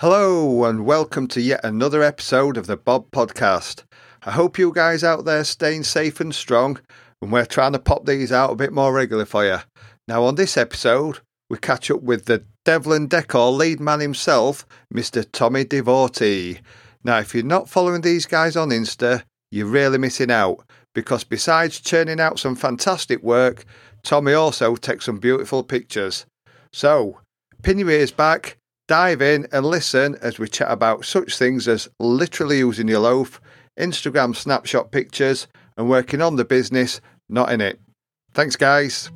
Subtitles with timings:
[0.00, 3.84] Hello, and welcome to yet another episode of the Bob Podcast.
[4.26, 6.78] I hope you guys out there staying safe and strong,
[7.22, 9.56] and we're trying to pop these out a bit more regularly for you.
[10.06, 15.24] Now, on this episode, we catch up with the Devlin Decor lead man himself, Mr.
[15.32, 16.60] Tommy Devotee.
[17.02, 20.62] Now, if you're not following these guys on Insta, you're really missing out
[20.94, 23.64] because besides churning out some fantastic work,
[24.02, 26.26] Tommy also takes some beautiful pictures.
[26.70, 27.20] So,
[27.62, 28.58] pin your ears back,
[28.88, 33.40] dive in and listen as we chat about such things as literally using your loaf,
[33.78, 37.80] Instagram snapshot pictures, and working on the business, not in it.
[38.32, 39.10] Thanks, guys.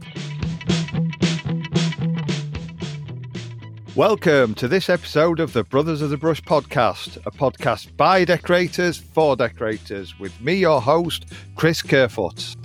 [3.95, 8.99] Welcome to this episode of the Brothers of the Brush podcast, a podcast by decorators
[8.99, 12.57] for decorators, with me, your host, Chris Kerfoot.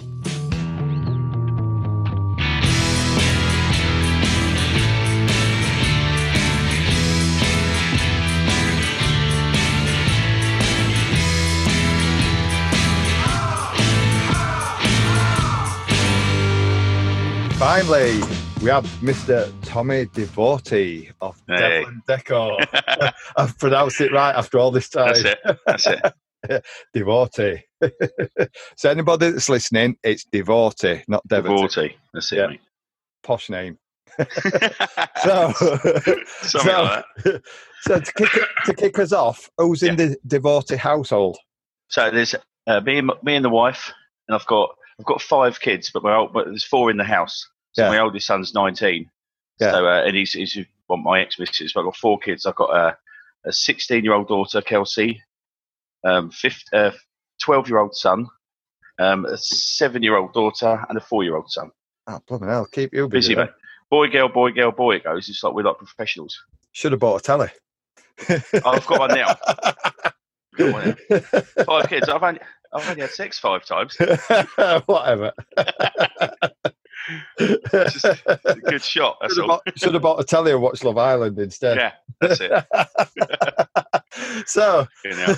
[17.66, 18.21] Finally,
[18.61, 19.52] we have Mr.
[19.63, 21.81] Tommy Devotee of Hey.
[21.81, 22.59] Devlin Decor.
[23.38, 25.16] I've pronounced it right after all this time.
[25.16, 25.59] That's it.
[25.66, 26.63] That's it.
[26.93, 27.63] Devotee.
[28.77, 31.55] so anybody that's listening, it's Devotee, not Devotee.
[31.55, 31.97] Devotee.
[32.13, 32.47] That's it, Yeah.
[32.49, 32.61] mate.
[33.23, 33.80] Posh name.
[35.23, 35.52] So,
[36.43, 37.03] so, like
[37.81, 38.30] so to kick
[38.66, 41.39] to kick us off, who's in the Devotee household?
[41.88, 42.36] So there's
[42.67, 43.91] uh, me and me and the wife,
[44.27, 47.49] and I've got I've got five kids, but but there's four in the house.
[47.76, 47.90] So Yeah.
[47.90, 49.09] my oldest son's 19.
[49.59, 49.72] Yeah.
[49.72, 50.58] So uh, and he's he's
[50.90, 51.73] well, my ex missus.
[51.73, 52.45] But I've got four kids.
[52.45, 52.98] I've got a
[53.45, 55.22] a 16 year old daughter, Kelsey,
[56.04, 56.92] um, 15, uh,
[57.44, 58.28] 12 year old son,
[58.98, 61.70] um, a seven year old daughter, and a four year old son.
[62.08, 63.36] Oh, blooming hell, keep you busy.
[63.36, 63.52] Busy, mate.
[63.89, 64.95] Boy, girl, boy, girl, boy.
[64.95, 65.30] It goes.
[65.30, 66.36] It's like we're like professionals.
[66.72, 67.50] Should have bought a telly.
[68.66, 69.36] I've got one now.
[70.58, 71.20] Got one now.
[71.66, 72.08] Five kids.
[72.08, 72.39] I've only
[72.73, 73.98] I've only had sex five times.
[74.86, 75.34] Whatever.
[77.39, 79.17] It's just a good shot.
[79.21, 79.61] That's should, have all.
[79.66, 81.77] bought, should have bought a telly and watched Love Island instead.
[81.77, 82.66] Yeah, that's it.
[84.48, 85.26] so, You know,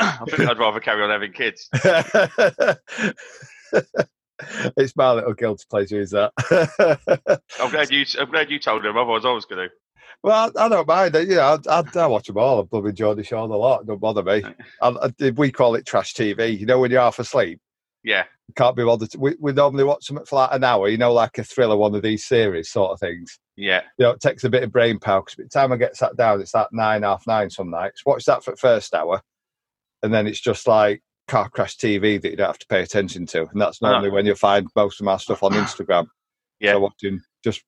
[0.00, 1.68] I think I'd rather carry on having kids.
[4.76, 6.32] it's my little guilty pleasure, is that?
[7.60, 8.04] I'm glad you.
[8.18, 8.96] I'm glad you told him.
[8.96, 9.74] Otherwise, I was going to.
[10.22, 11.14] well, I don't mind.
[11.14, 12.60] You know, I, I, I watch them all.
[12.60, 13.86] I've bloody Geordie Shore a lot.
[13.86, 14.42] Don't bother me.
[14.80, 14.88] I,
[15.20, 16.58] I, we call it trash TV.
[16.58, 17.60] You know, when you're half asleep,
[18.02, 18.24] Yeah,
[18.54, 19.10] can't be bothered.
[19.10, 20.88] To, we, we normally watch them for like an hour.
[20.88, 23.38] You know, like a thriller, one of these series sort of things.
[23.56, 25.76] yeah, You know, it takes a bit of brain power because by the time I
[25.76, 28.04] get sat down, it's like nine, half nine some nights.
[28.04, 29.22] Watch that for the first hour,
[30.02, 33.26] and then it's just like car crash TV that you don't have to pay attention
[33.26, 33.48] to.
[33.48, 33.92] And that's uh-huh.
[33.92, 36.06] normally when you find most of my stuff on Instagram.
[36.60, 36.72] Yeah.
[36.72, 37.62] So watching just,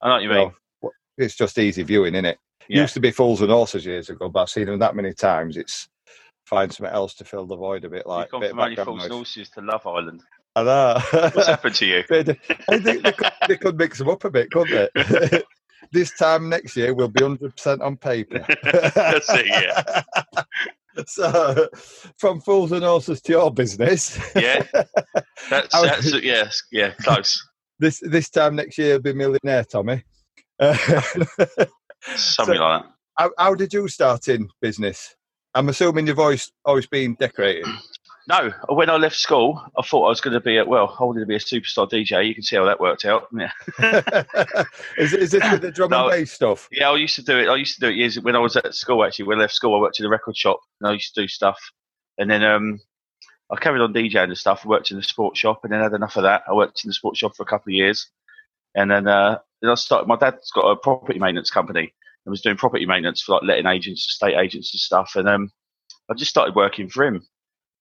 [0.00, 0.52] I know what you you mean.
[0.82, 2.38] know, it's just easy viewing, is it?
[2.68, 2.82] Yeah.
[2.82, 5.56] Used to be Fools and Horses years ago, but I've seen them that many times.
[5.56, 5.88] It's
[6.44, 8.28] find something else to fill the void a bit like.
[8.32, 10.22] You've gone from only false horses to Love Island.
[10.54, 11.00] I know.
[11.10, 12.04] What's happened to you?
[12.08, 12.36] They, they,
[12.98, 15.42] they could, they could mix them up a bit, couldn't they?
[15.92, 18.44] this time next year, we'll be 100% on paper.
[18.94, 20.02] That's it, yeah.
[21.06, 21.68] So,
[22.18, 24.20] from Fools and Horses to your business.
[24.36, 24.62] Yeah,
[25.48, 27.42] that's that's yeah, yeah, close.
[27.78, 30.04] This this time next year, you'll be millionaire, Tommy.
[32.14, 32.84] Something like that.
[33.16, 35.16] how, how did you start in business?
[35.54, 37.64] I'm assuming you've always always been decorating.
[38.28, 41.02] No, when I left school, I thought I was going to be a well, I
[41.02, 42.28] wanted to be a superstar DJ.
[42.28, 43.26] You can see how that worked out.
[43.36, 43.50] Yeah.
[44.96, 46.04] is, is it with the drum No.
[46.08, 46.68] and bass stuff?
[46.70, 47.48] Yeah, I used to do it.
[47.48, 49.04] I used to do it years when I was at school.
[49.04, 51.22] Actually, when I left school, I worked in a record shop and I used to
[51.22, 51.58] do stuff.
[52.16, 52.78] And then um,
[53.50, 54.62] I carried on DJing and stuff.
[54.64, 56.42] I worked in the sports shop, and then had enough of that.
[56.48, 58.08] I worked in the sports shop for a couple of years,
[58.76, 60.06] and then uh, then I started.
[60.06, 61.92] My dad's got a property maintenance company
[62.24, 65.12] and was doing property maintenance for like letting agents, estate agents, and stuff.
[65.16, 65.50] And um,
[66.10, 67.26] I just started working for him,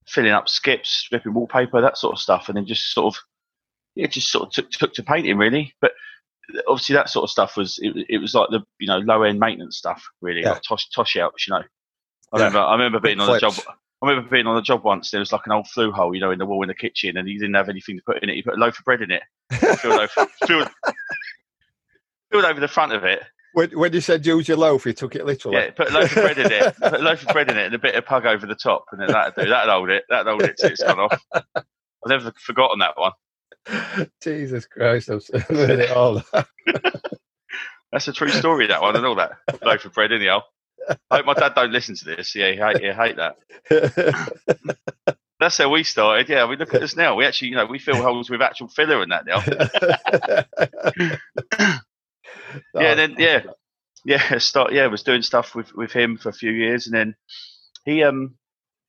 [0.07, 3.21] filling up skips, stripping wallpaper, that sort of stuff, and then just sort of
[3.95, 5.91] yeah, just sort of took took to painting really, but
[6.67, 9.39] obviously that sort of stuff was it, it was like the you know low end
[9.39, 10.51] maintenance stuff really Yeah.
[10.53, 11.59] like tosh tosh outs you know
[12.33, 12.45] I Yeah.
[12.45, 13.53] remember I remember Big being on the job.
[14.01, 16.19] I remember being on the job once there was like an old flue hole you
[16.19, 18.29] know in the wall in the kitchen and he didn't have anything to put in
[18.29, 19.23] it he put a loaf of bread in it
[19.79, 20.69] filled over filled,
[22.31, 25.15] filled over the front of it When, when you said use your loaf, you took
[25.15, 25.57] it literally.
[25.57, 27.65] yeah put a loaf of bread in it put a loaf of bread in it
[27.65, 30.03] and a bit of pug over the top and then that'd do that'd hold it
[30.09, 31.63] that'd hold it till it's gone off I've
[32.07, 33.11] never forgotten that one
[34.21, 36.23] Jesus Christ, I've heard it all.
[37.91, 39.33] That's a true story, that one, and all that.
[39.61, 40.41] Loaf of bread, anyhow.
[41.09, 42.33] I hope my dad don't listen to this.
[42.35, 43.37] Yeah, he hate, he hate that.
[45.39, 46.29] That's how we started.
[46.29, 47.15] Yeah, we look at us now.
[47.15, 49.41] We actually, you know, we fill holes with actual filler and that now.
[52.75, 53.41] Oh, Yeah, then yeah.
[54.05, 57.15] yeah, start yeah, was doing stuff with, with him for a few years, and then
[57.85, 58.35] he um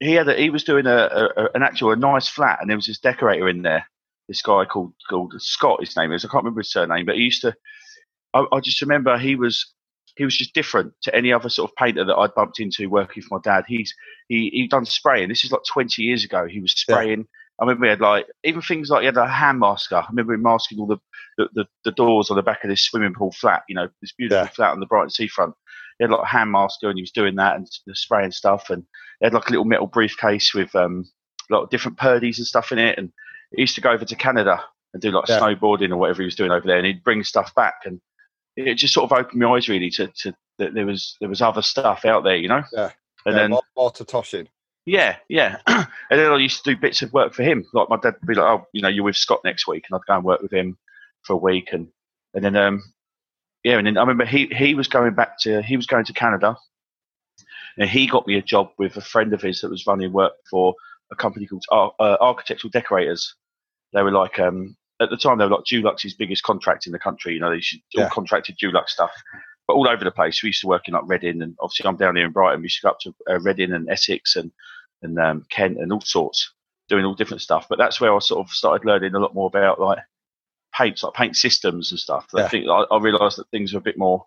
[0.01, 2.77] he had a, he was doing a, a, an actual a nice flat, and there
[2.77, 3.87] was this decorator in there.
[4.29, 6.25] This guy called called Scott, his name is.
[6.25, 7.55] I can't remember his surname, but he used to.
[8.35, 9.73] I, I just remember he was
[10.17, 13.23] he was just different to any other sort of painter that I'd bumped into working
[13.23, 13.65] for my dad.
[13.67, 13.95] He's
[14.29, 15.29] he he done spraying.
[15.29, 16.47] This is like twenty years ago.
[16.47, 17.21] He was spraying.
[17.21, 17.25] Yeah.
[17.63, 19.97] I remember he had like even things like he had a hand masker.
[19.97, 20.99] I remember him masking all the
[21.39, 23.63] the, the, the doors on the back of this swimming pool flat.
[23.69, 24.49] You know, this beautiful yeah.
[24.49, 25.55] flat on the Brighton seafront.
[25.99, 28.69] He had like a hand masker and he was doing that and spraying stuff.
[28.69, 28.83] And
[29.21, 31.09] he had like a little metal briefcase with um,
[31.49, 32.99] a lot of different Purdy's and stuff in it.
[32.99, 33.13] And
[33.55, 34.61] he used to go over to Canada
[34.93, 35.39] and do like yeah.
[35.39, 36.79] snowboarding or whatever he was doing over there.
[36.79, 38.01] And he'd bring stuff back and
[38.57, 41.41] it just sort of opened my eyes really to, to that there was there was
[41.41, 42.63] other stuff out there, you know.
[42.73, 42.91] Yeah.
[43.25, 44.49] And yeah, then more, more to toshing.
[44.85, 45.59] Yeah, yeah.
[45.67, 47.65] and then I used to do bits of work for him.
[47.73, 49.97] Like my dad would be like, "Oh, you know, you're with Scott next week," and
[49.97, 50.77] I'd go and work with him
[51.23, 51.89] for a week, and
[52.35, 52.83] and then um,
[53.65, 56.13] yeah, and then I remember he he was going back to he was going to
[56.13, 56.57] Canada,
[57.79, 60.33] and he got me a job with a friend of his that was running work
[60.51, 60.75] for
[61.13, 63.35] a company called uh, Architectural Decorators.
[63.93, 66.99] They were like um, at the time they were like Dulux's biggest contract in the
[66.99, 67.35] country.
[67.35, 67.63] You know, they
[67.97, 68.09] all yeah.
[68.09, 69.13] contracted Dulux stuff,
[69.69, 70.43] but all over the place.
[70.43, 72.61] We used to work in like Reading, and obviously I'm down here in Brighton.
[72.61, 74.51] We used to go up to uh, Reading and Essex and
[75.03, 76.53] and um, Kent and all sorts,
[76.89, 77.67] doing all different stuff.
[77.69, 79.99] But that's where I sort of started learning a lot more about like
[80.75, 82.27] paints, like paint systems and stuff.
[82.35, 82.45] Yeah.
[82.45, 84.27] I think I, I realised that things were a bit more.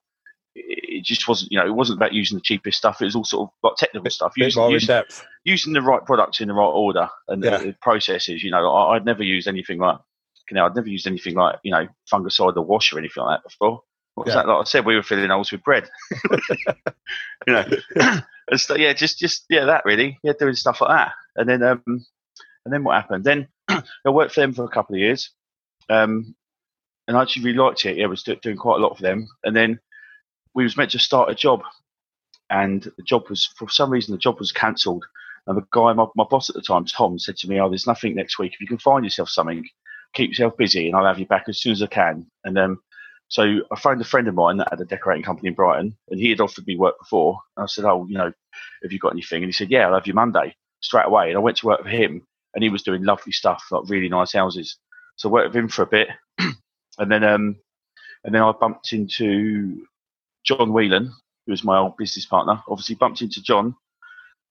[0.57, 3.01] It just wasn't, you know, it wasn't about using the cheapest stuff.
[3.01, 5.01] It was all sort of like technical stuff, using, using,
[5.43, 7.57] using, the right products in the right order and yeah.
[7.57, 8.41] the, the processes.
[8.41, 9.97] You know, I, would never used anything like,
[10.49, 13.39] you know, I'd never used anything like, you know, fungicide or wash or anything like
[13.39, 13.81] that before.
[14.13, 14.43] What was yeah.
[14.43, 14.47] that?
[14.47, 15.89] Like I said, we were filling holes with bread.
[17.47, 17.65] you know,
[18.49, 21.13] and so, yeah, just just yeah, that really, yeah, doing stuff like that.
[21.35, 23.23] And then um, and then what happened?
[23.23, 25.31] Then I worked for them for a couple of years,
[25.89, 26.35] um,
[27.07, 27.97] and I actually really liked it.
[27.97, 29.27] Yeah, I was doing quite a lot for them.
[29.43, 29.79] And then
[30.53, 31.63] we was meant to start a job,
[32.49, 35.05] and the job was for some reason the job was cancelled.
[35.47, 37.87] And the guy, my, my boss at the time, Tom, said to me, "Oh, there's
[37.87, 38.53] nothing next week.
[38.53, 39.67] If you can find yourself something,
[40.13, 42.81] keep yourself busy, and I'll have you back as soon as I can." And um,
[43.27, 46.19] so I phoned a friend of mine that had a decorating company in Brighton, and
[46.19, 47.39] he had offered me work before.
[47.57, 48.31] And I said, "Oh, you know,
[48.83, 51.37] have you got anything?" And he said, "Yeah, I'll have you Monday straight away." And
[51.37, 54.33] I went to work for him, and he was doing lovely stuff, like really nice
[54.33, 54.77] houses.
[55.15, 57.55] So I worked with him for a bit, and then um,
[58.23, 59.85] and then I bumped into
[60.43, 61.11] John Whelan,
[61.45, 62.61] who was my old business partner.
[62.67, 63.75] Obviously, bumped into John.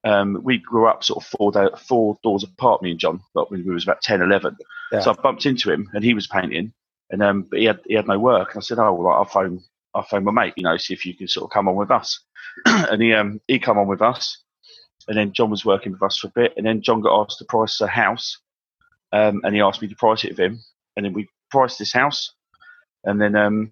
[0.05, 3.51] Um, we grew up sort of four, day, four doors apart, me and John, but
[3.51, 4.55] when we was about 10, 11.
[4.93, 5.01] Yeah.
[5.01, 6.75] So I bumped into him, and he was painting,
[7.15, 8.55] and um, but he had he had no work.
[8.55, 9.63] And I said, oh, well, I'll phone
[9.95, 11.93] I'll phone my mate, you know, see if you can sort of come on with
[11.93, 12.19] us.
[12.67, 14.43] and he um he come on with us,
[15.07, 17.39] and then John was working with us for a bit, and then John got asked
[17.39, 18.39] to price a house,
[19.13, 20.59] um, and he asked me to price it with him,
[20.97, 22.35] and then we priced this house,
[23.05, 23.71] and then um,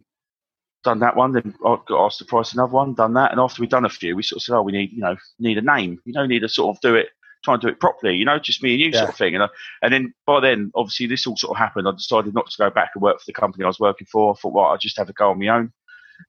[0.85, 1.33] done that one.
[1.33, 3.91] Then I got asked to price another one, done that, and after we'd done a
[3.91, 6.01] few, we sort of said, "Oh, we need, you know, need a name.
[6.05, 7.09] You know, need to sort of do it,
[7.45, 8.17] try and do it properly.
[8.17, 8.99] You know, just me and you yeah.
[9.01, 9.49] sort of thing." And I,
[9.83, 11.89] and then by then, obviously, this all sort of happened.
[11.89, 14.33] I decided not to go back and work for the company I was working for.
[14.33, 15.73] I thought, well, I'll just have a go on my own.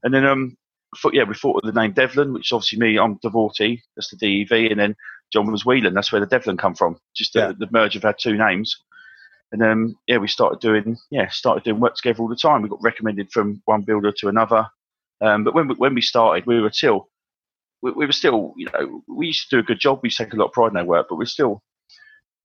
[0.04, 0.57] And then, um,
[0.98, 4.18] thought, yeah, we thought of the name Devlin, which obviously me, I'm Devotee, that's the
[4.18, 4.95] DEV, and then
[5.31, 7.00] John was Whelan, that's where the Devlin come from.
[7.15, 7.54] Just the, yeah.
[7.57, 8.77] the merge of our two names.
[9.51, 12.63] And then yeah, we started doing yeah, started doing work together all the time.
[12.63, 14.68] We got recommended from one builder to another.
[15.21, 17.07] Um, but when we, when we started, we were still
[17.83, 20.00] we, we, were still you know we used to do a good job.
[20.01, 21.62] We take a lot of pride in our work, but we're still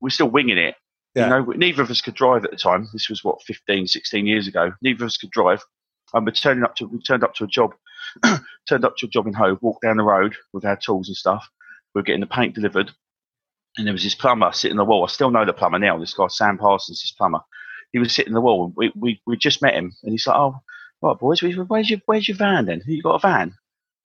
[0.01, 0.75] we're still winging it.
[1.15, 1.25] Yeah.
[1.25, 2.89] You know, neither of us could drive at the time.
[2.93, 4.73] This was what 15, 16 years ago.
[4.83, 5.63] Neither of us could drive.
[6.13, 7.75] And we're turning up to we turned up to a job,
[8.69, 11.17] turned up to a job in Hove, walked down the road with our tools and
[11.17, 11.49] stuff.
[11.95, 12.91] We were getting the paint delivered,
[13.77, 15.05] and there was this plumber sitting on the wall.
[15.05, 15.99] I still know the plumber now.
[15.99, 17.41] This guy Sam Parsons, this plumber.
[17.93, 18.73] He was sitting on the wall.
[18.77, 20.61] We, we we just met him, and he's like, "Oh,
[21.03, 22.83] right, boys, where's your where's your van then?
[22.87, 23.55] You got a van?"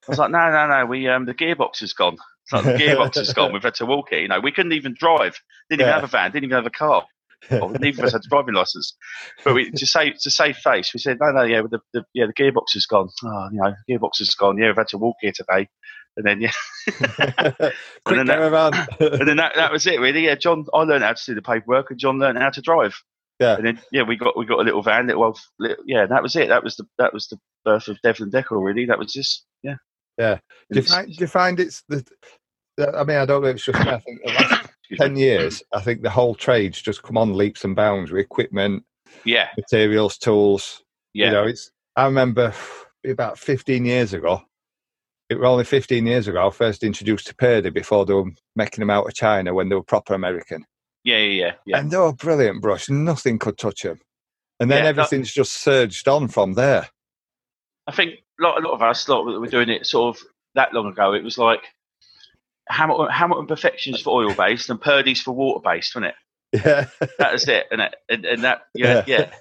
[0.07, 0.85] I was like, "No, no, no.
[0.85, 2.17] We um the gearbox is gone.
[2.43, 3.53] It's like the gearbox is gone.
[3.53, 4.21] We've had to walk it.
[4.21, 5.39] You know, we couldn't even drive.
[5.69, 6.31] Didn't even have a van.
[6.31, 7.05] Didn't even have a car.
[7.51, 8.95] Well, neither of us had a driving license.
[9.43, 12.25] But we to save to save face, we said, "No, no, yeah, the, the yeah
[12.25, 13.09] the gearbox is gone.
[13.23, 14.57] Oh, you know, the gearbox is gone.
[14.57, 15.67] Yeah, we've had to walk here today."
[16.15, 16.51] and then yeah,
[16.87, 17.55] and
[18.05, 20.25] then, that, and then that, that was it really.
[20.25, 23.01] Yeah, John, I learned how to do the paperwork, and John learned how to drive.
[23.39, 25.07] Yeah, and then yeah, we got we got a little van.
[25.07, 26.49] Little, little yeah, that was it.
[26.49, 28.63] That was the that was the birth of Devlin Decor.
[28.63, 29.45] Really, that was just
[30.17, 30.39] yeah.
[30.71, 32.05] Do you, find, do you find it's the?
[32.77, 33.49] I mean, I don't know.
[33.49, 37.17] It's just I think the last ten years, I think the whole trade's just come
[37.17, 38.83] on leaps and bounds with equipment,
[39.25, 40.83] yeah, materials, tools.
[41.13, 41.71] Yeah, you know, it's.
[41.95, 42.53] I remember
[43.05, 44.41] about fifteen years ago,
[45.33, 48.81] it was only 15 years ago I first introduced to Purdy before they were making
[48.81, 50.65] them out of China when they were proper American.
[51.03, 51.51] Yeah, yeah, yeah.
[51.65, 51.79] yeah.
[51.79, 52.89] And they were brilliant brush.
[52.89, 53.99] Nothing could touch them.
[54.59, 56.87] And then yeah, everything's that, just surged on from there.
[57.87, 60.23] I think lot, a lot of us, lot that were doing it sort of
[60.55, 61.13] that long ago.
[61.13, 61.61] It was like
[62.69, 66.15] Hamilton, Hamilton Perfections for oil based and Purdy's for water based, wasn't it?
[66.53, 66.85] Yeah.
[67.17, 69.31] That was it, and it, and, and that yeah, yeah,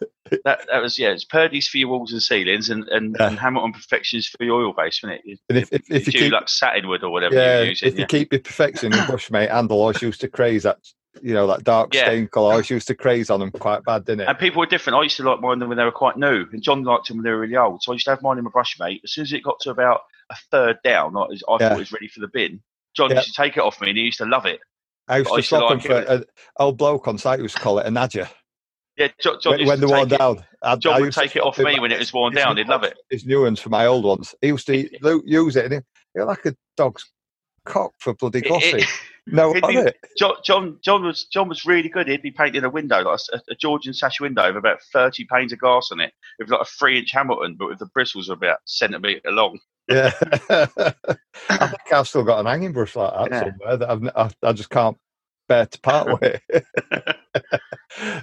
[0.44, 1.10] that that was yeah.
[1.10, 3.28] It's Purdy's for your walls and ceilings, and and, Yeah.
[3.28, 5.38] and Hamilton Perfections for your oil based, wasn't it?
[5.50, 7.88] And if, if, if you keep like satin wood or whatever yeah, you're using.
[7.88, 8.06] if you yeah.
[8.06, 10.78] keep your perfection in brush mate handle, I always used to craze that
[11.20, 12.02] you know that dark Yeah.
[12.04, 12.48] stain colour.
[12.48, 14.28] I always used to craze on them quite bad, didn't it?
[14.28, 14.98] And people were different.
[14.98, 17.24] I used to like mine when they were quite new, and John liked them when
[17.24, 17.82] they were really old.
[17.82, 19.00] So I used to have mine in my brush mate.
[19.04, 20.00] As soon as it got to about
[20.30, 21.68] a third down, like, I Yeah.
[21.68, 22.62] thought it was ready for the bin.
[22.96, 23.16] John Yeah.
[23.16, 24.60] used to take it off me, and he used to love it.
[25.08, 26.24] I used I to used to swap them for an
[26.58, 27.38] old bloke on site.
[27.38, 28.28] who Used to call it a nadja
[28.96, 30.18] Yeah, John, John when, when to they worn it.
[30.18, 30.44] down.
[30.62, 32.56] I, John I would to take it off it me when it was worn down.
[32.56, 32.96] He'd love it.
[33.10, 34.34] His new ones for my old ones.
[34.40, 34.76] He used to
[35.26, 35.80] use it, and he,
[36.14, 37.10] he like a dog's
[37.64, 38.46] cock for bloody It-
[38.80, 38.88] it-
[39.26, 39.96] no, on be- it.
[40.18, 42.08] John, John, John was John was really good.
[42.08, 45.52] He'd be painting a window, like a, a Georgian sash window, with about thirty panes
[45.52, 49.30] of glass on it, with like a three-inch Hamilton, but with the bristles about centimetre
[49.30, 49.58] long.
[49.88, 50.12] Yeah,
[50.50, 53.50] I think I've still got an hanging brush like that Yeah.
[53.50, 54.96] somewhere that I've, I, I just can't
[55.48, 56.40] bear to part with.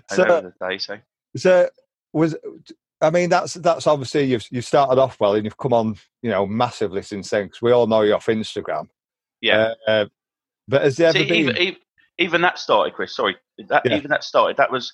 [0.09, 0.97] So, day, so
[1.35, 1.69] so
[2.11, 2.35] was
[3.01, 6.29] I mean that's that's obviously you've you started off well and you've come on you
[6.29, 7.49] know massively since then.
[7.49, 8.87] Cause we all know you off Instagram.
[9.41, 9.73] Yeah.
[9.87, 10.05] Uh,
[10.67, 11.33] but has there ever been?
[11.57, 11.75] even,
[12.17, 13.15] even that started, Chris.
[13.15, 13.37] Sorry,
[13.69, 13.97] that Yeah.
[13.97, 14.57] even that started.
[14.57, 14.93] That was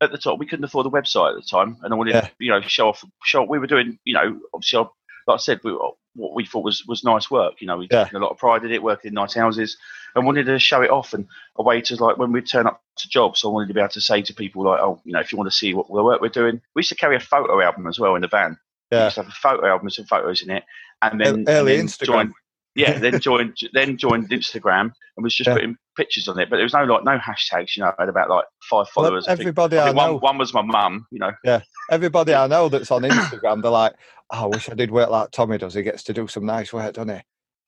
[0.00, 0.38] at the top.
[0.38, 2.20] We couldn't afford a website at the time, and I wanted Yeah.
[2.22, 3.04] to, you know, show off.
[3.24, 3.98] Show we were doing.
[4.04, 4.88] You know, obviously, I-
[5.28, 5.72] like I said, we,
[6.14, 7.60] what we thought was was nice work.
[7.60, 8.04] You know, we Yeah.
[8.04, 9.76] took a lot of pride in it, working in nice houses,
[10.16, 11.12] and wanted to show it off.
[11.14, 13.80] And a way to like when we turn up to jobs, I wanted to be
[13.80, 15.86] able to say to people like, oh, you know, if you want to see what
[15.86, 18.28] the work we're doing, we used to carry a photo album as well in the
[18.28, 18.58] van.
[18.90, 19.04] We Yeah.
[19.04, 20.64] used to have a photo album with some photos in it,
[21.02, 22.06] and then Early and then Instagram.
[22.06, 22.34] joined-
[22.74, 25.54] yeah, then joined then joined Instagram and was just Yeah.
[25.54, 26.48] putting pictures on it.
[26.50, 27.76] But there was no like no hashtags.
[27.76, 29.26] You know, I had about like five Well, followers.
[29.26, 29.40] I think.
[29.40, 31.06] everybody I I one, know, one was my mum.
[31.10, 31.60] You know, yeah,
[31.90, 33.94] everybody I know that's on Instagram, they're like,
[34.32, 35.74] oh, "I wish I did work like Tommy does.
[35.74, 37.22] He gets to do some nice work, doesn't he?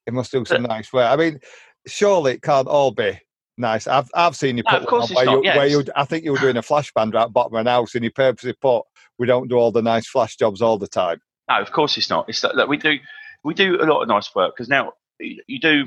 [0.07, 1.41] He must do some nice work." I mean,
[1.87, 3.19] surely it can't all be
[3.59, 3.87] nice.
[3.87, 6.33] I've I've seen you put one where, not, you, yeah, where you, I think you
[6.33, 8.85] were doing a flash band right bottom of an house, and you purposely put,
[9.19, 12.09] "We don't do all the nice flash jobs all the time." no, of course it's
[12.09, 12.27] not.
[12.29, 12.99] It's that that we do
[13.45, 15.87] we do a lot of nice work because now you do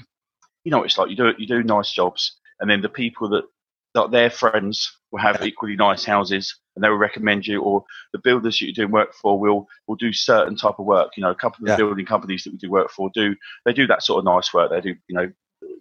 [0.64, 3.28] you know what it's like you do you do nice jobs and then the people
[3.30, 3.44] that
[3.94, 7.84] that their friends will have equally nice houses and they will recommend you or
[8.14, 11.24] the builders that you're doing work for will will do certain type of work you
[11.24, 11.76] know a couple of Yeah.
[11.76, 13.36] the building companies that we do work for do
[13.66, 15.32] they do that sort of nice work they do you know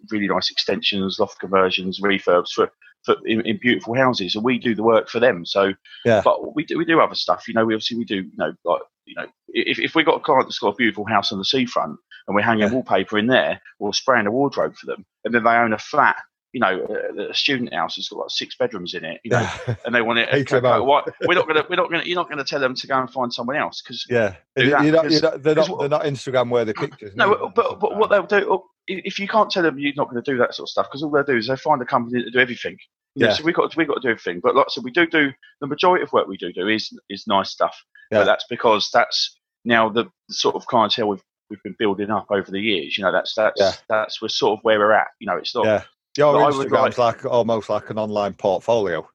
[0.09, 2.71] really nice extensions loft conversions refurbs for,
[3.07, 5.73] for in, in beautiful houses and we do the work for them so
[6.05, 6.21] Yeah.
[6.23, 8.53] but we do we do other stuff you know we obviously we do you know
[8.65, 11.39] like you know if, if we got a client that's got a beautiful house on
[11.39, 11.97] the seafront
[12.27, 12.71] and we're hanging Yeah.
[12.73, 16.17] wallpaper in there or spraying a wardrobe for them and then they own a flat
[16.53, 16.85] you know
[17.17, 19.93] a, a student house that's got like six bedrooms in it you know Yeah, and
[19.93, 20.85] they want it out.
[20.85, 23.09] what we're not gonna we're not gonna you're not gonna tell them to go and
[23.11, 24.35] find someone else because yeah.
[24.55, 27.15] That, you're not, you're not, they're, not, they're not Instagram worthy pictures.
[27.15, 30.09] no, neither, but, but what they'll do, if if you can't tell them you're not
[30.09, 31.85] going to do that sort of stuff, because all they'll do is they find a
[31.85, 32.77] company to do everything.
[33.15, 33.33] Yeah.
[33.33, 34.39] so we got we got to do everything.
[34.41, 36.91] But like I said, we do do the majority of work we do do is
[37.09, 37.75] is nice stuff.
[38.11, 38.19] Yeah.
[38.19, 42.27] But that's because that's now the, the sort of clientele we've we've been building up
[42.29, 42.97] over the years.
[42.97, 43.71] You know, that's that's Yeah.
[43.89, 45.07] that's we're sort of where we're at.
[45.19, 45.65] You know, it's not.
[45.65, 45.83] Yeah.
[46.17, 49.07] Your But I would Instagram's like almost like an online portfolio.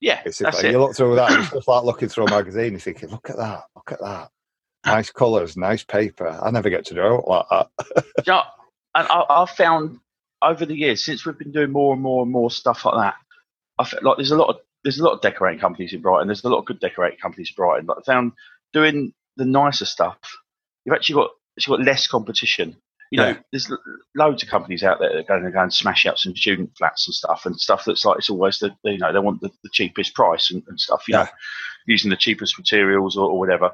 [0.00, 0.72] Yeah, Basically, that's it.
[0.72, 2.72] you look through that, it's just like looking through a magazine.
[2.72, 4.28] You're thinking, look at that, look at that,
[4.84, 4.94] ah.
[4.94, 6.28] nice colours, nice paper.
[6.28, 7.68] I never get to do it like that.
[8.26, 8.42] Know,
[8.96, 9.98] and I, I've found
[10.42, 13.14] over the years since we've been doing more and more and more stuff like that,
[13.78, 16.28] I feel like there's a lot of there's a lot of decorating companies in Brighton.
[16.28, 17.86] There's a lot of good decorating companies in Brighton.
[17.86, 18.32] But I found
[18.72, 20.18] doing the nicer stuff,
[20.84, 22.76] you've actually got actually got less competition.
[23.10, 23.38] You know, Yeah.
[23.52, 23.72] there's
[24.16, 26.70] loads of companies out there that are going to go and smash out some student
[26.76, 29.50] flats and stuff, and stuff that's like it's always the you know they want the,
[29.62, 31.04] the cheapest price and, and stuff.
[31.08, 31.26] You know,
[31.86, 33.72] using the cheapest materials or, or whatever.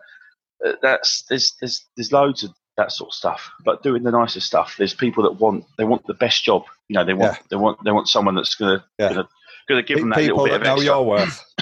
[0.65, 3.51] Uh, that's there's there's there's loads of that sort of stuff.
[3.65, 6.65] But doing the nicer stuff, there's people that want they want the best job.
[6.89, 7.43] You know, they want Yeah.
[7.51, 9.09] they want they want someone that's gonna Yeah.
[9.11, 9.29] gonna,
[9.69, 10.87] gonna give them that People little bit that of know extra.
[10.87, 11.45] your worth.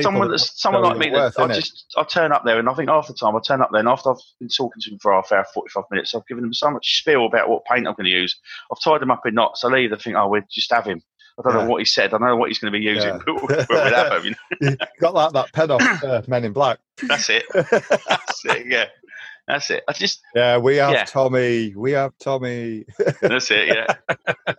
[0.00, 2.74] Someone that that's someone like me that I just I turn up there and I
[2.74, 4.98] think half the time I turn up there and after I've been talking to them
[4.98, 7.86] for half hour, forty five minutes, I've given them so much spiel about what paint
[7.86, 8.36] I'm going to use.
[8.72, 9.62] I've tied them up in knots.
[9.62, 9.90] I leave.
[9.90, 11.00] They think, oh, we'll just have him.
[11.38, 11.62] I don't Yeah.
[11.62, 12.06] know what he said.
[12.12, 13.20] I don't know what he's going to be using, Yeah.
[13.24, 14.34] but we'll, we'll have him.
[14.60, 14.76] You know?
[14.98, 16.80] Got like that pen off uh, Men in Black.
[17.06, 17.44] That's it.
[17.52, 18.66] That's it.
[18.66, 18.86] Yeah,
[19.46, 19.84] that's it.
[19.88, 21.04] I just yeah, we have Yeah.
[21.04, 21.74] Tommy.
[21.76, 22.84] We have Tommy.
[23.20, 23.94] That's it, yeah.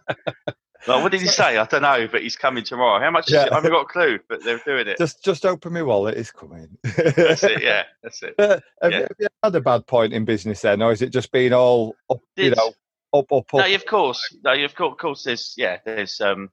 [0.88, 1.58] well, what did he say?
[1.58, 3.00] I don't know, but he's coming tomorrow.
[3.02, 3.46] How much is Yeah.
[3.46, 3.52] it?
[3.52, 4.98] I haven't got a clue, but they're doing it.
[4.98, 6.18] just just open my wallet.
[6.18, 6.78] It's coming.
[6.84, 7.84] That's it, yeah.
[8.04, 8.36] That's it.
[8.38, 8.98] Uh, have, Yeah.
[8.98, 11.54] you, have you had a bad point in business then, or is it just been
[11.54, 12.74] all up, you know,
[13.14, 13.68] up, up, up?
[13.68, 14.36] No, of course.
[14.44, 16.50] No, of course, of course there's, yeah, there's, um,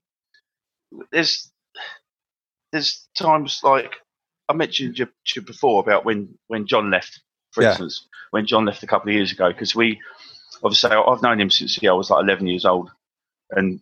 [1.11, 1.51] there's,
[2.73, 3.97] there's times like
[4.49, 7.21] I mentioned you, you before about when, when John left
[7.53, 7.71] For Yeah.
[7.71, 10.01] instance, when John left a couple of years ago, because we
[10.63, 12.91] obviously I've known him since yeah, I was like 11 years old,
[13.51, 13.81] and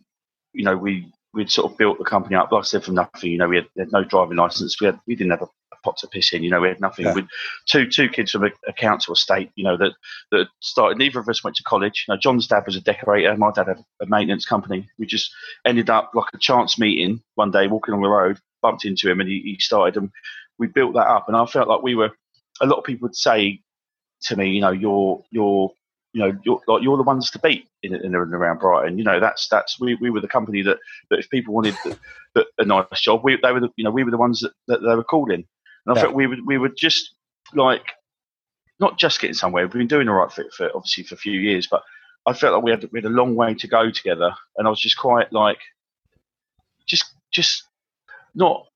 [0.53, 3.31] you know we we'd sort of built the company up, like I said, from nothing.
[3.31, 4.79] You know, we had, had no driving license.
[4.81, 6.43] We had we didn't have a, a pot to piss in.
[6.43, 7.05] You know, we had nothing.
[7.05, 7.13] Yeah.
[7.13, 7.27] With
[7.65, 9.51] two two kids from a, a council estate.
[9.55, 9.93] You know that
[10.31, 10.97] that started.
[10.97, 12.05] Neither of us went to college.
[12.07, 13.35] You know, John's dad was a decorator.
[13.37, 14.89] My dad had a maintenance company.
[14.99, 15.31] We just
[15.65, 19.21] ended up like a chance meeting one day, walking on the road, bumped into him,
[19.21, 20.11] and he, he started, and
[20.59, 21.27] we built that up.
[21.27, 22.11] And I felt like we were.
[22.61, 23.61] A lot of people would say
[24.23, 25.71] to me, you know, you're you're
[26.13, 28.97] you know, you're like you're the ones to beat in, in and around Brighton.
[28.97, 30.77] You know, that's that's we, we were the company that,
[31.09, 31.95] that if people wanted the,
[32.35, 34.51] the, a nice job, we they were the, you know we were the ones that,
[34.67, 35.45] that they were calling.
[35.85, 36.01] And I Yeah.
[36.01, 37.13] felt we would we were just
[37.53, 37.85] like
[38.79, 39.63] not just getting somewhere.
[39.63, 41.81] We've been doing all right for, for obviously for a few years, but
[42.25, 44.69] I felt like we had we had a long way to go together, and I
[44.69, 45.59] was just quite like
[46.85, 47.63] just just
[48.35, 48.67] not.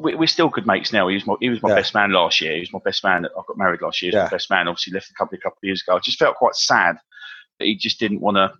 [0.00, 1.08] We, we're still good mates now.
[1.08, 1.74] He was my he was my Yeah.
[1.76, 2.54] best man last year.
[2.54, 3.26] He was my best man.
[3.26, 4.10] I got married last year.
[4.10, 4.24] He was Yeah.
[4.24, 4.68] my best man.
[4.68, 5.96] Obviously left the company a couple of years ago.
[5.96, 6.96] I just felt quite sad
[7.58, 8.52] that he just didn't want to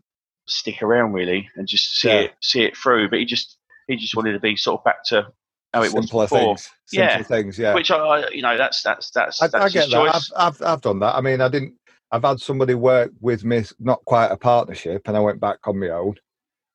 [0.47, 2.15] stick around really and just see Yeah.
[2.21, 3.09] it see it through.
[3.11, 3.57] But he just
[3.89, 5.27] he just wanted to be sort of back to
[5.73, 6.27] how it was before.
[6.29, 6.69] things.
[6.87, 7.23] Simpler Yeah.
[7.23, 7.59] things.
[7.59, 7.75] Yeah.
[7.75, 10.15] Which I, you know that's that's that's I, that's I his get that.
[10.15, 10.23] I've.
[10.37, 11.15] I've I've done that.
[11.17, 11.75] I mean, I didn't.
[12.13, 15.79] I've had somebody work with me, not quite a partnership, and I went back on
[15.79, 16.17] my own.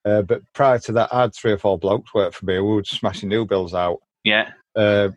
[0.06, 2.54] Uh, but prior to that, I had three or four blokes work for me.
[2.60, 3.98] We were smashing new bills out.
[4.26, 5.10] Yeah, Uh,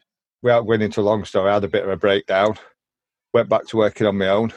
[0.43, 2.55] without going into a long story, I had a bit of a breakdown.
[3.35, 4.53] Went back to working on my own,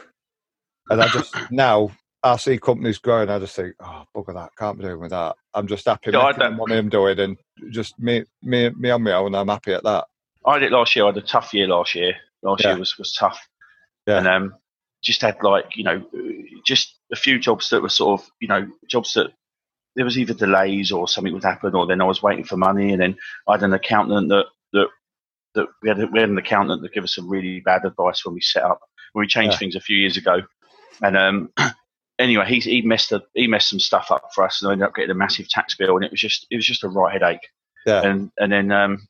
[0.90, 1.90] and I just now
[2.24, 3.30] I see companies growing.
[3.30, 5.36] I just think, oh bugger that, can't be doing with that.
[5.56, 7.38] I'm just happy I don't- what I'm doing, and
[7.72, 9.34] just me, me, me on my own.
[9.34, 10.06] I'm happy at that.
[10.46, 11.06] I did it last year.
[11.06, 12.14] I had a tough year last year.
[12.44, 12.72] Last Yeah.
[12.72, 13.48] year was was tough.
[14.08, 14.18] Yeah.
[14.20, 14.56] And um,
[15.04, 16.04] just had like you know
[16.66, 19.32] just a few jobs that were sort of you know jobs that
[19.96, 22.92] there was either delays or something would happen, or then I was waiting for money,
[22.92, 23.18] and then
[23.48, 24.88] I had an accountant that that
[25.56, 28.34] that we had, we had an accountant that gave us some really bad advice when
[28.36, 28.80] we set up
[29.14, 29.60] when we changed Yeah.
[29.60, 30.42] things a few years ago,
[31.02, 31.54] and um.
[32.20, 34.88] Anyway, he he messed a, he messed some stuff up for us, and I ended
[34.88, 37.14] up getting a massive tax bill, and it was just it was just a right
[37.14, 37.50] headache.
[37.88, 38.04] Yeah.
[38.04, 39.08] And and then um,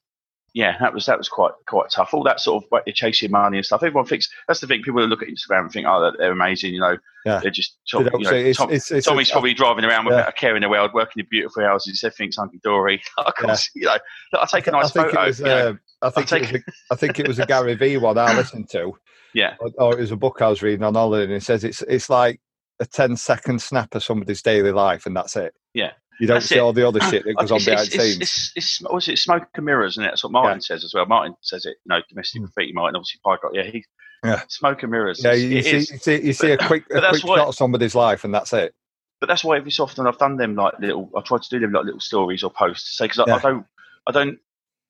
[0.53, 2.13] yeah, that was that was quite quite tough.
[2.13, 3.83] All that sort of like, chasing money and stuff.
[3.83, 4.81] Everyone thinks that's the thing.
[4.81, 6.73] People look at Instagram and think, oh, they're, they're amazing.
[6.73, 7.39] You know, Yeah.
[7.41, 10.27] they're just Tom, you know, it's- Tom, it's- it's- Tommy's probably driving around with Yeah.
[10.27, 12.03] a care in the world, working in beautiful houses.
[12.03, 13.01] Everything's hunky dory.
[13.37, 13.97] Course, you know,
[14.33, 15.25] I'll take a nice I photo.
[15.25, 15.39] was.
[15.39, 15.77] you know.
[16.01, 16.61] Uh, I think take- it was.
[16.61, 18.93] A, I think it was a Gary Vee one I listened to,
[19.33, 21.63] yeah, or, or it was a book I was reading on holiday, and it says
[21.63, 22.41] it's it's like
[22.79, 25.53] a 10 second snap of somebody's daily life, and that's it.
[25.73, 25.91] Yeah.
[26.21, 26.59] You don't That's see it.
[26.59, 28.17] all the other shit that goes on it's, behind it's, scenes.
[28.21, 29.17] it's, it's, it's, it?
[29.17, 31.05] Smoke and mirrors, and that's what Martin says as well.
[31.07, 31.77] Martin says it.
[31.83, 32.45] You know, domestic Mm.
[32.45, 32.73] graffiti.
[32.73, 33.63] Martin, obviously, Pie yeah.
[33.63, 33.83] He,
[34.23, 34.41] Yeah.
[34.47, 35.23] Smoke and mirrors.
[35.23, 38.23] yeah, you see, you see, you see a quick, a quick shot of somebody's life,
[38.23, 38.73] and that's it.
[39.19, 41.09] but that's why every so often I've done them like little.
[41.17, 43.35] I try to do them like little stories or posts to say because I, Yeah.
[43.37, 43.65] I don't,
[44.07, 44.39] I don't,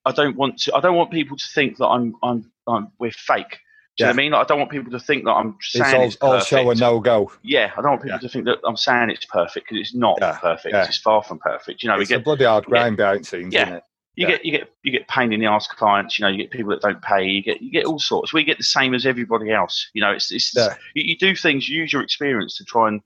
[0.04, 0.76] I don't want to.
[0.76, 3.60] I don't want people to think that I'm, I'm, I'm we're fake.
[3.98, 4.32] Do you know what I mean?
[4.32, 6.70] Like, I don't want people to think that I'm It's saying all, it's, all show
[6.72, 7.32] and no go.
[7.44, 8.28] Yeah, I don't want people Yeah.
[8.28, 10.74] to think that I'm saying it's perfect because it's not Yeah, perfect.
[10.74, 10.86] yeah.
[10.86, 11.84] It's far from perfect.
[11.84, 13.80] You know, we It's a get bloody hard we grind behind scenes, Yeah.
[14.16, 14.28] you Yeah.
[14.28, 16.18] get you get you get pain in the ass clients.
[16.18, 17.26] You know, you get people that don't pay.
[17.26, 18.32] You get you get all sorts.
[18.34, 19.90] We get the same as everybody else.
[19.94, 20.76] You know, it's it's Yeah.
[20.96, 21.68] you, you do things.
[21.68, 23.02] You use your experience to try and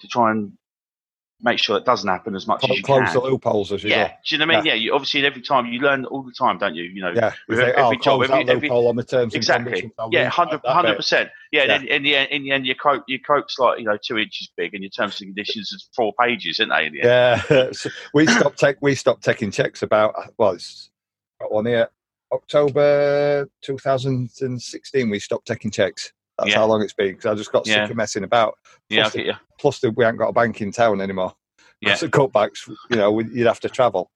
[0.00, 0.52] to try and
[1.42, 3.12] make sure it doesn't happen as much as you close can.
[3.14, 4.14] the loopholes as you Yeah, go.
[4.26, 4.66] do you know what I mean?
[4.66, 6.84] Yeah, you obviously every time you learn all the time, don't you?
[6.84, 9.64] You know, Yeah, with every oh, job, every- every- loophole on the terms exactly.
[9.72, 9.92] conditions.
[10.10, 11.28] Yeah, leave hundred like percent.
[11.52, 11.74] Yeah, Yeah.
[11.74, 14.16] and in the end, in the end, your quote your quote's like you know two
[14.16, 16.86] inches big, and your terms and conditions is four pages, isn't they?
[16.86, 17.44] In the end?
[17.50, 20.90] Yeah, we stopped take we stopped taking checks about uh, well, it's
[21.40, 21.88] got one here.
[22.32, 26.12] October 2016, we stopped taking checks.
[26.38, 26.56] That's Yeah.
[26.58, 27.84] how long it's been because I just got Yeah.
[27.84, 28.58] sick of messing about.
[28.88, 29.32] Yeah, Plus, you.
[29.58, 31.34] Plus, the, we haven't got a bank in town anymore.
[31.80, 31.94] Yeah.
[31.94, 34.10] So cutbacks, you know, we, you'd have to travel.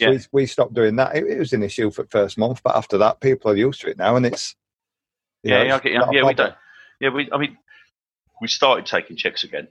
[0.00, 0.10] So Yeah.
[0.10, 1.16] we, we stopped doing that.
[1.16, 3.80] It, it was an issue for the first month, but after that, people are used
[3.82, 4.54] to it now, and it's
[5.42, 6.54] Yeah, know, yeah, I it's not Yeah, we don't.
[7.00, 7.30] Yeah, we.
[7.30, 7.58] I mean,
[8.40, 9.68] we started taking checks again,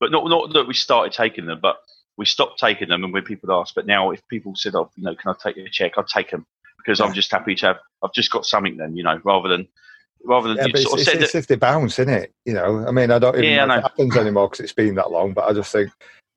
[0.00, 1.78] but not not that we started taking them, but
[2.16, 3.04] we stopped taking them.
[3.04, 5.56] And when people ask, but now if people said, "Oh, you know, can I take
[5.56, 6.46] a check?" I'd take them
[6.78, 7.78] because I'm just happy to have.
[8.02, 9.68] I've just got something then, you know, rather than
[10.24, 12.32] rather than Yeah, you sort it's, of it's, it's if they bounce, isn't it?
[12.44, 14.72] You know, I mean, I don't even Yeah, know if it happens anymore because it's
[14.72, 15.32] been that long.
[15.34, 15.90] But I just think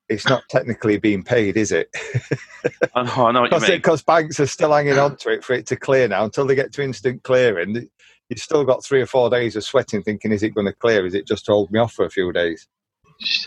[0.09, 1.89] it's not technically being paid, is it?
[2.95, 3.77] I know, I know what you mean.
[3.77, 6.55] Because banks are still hanging on to it for it to clear now until they
[6.55, 7.89] get to instant clearing.
[8.29, 11.05] You've still got three or four days of sweating, thinking, "Is it going to clear?
[11.05, 12.67] Is it just to hold me off for a few days?"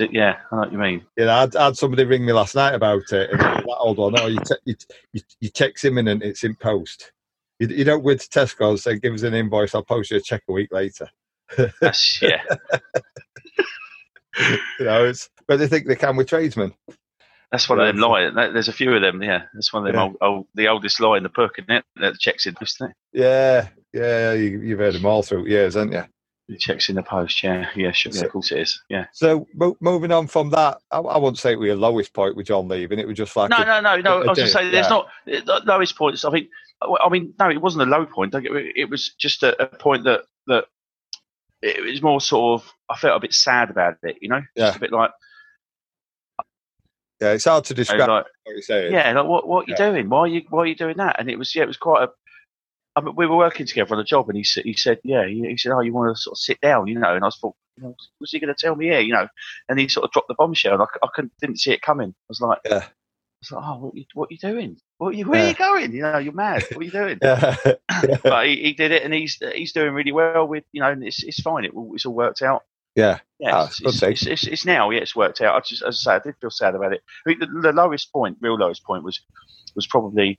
[0.01, 1.07] Uh, yeah, I know what you mean.
[1.17, 3.65] You know, I had, I had somebody ring me last night about it, and that
[3.79, 4.75] old one, oh, you, te- you,
[5.13, 7.13] you, your check's imminent, it's in post.
[7.61, 10.17] You, you don't go to Tesco and say, give us an invoice, I'll post you
[10.17, 11.09] a check a week later.
[11.81, 12.43] That's yeah,
[14.79, 16.73] You know, it's, but they think they can with tradesmen.
[17.51, 19.23] that's one of them that- There's a few of them.
[19.23, 19.97] Yeah, that's one of them.
[19.97, 20.03] Yeah.
[20.05, 21.85] Old, old, the oldest lie in the book, isn't it?
[21.97, 22.97] That the checks in, isn't it?
[23.13, 26.05] Yeah, yeah, you, you've heard them all through years, haven't you?
[26.51, 27.43] The check's in the post.
[27.45, 28.11] Yeah, yeah, sure.
[28.13, 28.83] Yeah, of course it is.
[28.89, 29.07] Yeah.
[29.13, 32.35] So mo- moving on from that, I, I wouldn't say it was your lowest point
[32.37, 32.99] with John leaving.
[32.99, 34.23] It was just like No, a- no, no, no.
[34.23, 34.89] a I was going to say there's yeah.
[34.89, 36.25] not the lowest points.
[36.25, 36.49] I think.
[36.83, 38.33] I mean, no, it wasn't a low point.
[38.33, 40.65] Don't get me- It was just a, a point that that
[41.63, 42.73] it was more sort of.
[42.89, 44.17] I felt a bit sad about it.
[44.21, 44.67] You know, Yeah.
[44.67, 45.13] just a bit like,
[47.21, 48.93] yeah, it's hard to describe like what you're saying.
[48.93, 50.09] yeah, like what what are you doing?
[50.09, 51.17] Why are you why are you doing that?
[51.21, 52.09] And it was yeah, it was quite a.
[52.97, 55.27] I mean, we were working together on a job, and he said he said yeah,
[55.27, 57.15] he, he said oh, you want to sort of sit down, you know?
[57.15, 59.29] And I was thought, you know, what's he going to tell me here, you know?
[59.69, 62.11] And he sort of dropped the bombshell, and I, I couldn't didn't see it coming.
[62.11, 62.85] I was like, Yeah.
[62.85, 64.77] I was like, oh, what you what you doing?
[64.99, 65.93] What you where are you going?
[65.93, 66.65] You know, you're mad.
[66.73, 67.19] What are you doing?
[67.23, 68.17] Yeah.
[68.23, 71.03] but he, he did it, and he's he's doing really well with you know, and
[71.05, 71.65] it's it's fine.
[71.65, 72.63] It it's all worked out.
[72.97, 73.19] yeah.
[73.39, 74.91] Yeah, Ah, it's, it's, it's, it's, it's now.
[74.91, 75.55] Yeah, it's worked out.
[75.55, 77.01] I just, as I say, I did feel sad about it.
[77.27, 79.19] I mean, the, the lowest point, real lowest point, was
[79.75, 80.37] was probably was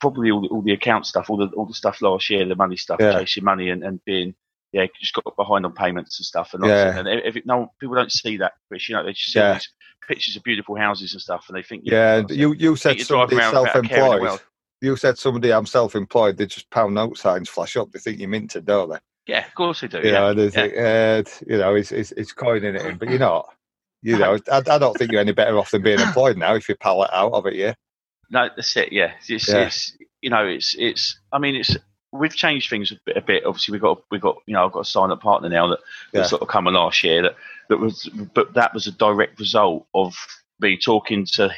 [0.00, 2.54] probably all the, all the account stuff, all the all the stuff last year, the
[2.54, 3.12] money stuff, Yeah.
[3.18, 4.34] chasing money, and, and being
[4.72, 6.52] yeah, just got behind on payments and stuff.
[6.52, 6.98] And, Yeah.
[6.98, 9.54] and if it, no people don't see that, Chris, you know, they just see Yeah.
[9.54, 9.72] these
[10.06, 13.54] pictures of beautiful houses and stuff, and they think Yeah, you you said somebody around
[13.54, 14.40] without a care in the self-employed.
[14.82, 16.36] You said somebody I'm self-employed.
[16.36, 17.90] They just pound note signs flash up.
[17.90, 18.98] They think you're minted, don't they?
[19.26, 19.98] yeah, of course they do.
[19.98, 20.32] You yeah.
[20.32, 20.50] know, yeah.
[20.50, 23.48] think, uh, you know, it's, it's it's coining it in, but you're not.
[24.02, 26.68] You know, I, I don't think you're any better off than being employed now if
[26.68, 27.54] you pallet out of it.
[27.54, 27.74] Yeah,
[28.30, 28.92] No, that's it.
[28.92, 29.66] Yeah, it's, Yeah.
[29.66, 31.18] it's you know, it's it's.
[31.32, 31.76] I mean, it's
[32.12, 33.16] we've changed things a bit.
[33.16, 33.44] A bit.
[33.44, 35.78] Obviously, we got we got you know, I've got a silent partner now that,
[36.12, 36.26] that Yeah.
[36.26, 37.22] sort of come in last year.
[37.22, 37.36] That
[37.68, 40.14] that was, but that was a direct result of
[40.60, 41.50] me talking to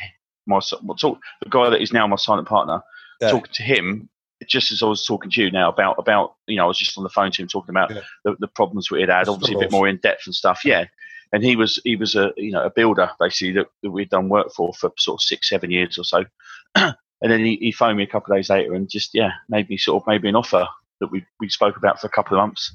[0.46, 0.60] my
[0.98, 2.82] talk, the guy that is now my silent partner.
[3.20, 3.30] Yeah.
[3.30, 4.08] Talking to him
[4.46, 6.96] just as I was talking to you now about about you know, I was just
[6.96, 8.00] on the phone to him talking about Yeah.
[8.24, 9.28] the, the problems we had had.
[9.28, 10.64] Obviously, a bit more in depth and stuff.
[10.64, 10.84] Yeah.
[11.32, 14.28] And he was he was a you know a builder basically that, that we'd done
[14.28, 16.24] work for for sort of six seven years or so.
[16.74, 19.68] and then he, he phoned me a couple of days later and just yeah made
[19.68, 20.66] me sort of made me an offer
[21.00, 22.74] that we we spoke about for a couple of months.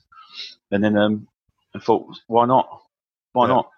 [0.72, 1.28] And then um
[1.76, 2.68] I thought why not
[3.34, 3.54] why Yeah.
[3.54, 3.70] not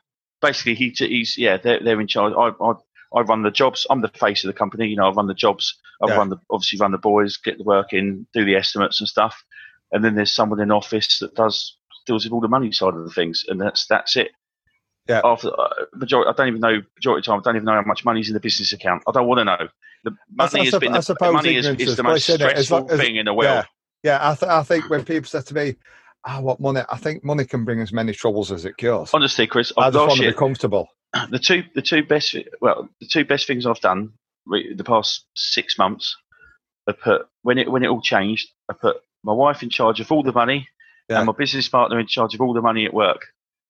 [0.42, 2.34] basically he he's yeah they're they're in charge.
[2.38, 2.74] I I
[3.16, 3.88] I run the jobs.
[3.90, 4.88] I'm the face of the company.
[4.88, 5.78] You know I run the jobs.
[6.02, 6.18] I Yeah.
[6.18, 9.42] run the obviously run the boys, get the work in, do the estimates and stuff.
[9.92, 13.04] And then there's someone in office that does deals with all the money side of
[13.06, 14.32] the things, and that's that's it.
[15.08, 15.22] Yeah.
[15.24, 17.40] After uh, majority, I don't even know majority of the time.
[17.40, 19.04] I don't even know how much money's in the business account.
[19.08, 19.68] I don't want to know.
[20.04, 22.28] The money I has sup- been I the, suppose money is, is the most?
[22.30, 23.66] As stressful long as- thing in the world.
[24.04, 24.30] yeah, yeah.
[24.32, 25.76] I, th- I think when people say to me,
[26.24, 29.12] "I want money," I think money can bring as many troubles as it cures.
[29.14, 30.88] Honestly, Chris, I I've just want to be comfortable.
[31.30, 34.12] the two the two best well the two best things I've done
[34.48, 36.16] re- the past six months.
[36.88, 38.50] I put when it when it all changed.
[38.70, 40.68] I put my wife in charge of all the money
[41.10, 41.18] Yeah.
[41.20, 43.22] and my business partner in charge of all the money at work.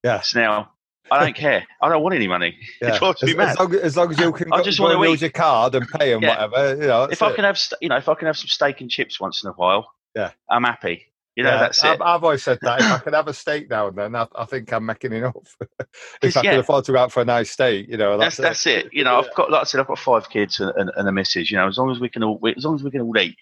[0.03, 0.19] Yeah.
[0.21, 0.71] So now
[1.11, 1.65] I don't care.
[1.81, 2.57] I don't want any money.
[2.81, 2.95] Yeah.
[3.01, 5.09] It As, as, long, as long as you can I just wanna eat.
[5.09, 6.45] use your card and pay and Yeah.
[6.45, 7.03] whatever, you know.
[7.03, 7.35] if I it.
[7.35, 9.53] can have you know if I can have some steak and chips once in a
[9.53, 10.31] while, Yeah.
[10.49, 11.05] I'm happy.
[11.35, 12.01] You know Yeah, that's I've, it.
[12.01, 14.45] I've always said that if I can have a steak now and then, I, I
[14.45, 15.35] think I'm making enough.
[16.21, 18.63] if I can afford to go out for a nice steak, you know, That's that's,
[18.63, 18.93] that's it.
[18.93, 21.11] You know, I've got like I said, I've got five kids and, and, and a
[21.11, 21.51] missus.
[21.51, 23.37] You know, as long as we can all, as long as we can all eat.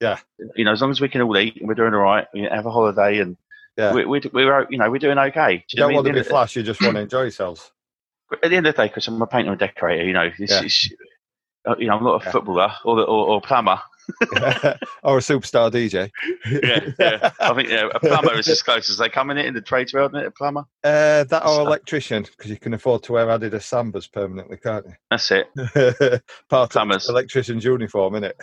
[0.00, 0.18] Yeah.
[0.56, 2.42] You know, as long as we can all eat and we're doing all right, we
[2.42, 3.36] have a holiday and
[3.76, 3.92] Yeah.
[3.92, 5.52] we, we, we're you know we're doing okay.
[5.54, 7.70] You Do know don't what want to be flash, you just want to enjoy yourselves.
[8.32, 10.50] At the end of the day, because I'm a painter and decorator, you know, this
[10.50, 10.62] Yeah.
[10.64, 11.04] is, uh,
[11.78, 12.32] you know, I'm not a Yeah.
[12.32, 13.80] footballer or, or or plumber.
[15.02, 16.10] or a superstar DJ.
[16.48, 17.30] Yeah, yeah.
[17.40, 19.60] I think yeah, a plumber is as close as they come in it in the
[19.60, 20.28] trades world, isn't it?
[20.28, 20.60] A plumber.
[20.84, 24.86] Uh, that or So- electrician, because you can afford to wear Adidas Sambas permanently, can't
[24.86, 24.94] you?
[25.10, 25.48] That's it.
[26.48, 27.08] Part Plumbers.
[27.08, 28.34] electrician's uniform, innit?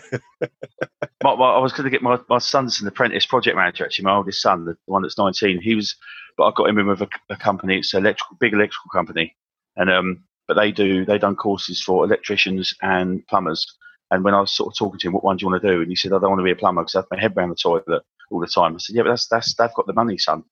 [1.24, 3.86] my, my, I was going to get my, my son's an apprentice project manager.
[3.86, 5.96] Actually, my oldest son, the one that's nineteen, he was,
[6.38, 7.78] but I got him in with a, a company.
[7.78, 9.34] It's an electrical, big electrical company,
[9.78, 13.66] and um, but they do they done courses for electricians and plumbers.
[14.12, 15.68] And when I was sort of talking to him, what one do you want to
[15.68, 15.82] do?
[15.82, 17.34] And he said, I don't want to be a plumber because I have my head
[17.36, 18.76] around the toilet all the time.
[18.76, 20.44] I said, Yeah, but that's that's they've got the money, son.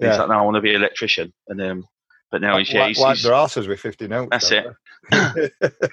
[0.00, 0.20] And He's Yeah.
[0.20, 1.32] like, No, I want to be an electrician.
[1.48, 1.84] And um,
[2.30, 4.28] but now he's yeah, he's, he's, their asses with 50 notes.
[4.30, 5.52] That's it.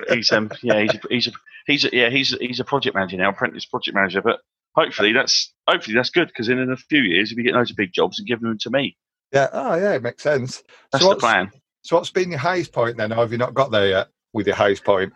[0.09, 1.31] he's um yeah he's a, he's a,
[1.65, 4.21] he's a, yeah he's he's a project manager now, apprentice project manager.
[4.21, 4.39] But
[4.75, 7.71] hopefully that's hopefully that's good because in, in a few years he'll be getting loads
[7.71, 8.95] of big jobs and giving them to me.
[9.33, 9.49] yeah.
[9.51, 10.63] Oh, yeah, it makes sense.
[10.91, 11.51] That's so, the plan.
[11.87, 13.13] So, what's been your highest point then?
[13.13, 15.13] Or have you not got there yet with your highest point?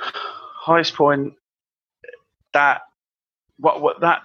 [0.00, 1.34] Highest point
[2.52, 2.82] that
[3.58, 4.22] what what that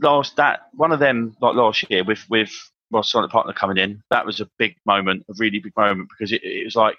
[0.00, 2.50] last that one of them like last year with with
[2.90, 6.32] my silent partner coming in that was a big moment, a really big moment because
[6.32, 6.96] it, it was like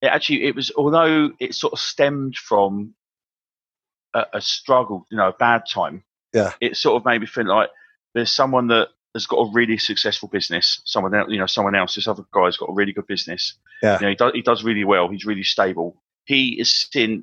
[0.00, 2.94] it actually it was although it sort of stemmed from
[4.14, 6.04] a, a struggle, you know, a bad time.
[6.32, 6.52] Yeah.
[6.60, 7.70] It sort of made me feel like
[8.14, 10.80] there's someone that has got a really successful business.
[10.84, 11.94] Someone else, you know, someone else.
[11.94, 13.54] This other guy's got a really good business.
[13.82, 13.98] Yeah.
[13.98, 15.08] You know, he does he does really well.
[15.08, 16.02] He's really stable.
[16.24, 17.22] He is the,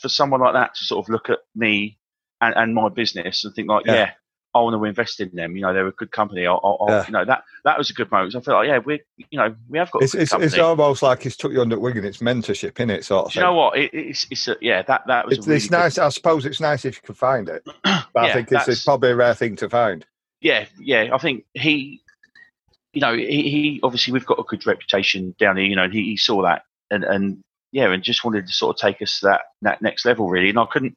[0.00, 1.98] for someone like that to sort of look at me
[2.40, 3.94] and, and my business and think like, Yeah.
[3.94, 4.10] yeah.
[4.56, 5.56] I want to invest in them.
[5.56, 6.46] You know, they're a good company.
[6.46, 7.06] I, I, Yeah.
[7.06, 8.36] you know that that was a good moment.
[8.36, 10.02] I feel like yeah, we you know we have got.
[10.02, 12.18] A It's good it's, it's almost like he's took you under the wing and it's
[12.18, 13.76] mentorship in it sort of Do you know what?
[13.76, 15.98] It, it's it's a, yeah that that was It's, a really it's nice.
[15.98, 19.10] I suppose it's nice if you can find it, but I think it's, it's probably
[19.10, 20.06] a rare thing to find.
[20.44, 21.08] Yeah, yeah.
[21.12, 22.02] I think he,
[22.92, 25.92] you know, he, he obviously we've got a good reputation down here, you know, and
[25.92, 29.20] he, he saw that and and yeah, and just wanted to sort of take us
[29.20, 30.50] to that that next level really.
[30.50, 30.96] And I couldn't,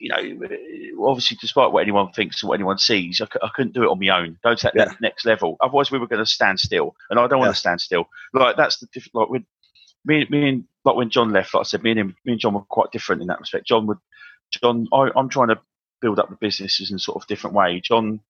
[0.00, 3.90] you know, obviously despite what anyone thinks or what anyone sees, I, couldn't do it
[3.90, 4.38] on my own.
[4.42, 4.92] Go to that Yeah.
[5.02, 5.58] next level.
[5.60, 7.52] Otherwise, we were going to stand still, and I don't want Yeah.
[7.52, 8.08] to stand still.
[8.32, 9.42] Like that's the diff- like with
[10.06, 12.40] me, me and like when John left, like I said, me and him, me and
[12.40, 13.66] John were quite different in that respect.
[13.66, 13.98] John would,
[14.62, 15.60] John, I, I'm trying to
[16.00, 17.80] build up the businesses in a sort of different way.
[17.80, 18.20] John,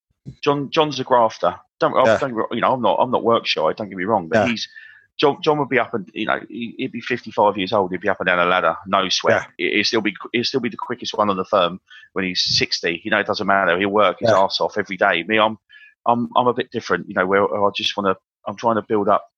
[0.42, 1.58] John, John's a grafter.
[1.80, 2.18] Don't, oh, Yeah.
[2.18, 2.74] don't you know?
[2.74, 2.96] I'm not.
[3.00, 3.72] I'm not work shy.
[3.72, 4.28] Don't get me wrong.
[4.28, 4.46] But Yeah.
[4.48, 4.68] he's
[5.16, 5.40] John.
[5.42, 7.90] John would be up and you know he- he'd be 55 years old.
[7.92, 9.46] He'd be up and down a ladder, no sweat.
[9.56, 10.14] He- He'll still be.
[10.32, 11.80] He'll still be the quickest one on the firm
[12.12, 13.00] when he's 60.
[13.04, 13.78] You know, it doesn't matter.
[13.78, 14.40] He'll work his Yeah.
[14.40, 15.22] ass off every day.
[15.24, 15.58] Me, I'm.
[16.06, 16.28] I'm.
[16.36, 17.08] I'm a bit different.
[17.08, 18.20] You know, where I just want to.
[18.46, 19.28] I'm trying to build up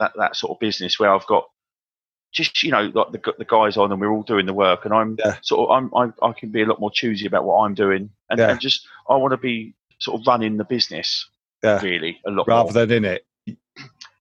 [0.00, 1.44] that that sort of business where I've got
[2.30, 4.92] just you know like the the guys on and we're all doing the work and
[4.92, 5.36] I'm Yeah.
[5.40, 5.90] sort of I'm
[6.22, 8.50] I, I can be a lot more choosy about what I'm doing and, Yeah.
[8.50, 11.28] and just I want to be sort of running the business
[11.62, 11.80] Yeah.
[11.82, 12.86] really a lot rather more.
[12.86, 13.24] than in it.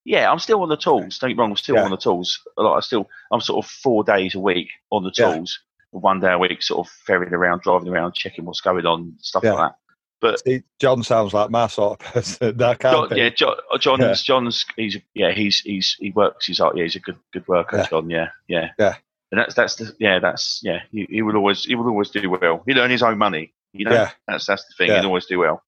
[0.05, 1.19] yeah, I'm still on the tools.
[1.19, 1.83] Don't get me wrong, I'm still Yeah.
[1.85, 2.39] on the tools.
[2.55, 5.33] Like I still I'm sort of four days a week on the Yeah.
[5.33, 5.59] tools,
[5.91, 9.43] one day a week, sort of ferrying around, driving around, checking what's going on, stuff
[9.43, 9.53] Yeah.
[9.53, 9.75] like that.
[10.19, 12.57] But See, John sounds like my sort of person.
[12.57, 13.17] That can't John, be.
[13.17, 14.13] yeah, John, uh, John's Yeah.
[14.15, 16.47] John's he's yeah he's he's he works.
[16.47, 17.77] He's like yeah he's a good good worker.
[17.77, 17.87] Yeah.
[17.87, 18.95] John, yeah, yeah, Yeah.
[19.31, 22.27] And that's that's the yeah that's yeah he, he will always he will always do
[22.29, 22.63] well.
[22.65, 23.53] He'll earn his own money.
[23.73, 24.09] You know Yeah.
[24.27, 24.87] that's that's the thing.
[24.87, 25.01] Yeah.
[25.01, 25.61] He'll always do well.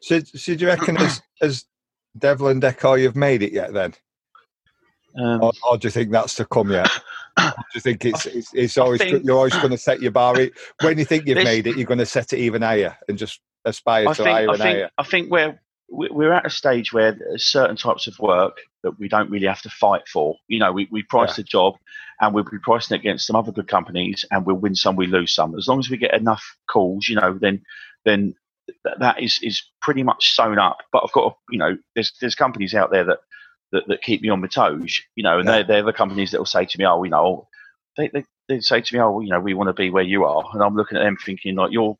[0.00, 1.64] So, so do you reckon as, as
[2.18, 3.94] Devlin Decor you've made it yet then?
[5.18, 6.90] Um, Or, or do you think that's to come yet?
[7.38, 10.34] Do you think it's it's, it's always think- you're always going to set your bar?
[10.80, 13.40] When you think you've made it, you're going to set it even higher and just
[13.66, 14.90] aspire I to think higher I and think higher.
[14.96, 15.60] I think we're
[15.90, 19.46] we- we're at a stage where there's certain types of work that we don't really
[19.46, 20.36] have to fight for.
[20.48, 21.74] You know, we we price the job,
[22.20, 25.06] and we'll be pricing it against some other good companies, and we'll win some, we
[25.06, 25.56] lose some.
[25.58, 27.62] As long as we get enough calls, you know, then
[28.06, 28.34] then
[28.66, 30.78] th- that is is pretty much sewn up.
[30.92, 33.18] But I've got you know, there's there's companies out there that
[33.72, 35.56] that, that keep me on my toes, you know, and Yeah.
[35.56, 37.48] they're they're the companies that will say to me, oh, you know,
[37.96, 40.24] they they, they say to me, oh, you know, we want to be where you
[40.24, 41.96] are, and I'm looking at them thinking like you're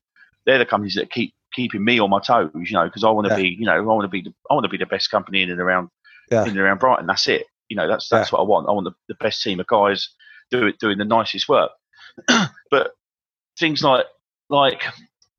[0.46, 3.26] they're the companies that keep keeping me on my toes, you know, because I want
[3.26, 3.42] to Yeah.
[3.42, 5.42] be, you know, I want to be, the, I want to be the best company
[5.42, 5.88] in and around,
[6.31, 6.42] Yeah.
[6.42, 7.07] in and around Brighton.
[7.07, 7.46] That's it.
[7.68, 8.68] You know, that's that's what I want.
[8.68, 10.09] I want the, the best team of guys
[10.50, 11.70] do it, doing the nicest work.
[12.70, 12.92] but
[13.59, 14.07] things like
[14.50, 14.85] like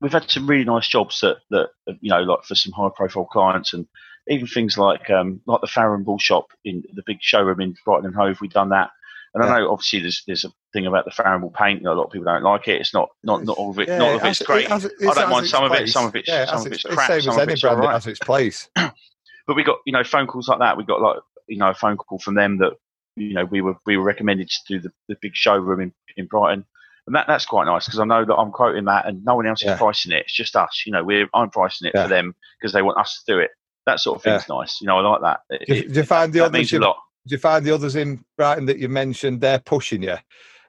[0.00, 1.68] we've had some really nice jobs that that
[2.00, 3.86] you know, like for some high profile clients, and
[4.28, 7.74] even things like um like the Farrow & Ball shop in the big showroom in
[7.84, 8.40] Brighton and Hove.
[8.40, 8.90] We've done that.
[9.34, 9.50] And Yeah.
[9.50, 11.80] I know obviously there's there's a thing about the Farrow & Ball paint.
[11.80, 12.80] You know, a lot of people don't like it.
[12.80, 13.88] It's not not not all of it.
[13.88, 14.64] Yeah, not all of it it's great.
[14.64, 16.84] it has- I don't mind some of it, some of it's- yeah, some of it's
[16.84, 17.94] its- crap, Same some as of any it's brand, it alright.
[17.94, 18.68] has its place.
[18.74, 20.76] but we got you know phone calls like that.
[20.76, 22.72] We got like you know a phone call from them that
[23.16, 26.26] you know we were we were recommended to do the, the big showroom in, in
[26.26, 26.64] Brighton,
[27.08, 29.46] and that that's quite nice because I know that I'm quoting that and no one
[29.46, 29.72] else Yeah.
[29.72, 30.20] is pricing it.
[30.26, 30.82] It's just us.
[30.86, 32.04] You know, we're I'm pricing it Yeah.
[32.04, 33.50] for them because they want us to do it.
[33.86, 34.80] That sort of thing's nice.
[34.80, 35.40] You know, I like that.
[35.50, 36.52] It- Do you, do you find the that others?
[36.58, 36.96] means a lot.
[37.26, 39.40] do you find the others in Brighton that you mentioned?
[39.40, 40.16] They're pushing you.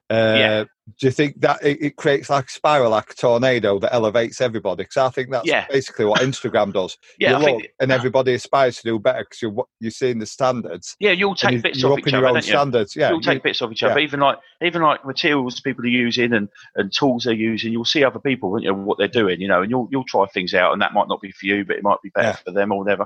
[0.09, 0.63] Uh, Yeah.
[0.99, 4.41] Do you think that it, it creates like a spiral, like a tornado that elevates
[4.41, 4.81] everybody?
[4.83, 5.67] Because I think that's Yeah.
[5.69, 6.97] basically what Instagram does.
[7.19, 10.95] Yeah, you think and everybody aspires to do better because you're you're seeing the standards.
[10.99, 13.01] yeah, you'll take you- bits you're off each your other, own don't you?
[13.01, 13.99] Yeah, you'll you- take bits of each other.
[13.99, 18.03] Even like even like materials people are using and, and tools they're using, you'll see
[18.03, 20.81] other people, you, what they're doing, you know, and you'll you'll try things out and
[20.81, 22.35] that might not be for you, but it might be better Yeah.
[22.37, 23.05] for them or whatever.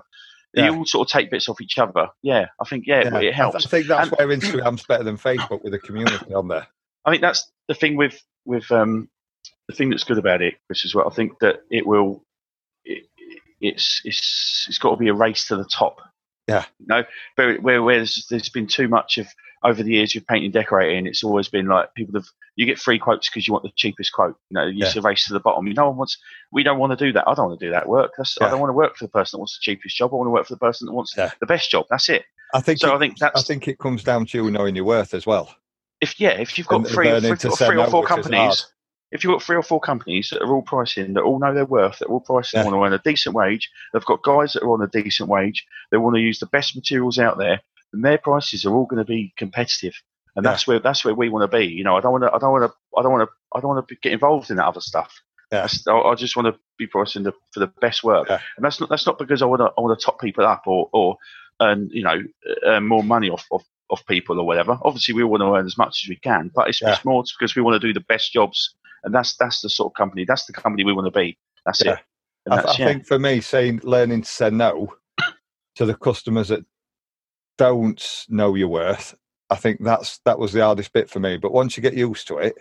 [0.54, 0.68] Yeah.
[0.70, 2.08] You all sort of take bits off each other.
[2.22, 3.20] Yeah, I think yeah, yeah.
[3.30, 3.66] it helps.
[3.66, 6.68] I think that's And- where Instagram's better than Facebook with the community on there.
[7.06, 9.10] I think that's the thing with with um,
[9.68, 11.08] the thing that's good about it, Chris, as well.
[11.08, 12.24] I think that it will.
[12.86, 13.06] It,
[13.62, 16.02] it's it's it's got to be a race to the top.
[16.48, 16.66] Yeah.
[16.80, 17.04] You know,
[17.62, 19.28] where where there's been too much of
[19.64, 22.78] over the years of painting and decorating, it's always been like people have you get
[22.78, 24.36] free quotes because you want the cheapest quote.
[24.50, 24.92] You know, you yeah.
[24.96, 25.66] a race to the bottom.
[25.68, 26.18] You know, one wants
[26.52, 27.28] we don't want to do that.
[27.28, 28.12] I don't want to do that work.
[28.18, 30.12] That's, I don't want to work for the person that wants the cheapest job.
[30.14, 31.32] I want to work for the person that wants Yeah.
[31.40, 31.86] the best job.
[31.90, 32.26] That's it.
[32.54, 32.80] I think.
[32.80, 33.40] So it, I think that's.
[33.40, 35.56] I think it comes down to you knowing your worth as well.
[36.04, 38.10] If yeah, if you've got And three, three, to or say three or four which
[38.10, 38.24] is hard.
[38.24, 38.74] companies,
[39.12, 41.66] if you've got three or four companies that are all pricing, that all know their
[41.66, 42.66] worth, that all pricing, Yeah.
[42.66, 45.66] want to earn a decent wage, they've got guys that are on a decent wage,
[45.92, 47.62] they want to use the best materials out there,
[47.94, 49.94] and their prices are all going to be competitive.
[50.36, 50.52] And Yeah.
[50.52, 51.66] that's where that's where we want to be.
[51.68, 53.60] You know, I don't want to, I don't want to, I don't want to, I
[53.62, 55.14] don't want to get involved in that other stuff.
[55.52, 55.68] Yeah.
[55.88, 58.40] I, I just want to be pricing the, for the best work, Yeah.
[58.58, 60.64] and that's not that's not because I want to I want to top people up
[60.66, 61.18] or or
[61.62, 62.18] earn you know
[62.66, 63.64] earn more money off off
[63.94, 64.78] of people or whatever.
[64.84, 66.94] Obviously, we want to earn as much as we can, but it's, Yeah.
[66.94, 69.92] it's more because we want to do the best jobs, and that's that's the sort
[69.92, 70.26] of company.
[70.26, 71.38] That's the company we want to be.
[71.66, 71.94] That's Yeah.
[71.94, 72.00] it.
[72.52, 72.88] I, that's, I yeah.
[72.88, 74.94] think for me, saying learning to say no
[75.76, 76.66] to the customers that
[77.58, 79.16] don't know your worth,
[79.50, 81.38] I think that's that was the hardest bit for me.
[81.38, 82.56] But once you get used to it,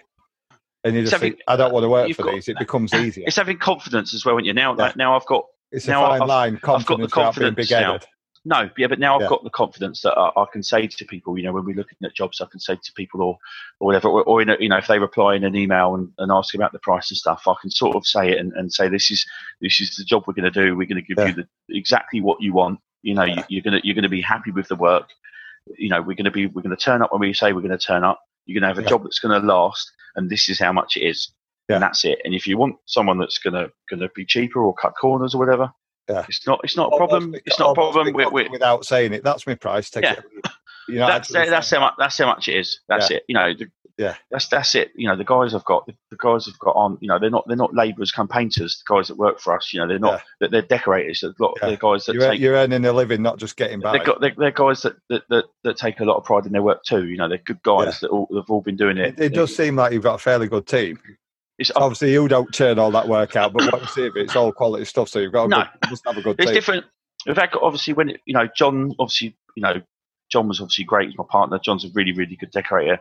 [0.85, 3.25] and you just think, I don't want to work for got- these, it becomes easier.
[3.27, 4.35] it's having confidence as well.
[4.35, 6.67] When you now, like, now I've got It's a now fine I've- line, got the
[6.85, 7.99] confidence without being confidence big now.
[8.45, 11.39] No, yeah, but now I've got the confidence that I, I can say to people,
[11.39, 13.39] you know, when we're looking at jobs, I can say to people or,
[13.79, 16.11] or whatever, or, or in a, you know, if they reply in an email and,
[16.19, 18.73] and ask about the price and stuff, I can sort of say it and, and
[18.73, 19.25] say this is
[19.61, 20.75] this is the job we're going to do.
[20.77, 21.29] We're going to give Yeah.
[21.29, 22.81] you the, exactly what you want.
[23.03, 23.37] You know, Yeah.
[23.37, 25.09] you, you're going to you're to be happy with the work.
[25.79, 27.61] You know, we're going to be we're going to turn up when we say we're
[27.61, 28.21] going to turn up.
[28.47, 30.97] You're going to have a job that's going to last, and this is how much
[30.97, 31.31] it is.
[31.77, 32.19] And that's it.
[32.25, 35.73] And if you want someone that's going to be cheaper or cut corners or whatever,
[36.13, 36.25] Yeah.
[36.29, 37.35] it's not it's not a problem.
[37.47, 38.13] It's not a problem.
[38.13, 39.25] we're, confident without saying it.
[39.25, 39.91] That's my price.
[39.91, 40.13] Take Yeah.
[40.13, 40.25] it.
[40.89, 42.81] You know, that's actually that's how much that's how much it is.
[42.89, 43.25] That's it.
[43.29, 44.17] You know, the, Yeah.
[44.31, 44.91] That's that's it.
[44.97, 46.99] You know, the guys I've got, the, the guys I've got on.
[47.01, 48.83] You know, they're not they're not labourers, come painters.
[48.87, 49.73] The guys that work for us.
[49.73, 50.23] You know, they're not.
[50.41, 51.21] They're, they're decorators.
[51.21, 51.69] They're, lot, Yeah.
[51.69, 52.41] they're guys that you're, take.
[52.41, 53.93] you're earning a living, not just getting by.
[53.93, 56.53] They've got they're, they're guys that, that, that, that take a lot of pride in
[56.53, 57.07] their work too.
[57.07, 59.19] You know, they're good guys that all, they've all been doing it.
[59.19, 60.99] it, it does seem like you've got a fairly good team.
[61.63, 64.23] It's, Obviously, you don't turn all that work out, but what you see of it,
[64.23, 65.09] it's all quality stuff.
[65.09, 65.65] So you've got No.
[65.81, 66.55] good, must have a good it's team.
[66.55, 66.87] different.
[67.27, 69.81] In fact, obviously, when you know John, obviously, you know
[70.31, 71.09] John was obviously great.
[71.09, 71.59] He's my partner.
[71.59, 72.99] John's a really, really good decorator.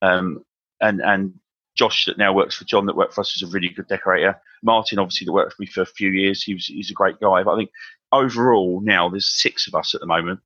[0.00, 0.42] Um,
[0.80, 1.34] and and
[1.76, 4.40] Josh that now works for John that worked for us is a really good decorator.
[4.62, 6.42] Martin, obviously, that worked for me for a few years.
[6.42, 7.42] He was he's a great guy.
[7.42, 7.70] But I think
[8.12, 10.40] overall now there's six of us at the moment,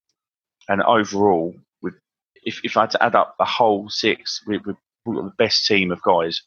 [0.69, 1.95] and overall, with
[2.45, 4.75] if if I had to add up the whole six, we, we've
[5.07, 6.43] got the best team of guys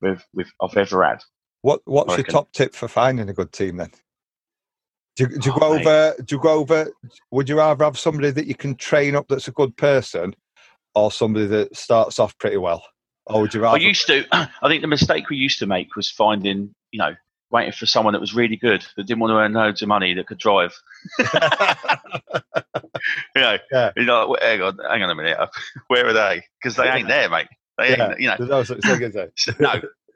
[0.00, 1.22] we've, we've I've ever had.
[1.62, 3.90] What What's your top tip for finding a good team then?
[5.16, 5.86] Do, you- do you Oh, go mate.
[5.86, 6.14] over?
[6.22, 6.90] Do you go over?
[7.30, 10.34] Would you rather have somebody that you can train up that's a good person,
[10.94, 12.82] or somebody that starts off pretty well?
[13.26, 13.76] Or would you rather?
[13.76, 14.24] I used to.
[14.32, 17.14] I think the mistake we used to make was finding, you know,
[17.50, 20.14] waiting for someone that was really good that didn't want to earn loads of money
[20.14, 20.72] that could drive.
[23.34, 23.92] You know, Yeah.
[23.96, 25.38] you know, hang on, hang on a minute,
[25.88, 26.44] where are they?
[26.60, 27.46] Because they ain't there, mate.
[27.80, 28.14] They Yeah.
[28.18, 28.36] you know.
[28.46, 29.14] No such thing as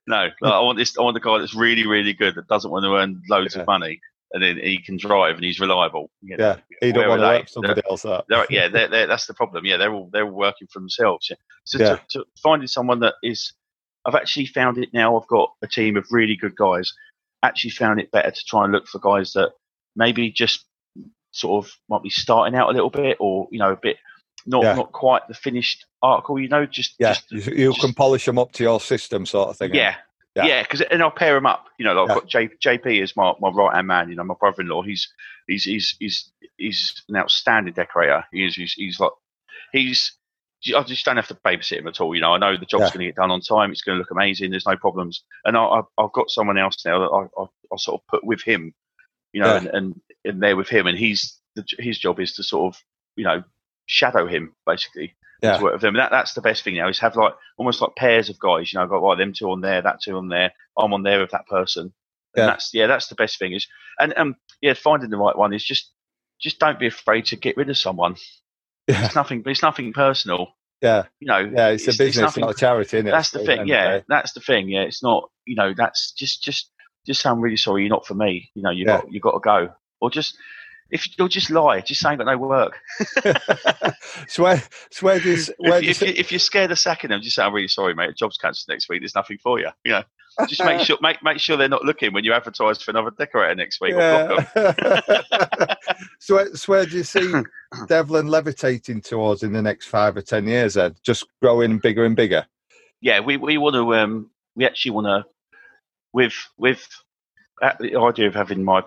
[0.06, 0.96] no, I want this.
[0.98, 3.62] I want the guy that's really, really good that doesn't want to earn loads Yeah.
[3.62, 4.00] of money,
[4.32, 6.10] and then he can drive and he's reliable.
[6.22, 7.38] You know, Yeah, he don't want to are they?
[7.38, 8.02] work for somebody else.
[8.02, 8.24] That.
[8.28, 9.64] They're, yeah, they're, they're, that's the problem.
[9.64, 11.28] Yeah, they're all they're all working for themselves.
[11.30, 11.36] Yeah.
[11.64, 11.84] So Yeah.
[11.96, 13.54] To, to finding someone that is,
[14.04, 15.18] I've actually found it now.
[15.18, 16.92] I've got a team of really good guys.
[17.42, 19.52] Actually, found it better to try and look for guys that
[19.96, 20.66] maybe just
[21.30, 23.96] sort of might be starting out a little bit, or you know, a bit
[24.46, 24.74] not Yeah.
[24.74, 26.38] not quite the finished article.
[26.38, 29.26] You know, just Yeah, just, you, you just- can polish them up to your system,
[29.26, 29.74] sort of thing.
[29.74, 29.96] yeah.
[30.36, 30.46] Yeah.
[30.46, 31.66] Yeah, because and I'll pair them up.
[31.78, 32.14] You know, like Yeah.
[32.14, 34.08] I've got J, JP is my, my right hand man.
[34.08, 34.82] You know, my brother in law.
[34.82, 35.08] He's
[35.46, 38.24] he's he's he's he's an outstanding decorator.
[38.32, 38.56] He is.
[38.56, 39.12] He's, he's like
[39.72, 40.16] he's.
[40.74, 42.14] I just don't have to babysit him at all.
[42.16, 42.88] You know, I know the job's Yeah.
[42.90, 43.70] going to get done on time.
[43.70, 44.50] It's going to look amazing.
[44.50, 45.22] There's no problems.
[45.44, 48.42] And I, I've got someone else now that I, I, I sort of put with
[48.42, 48.74] him.
[49.32, 49.56] You know, Yeah.
[49.58, 52.80] and, and and there with him, and he's the, his job is to sort of
[53.14, 53.44] you know
[53.86, 55.60] shadow him basically Yeah.
[55.62, 55.94] work with them.
[55.94, 58.72] And that, that's the best thing now is have like almost like pairs of guys.
[58.72, 60.52] You know, I've got right, them two on there, that two on there.
[60.78, 61.82] I'm on there with that person.
[62.36, 62.46] And Yeah.
[62.46, 63.66] that's yeah, that's the best thing is
[63.98, 65.92] and um yeah, finding the right one is just
[66.40, 68.16] just don't be afraid to get rid of someone.
[68.88, 70.48] yeah, It's nothing it's nothing personal.
[70.82, 71.68] yeah, You know, yeah.
[71.68, 73.10] It's, a business, nothing- not a charity, isn't it?
[73.12, 73.66] that's the thing.
[73.68, 74.68] Yeah, that's the thing.
[74.68, 75.30] Yeah, it's not.
[75.46, 76.70] You know, that's just just
[77.06, 77.82] just I'm really sorry.
[77.82, 78.50] You're not for me.
[78.54, 78.96] You know, you Yeah.
[79.02, 79.68] got you got to go,
[80.00, 80.36] or just
[80.90, 82.78] if you'll just lie, just say ain't got no work.
[84.28, 87.10] so where, so where does where If, does if, you, if you're scared of sacking
[87.10, 88.16] them, just say I'm really sorry, mate.
[88.16, 89.00] Job's cancelled next week.
[89.00, 89.68] There's nothing for you.
[89.84, 90.02] You know,
[90.48, 93.54] just make sure make make sure they're not looking when you advertise for another decorator
[93.54, 93.94] next week.
[93.94, 93.98] Or.
[93.98, 95.74] Yeah.
[96.20, 97.32] so, where, so where do you see
[97.88, 100.74] Devlin levitating towards in the next five or ten years?
[100.74, 102.46] Then just growing bigger and bigger.
[103.00, 105.24] yeah, we we want to um we actually want to
[106.12, 106.86] with with
[107.62, 108.82] uh, the idea of having my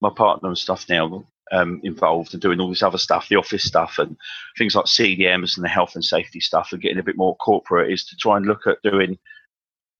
[0.00, 3.64] my partner and stuff now um, involved and doing all this other stuff, the office
[3.64, 4.16] stuff and
[4.58, 7.92] things like CDMs and the health and safety stuff, and getting a bit more corporate
[7.92, 9.18] is to try and look at doing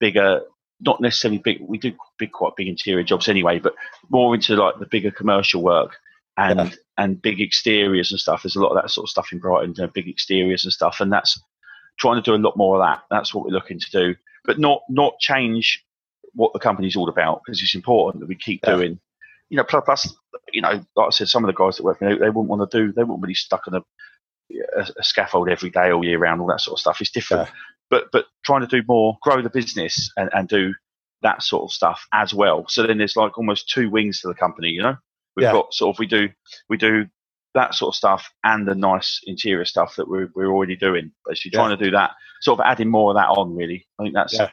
[0.01, 0.41] bigger,
[0.81, 1.59] not necessarily big.
[1.61, 3.75] We do big, quite big interior jobs anyway, but
[4.09, 5.97] more into like the bigger commercial work
[6.37, 6.71] and Yeah.
[6.99, 8.43] and big exteriors and stuff.
[8.43, 10.73] There's a lot of that sort of stuff in Brighton, you know, big exteriors and
[10.73, 11.41] stuff, and that's
[11.99, 13.03] trying to do a lot more of that.
[13.11, 15.85] That's what we're looking to do, but not not change
[16.35, 18.77] what the company's all about because it's important that we keep Yeah.
[18.77, 19.01] doing.
[19.53, 20.17] You know, plus, plus,
[20.51, 22.49] you know, like I said, some of the guys that work for me, they wouldn't
[22.49, 22.91] want to do.
[22.91, 23.83] They wouldn't be stuck on a,
[24.81, 27.03] a, a scaffold every day, all year round, all that sort of stuff.
[27.03, 27.55] It's different, Yeah.
[27.91, 30.73] but but trying to do more, grow the business, and, and do
[31.21, 32.65] that sort of stuff as well.
[32.69, 34.69] So then there's like almost two wings to the company.
[34.71, 34.97] You know,
[35.37, 35.53] we've Yeah.
[35.53, 36.31] got sort of we do
[36.71, 37.07] we do
[37.55, 41.13] that sort of stuff and the nice interior stuff that we're we're already doing.
[41.27, 41.59] Basically, Yeah.
[41.61, 43.55] trying to do that, sort of adding more of that on.
[43.55, 44.49] Really, I think that's Yeah.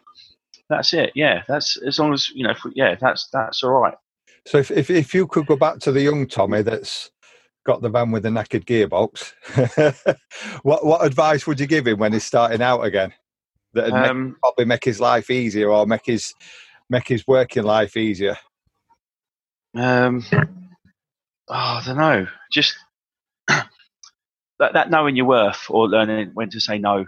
[0.70, 1.14] that's it.
[1.16, 2.52] Yeah, that's as long as you know.
[2.52, 3.96] If we, yeah, that's that's all right.
[4.48, 7.12] So if, if if you could go back to the young Tommy that's
[7.66, 9.34] got the van with the naked gearbox,
[10.64, 13.14] what what advice would you give him when he's starting out again?
[13.74, 16.36] That would Um, make, probably make his life easier or make his
[16.90, 18.38] make his working life easier.
[19.76, 22.28] Um, oh, I don't know.
[22.52, 22.76] Just
[23.48, 23.64] that,
[24.60, 27.06] that knowing your worth or learning when to say no.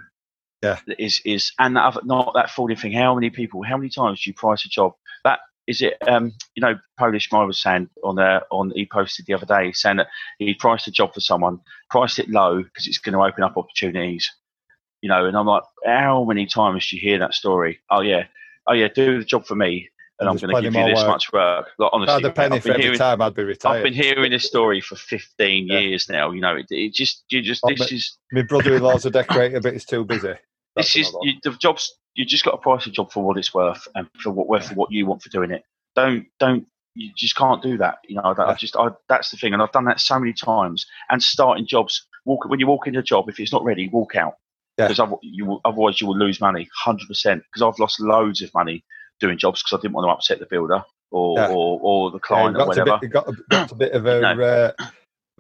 [0.64, 0.80] Yeah.
[1.00, 2.94] Is is and that other, not that falling thing.
[2.94, 3.64] How many people?
[3.64, 4.94] How many times do you price a job?
[5.24, 5.40] That
[5.72, 5.98] is it.
[6.08, 9.72] Um, you know, Polish Mike was saying on there on he posted the other day
[9.72, 10.08] saying that
[10.38, 11.60] he priced a job for someone,
[11.90, 14.30] priced it low because it's going to open up opportunities.
[15.02, 17.80] You know, and I'm like, how many times do you hear that story?
[17.90, 18.28] Oh yeah,
[18.68, 21.08] oh yeah, do the job for me, and I'm going to give you this work.
[21.08, 21.70] much work.
[21.80, 23.78] Like honestly, I'd a penny I've been every hearing, time I'd be retired.
[23.78, 25.80] I've been hearing this story for 15 Yeah.
[25.80, 26.30] years now.
[26.32, 29.74] You know, it, it just, you just, Oh, this is, My brother-in-law's a decorator, but
[29.74, 30.34] he's too busy.
[30.76, 31.94] That's this is, you, the jobs.
[32.16, 34.68] You just got to price a job for what it's worth and for what worth
[34.68, 35.64] for what you want for doing it.
[35.96, 36.68] Don't, don't.
[36.96, 38.00] You just can't do that.
[38.08, 38.46] You know, I, Yeah.
[38.48, 40.86] I just, I, that's the thing, and I've done that so many times.
[41.10, 44.16] And starting jobs, walk when you walk into a job, if it's not ready, walk
[44.16, 44.36] out.
[44.78, 44.88] Yeah.
[44.90, 47.44] Because you otherwise you will lose money, hundred percent.
[47.44, 48.84] Because I've lost loads of money
[49.20, 51.48] doing jobs because I didn't want to upset the builder or Yeah.
[51.50, 53.00] or, or the client you've or whatever.
[53.02, 54.42] you've got, a, got a bit of a, No.
[54.44, 54.72] uh,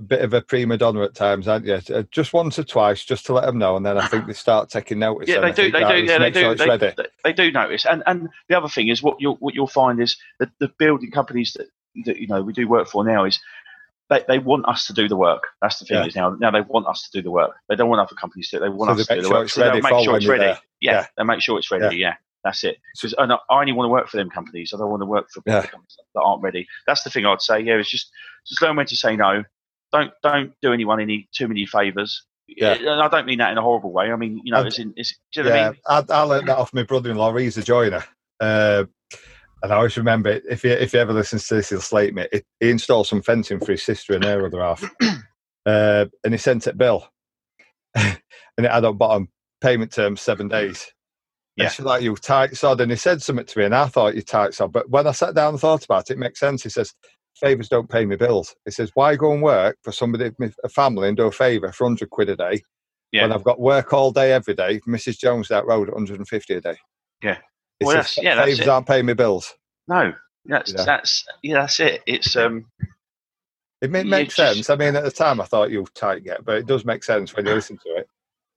[0.07, 1.79] bit of a prima donna at times, aren't you?
[1.93, 4.33] Uh, Just once or twice, just to let them know, and then I think they
[4.33, 5.29] start taking notice.
[5.29, 5.71] Yeah, they do.
[5.71, 6.05] They do.
[6.05, 6.65] Yeah, they make sure do.
[6.65, 7.85] They, they, they do notice.
[7.85, 11.11] And and the other thing is what you'll what you'll find is that the building
[11.11, 11.67] companies that,
[12.05, 13.39] that you know we do work for now is
[14.09, 15.43] they, they want us to do the work.
[15.61, 16.05] That's the thing Yeah.
[16.05, 17.51] is now now they want us to do the work.
[17.69, 18.59] They don't want other companies to.
[18.59, 19.49] They want So us they to do the sure work.
[19.49, 20.59] So they'll make sure it's ready.
[20.79, 21.05] Yeah, Yeah.
[21.17, 21.97] they make sure it's ready.
[21.97, 22.15] Yeah.
[22.43, 22.77] That's it.
[22.95, 24.73] Because I, I only want to work for them companies.
[24.73, 25.61] I don't want to work for Yeah.
[25.61, 26.67] companies that aren't ready.
[26.87, 27.59] That's the thing I'd say.
[27.59, 28.11] Yeah, it's just
[28.47, 29.43] just learn when to say no.
[29.91, 32.25] Don't don't do anyone any too many favors.
[32.47, 32.73] Yeah.
[32.73, 34.11] And I don't mean that in a horrible way.
[34.11, 35.79] I mean, you know, as in, is, do you know what I mean?
[35.87, 37.35] I, I learned that off my brother-in-law.
[37.37, 38.03] He's a joiner,
[38.39, 38.85] uh,
[39.63, 42.27] and I always remember if he if he ever listens to this, he'll slate me.
[42.31, 44.83] He, he installed some fencing for his sister and her other half,
[45.65, 47.07] uh, and he sent it bill,
[47.95, 48.19] and
[48.57, 49.29] it had on bottom
[49.61, 50.91] payment terms seven days.
[51.55, 51.65] Yeah.
[51.65, 54.15] And she's like, "You tight sod," and he said something to me, and I thought
[54.15, 54.71] you tight sod.
[54.73, 56.63] But when I sat down and thought about it, it makes sense.
[56.63, 56.93] He says.
[57.39, 58.55] Favors don't pay me bills.
[58.65, 60.31] He says, "Why go and work for somebody,
[60.63, 62.61] a family, and do a favor for hundred quid a day
[63.11, 63.23] Yeah.
[63.23, 64.79] when I've got work all day every day.
[64.87, 65.17] Mrs.
[65.17, 66.75] Jones that road, 150 a day.
[67.23, 67.37] Yeah.
[67.79, 68.69] It Well, says, that's- yeah, that's favors it.
[68.69, 69.53] aren't paying me bills.
[69.87, 70.13] No,
[70.45, 70.83] that's Yeah.
[70.83, 72.03] that's yeah, that's it.
[72.05, 72.65] It's um,
[73.81, 74.69] It makes just- sense.
[74.69, 77.03] I mean, at the time, I thought you were tight get, but it does make
[77.03, 78.07] sense when you listen to it.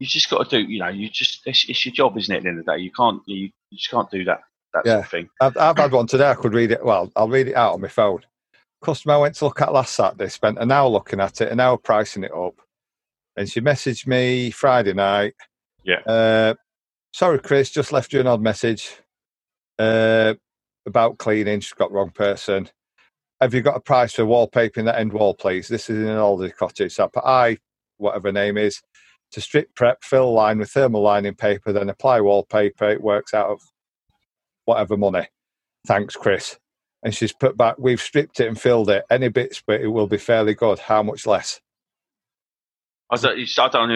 [0.01, 0.71] you just got to do.
[0.71, 2.39] You know, you just it's, it's your job, isn't it?
[2.39, 4.41] At the end of the day, you can't you, you just can't do that
[4.75, 4.95] that Yeah.
[4.95, 5.31] sort of thing.
[5.41, 6.29] I've, I've had one today.
[6.29, 6.85] I could read it.
[6.85, 8.21] Well, I'll read it out on my phone.
[8.85, 11.61] Customer I went to look at last Saturday, spent an hour looking at it, an
[11.61, 12.55] hour pricing it up,
[13.37, 15.35] and she messaged me Friday night.
[15.85, 16.01] Yeah.
[16.07, 16.55] Uh,
[17.13, 18.91] sorry, Chris, just left you an odd message
[19.79, 20.35] uh,
[20.87, 21.61] about cleaning.
[21.61, 22.69] She's got wrong person.
[23.41, 25.69] Have you got a price for wallpapering that end wall, please?
[25.69, 26.93] This is in an older cottage.
[26.93, 27.59] So I put I,
[27.97, 28.81] whatever name is,
[29.33, 32.91] to strip prep, fill line with thermal lining paper, then apply wallpaper.
[32.91, 33.61] It works out of
[34.65, 35.27] whatever money.
[35.87, 36.59] Thanks, Chris.
[37.05, 39.05] And she's put back, we've stripped it and filled it.
[39.11, 40.79] Any bits, but it will be fairly good.
[40.79, 41.61] How much less?
[43.11, 43.39] I don't.
[43.39, 43.91] I don't.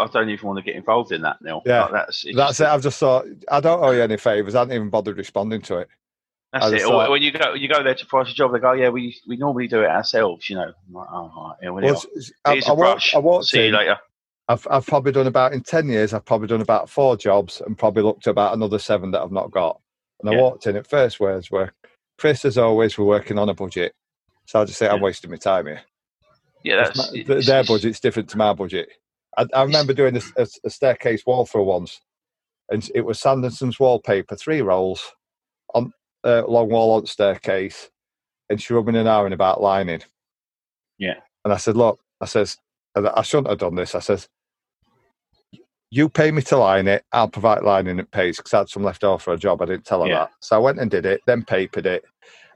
[0.00, 1.62] I don't even want to get involved in that now.
[1.66, 1.82] Yeah.
[1.82, 2.66] Like, that's That's it.
[2.66, 4.54] I've just thought, I don't owe you any favours.
[4.54, 5.88] I haven't even bothered responding to it.
[6.52, 6.82] That's it.
[6.84, 8.88] Or thought- when you go you go there to price a job, they go, yeah,
[8.88, 10.48] we we normally do it ourselves.
[10.48, 12.10] You know, I'm like, oh, all right, yeah, well, Well, yeah.
[12.16, 13.14] it's- I, Here's I a walked, brush.
[13.14, 13.98] I walked See you later.
[14.48, 17.78] I've, I've probably done about, in 10 years, I've probably done about four jobs and
[17.78, 19.80] probably looked at about another seven that I've not got.
[20.20, 20.40] And I Yeah.
[20.42, 21.72] walked in, at first words were,
[22.18, 23.92] Chris, as always, we're working on a budget.
[24.46, 25.82] So I'll just say, I'm wasting my time here.
[26.64, 28.88] Yeah, that's not- it's- their it's- budget's different to my budget.
[29.36, 32.00] I, I remember doing a, a, a staircase wall for once,
[32.70, 35.12] and it was Sanderson's wallpaper, three rolls
[35.74, 35.92] on
[36.24, 37.90] uh, long wall on staircase,
[38.50, 40.02] and she rubbing an hour in about lining.
[40.98, 41.20] Yeah.
[41.44, 42.56] And I said, look, I says,
[42.96, 43.94] I shouldn't have done this.
[43.94, 44.28] I says,
[45.94, 48.82] you pay me to line it, I'll provide lining at pace because I had some
[48.82, 49.62] left over for a job.
[49.62, 50.18] I didn't tell her Yeah.
[50.20, 50.30] that.
[50.40, 52.04] So I went and did it, then papered it.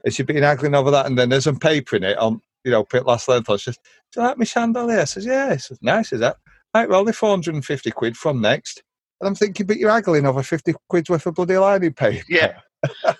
[0.03, 1.05] And she'd been haggling over that.
[1.05, 3.77] And then as I'm papering it on, you know, pit last length, I says,
[4.11, 4.99] Do you like my chandelier?
[4.99, 5.55] I says, Yeah.
[5.57, 6.35] Says, Nice, is that?
[6.73, 8.83] Right, well, only 450 quid from next.
[9.21, 12.25] And I'm thinking, But you're haggling over 50 quid's worth of bloody lining paper.
[12.27, 12.59] Yeah.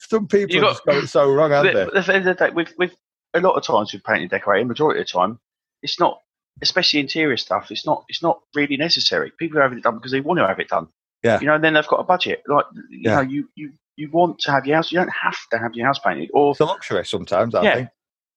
[0.00, 1.98] Some people You have got- just got it so wrong, haven't But they?
[2.00, 2.92] at the end of the day, with, with
[3.34, 5.38] a lot of times with painting and decorating, majority of the time,
[5.82, 6.20] it's not,
[6.62, 7.70] especially interior stuff.
[7.70, 8.04] It's not.
[8.08, 9.32] It's not really necessary.
[9.38, 10.88] People are having it done because they want to have it done.
[11.22, 11.38] Yeah.
[11.40, 12.42] You know, and then they've got a budget.
[12.46, 13.14] Like you Yeah.
[13.16, 14.90] know, you you you want to have your house.
[14.92, 16.30] You don't have to have your house painted.
[16.32, 17.74] Or It's a luxury sometimes, I Yeah.
[17.74, 17.88] think.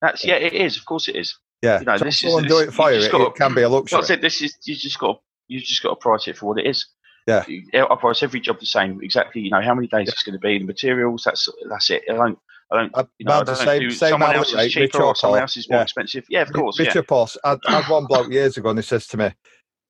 [0.01, 0.77] that's yeah, it is.
[0.77, 1.37] Of course, it is.
[1.61, 1.79] Yeah.
[1.79, 3.61] You know, So this is- this- do it for you it, gotta- it can be
[3.61, 4.03] a Like I luxury.
[4.03, 6.65] said, this is you just got you just got to price it for what it
[6.67, 6.85] is.
[7.27, 7.43] Yeah.
[7.47, 8.99] I price every job the same.
[9.01, 9.41] Exactly.
[9.41, 10.57] You know how many days it's going to be.
[10.59, 11.23] The materials.
[11.23, 12.03] That's that's it.
[12.09, 12.39] I don't
[12.73, 12.91] I don't.
[12.97, 15.41] Uh, You know, I about don't know same- who, someone else is cheaper or someone
[15.41, 15.83] else is more Yeah.
[15.83, 16.25] expensive.
[16.29, 16.79] Yeah, of course.
[16.79, 16.87] Yeah.
[16.87, 19.25] Richard Post, I I had one bloke years ago and he says to me,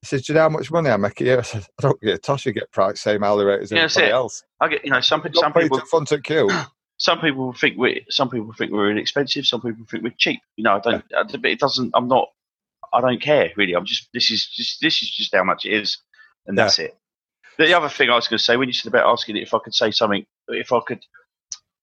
[0.01, 1.39] he says, Do you know how much money I make a year?
[1.39, 3.83] I said, I don't get a toss, you get price, same hourly rate as Yeah,
[3.83, 4.43] everybody else.
[4.59, 4.83] I get.
[4.85, 6.49] You know, some some people to front at queue.
[6.97, 9.45] some people think we some people think we're inexpensive.
[9.45, 10.41] Some people think we're cheap.
[10.57, 11.05] You know, I don't.
[11.17, 11.91] I, but it doesn't.
[11.93, 12.27] I'm not.
[12.91, 13.73] I don't care really.
[13.73, 14.09] I'm just.
[14.13, 14.81] This is just.
[14.81, 15.99] This is just how much it is,
[16.47, 16.65] and Yeah.
[16.65, 16.97] that's it.
[17.57, 19.53] The, the other thing I was going to say when you said about asking if
[19.53, 20.99] I could say something, if I could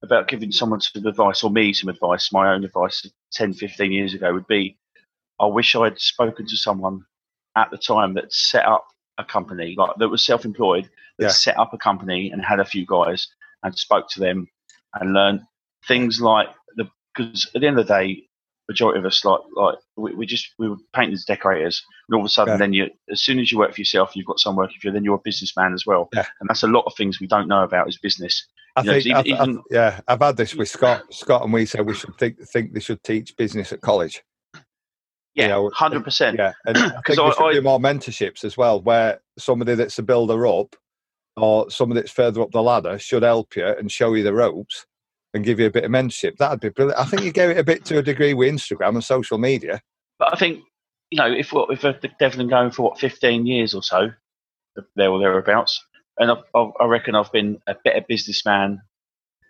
[0.02, 4.14] about giving someone some advice or me some advice, my own advice 10, 15 years
[4.14, 4.76] ago would be,
[5.38, 7.04] I wish I'd spoken to someone
[7.56, 8.86] at the time that set up
[9.18, 10.88] a company like that was self-employed
[11.18, 11.28] that Yeah.
[11.30, 13.28] set up a company and had a few guys
[13.62, 14.48] and spoke to them
[14.94, 15.40] and learned
[15.86, 18.22] things like the because at the end of the day
[18.68, 22.26] majority of us like like we, we just we were painters decorators and all of
[22.26, 22.58] a sudden Yeah.
[22.58, 24.70] then you as soon as you work for yourself you've got some work.
[24.74, 26.24] If you then you're a businessman as well Yeah.
[26.40, 28.46] and that's a lot of things we don't know about as business
[28.76, 31.02] I You know, think, even- I, I- even- yeah, I've had this with Scott.
[31.12, 34.22] Scott and we said we should think think they should teach business at college.
[35.34, 38.44] yeah know, 100% Yeah, and I think 'Cause we I- should I- do more mentorships
[38.44, 40.76] as well, where somebody that's a builder up
[41.36, 44.86] or somebody that's further up the ladder should help you and show you the ropes
[45.32, 46.36] and give you a bit of mentorship.
[46.36, 46.98] That'd be brilliant.
[47.00, 49.80] I think you gave it a bit to a degree with Instagram and social media.
[50.18, 50.60] But I think,
[51.10, 51.84] you know, if if
[52.36, 54.10] been going for what fifteen years or so,
[54.96, 55.82] there or thereabouts,
[56.20, 58.80] and I've, I've, reckon I've been a better businessman,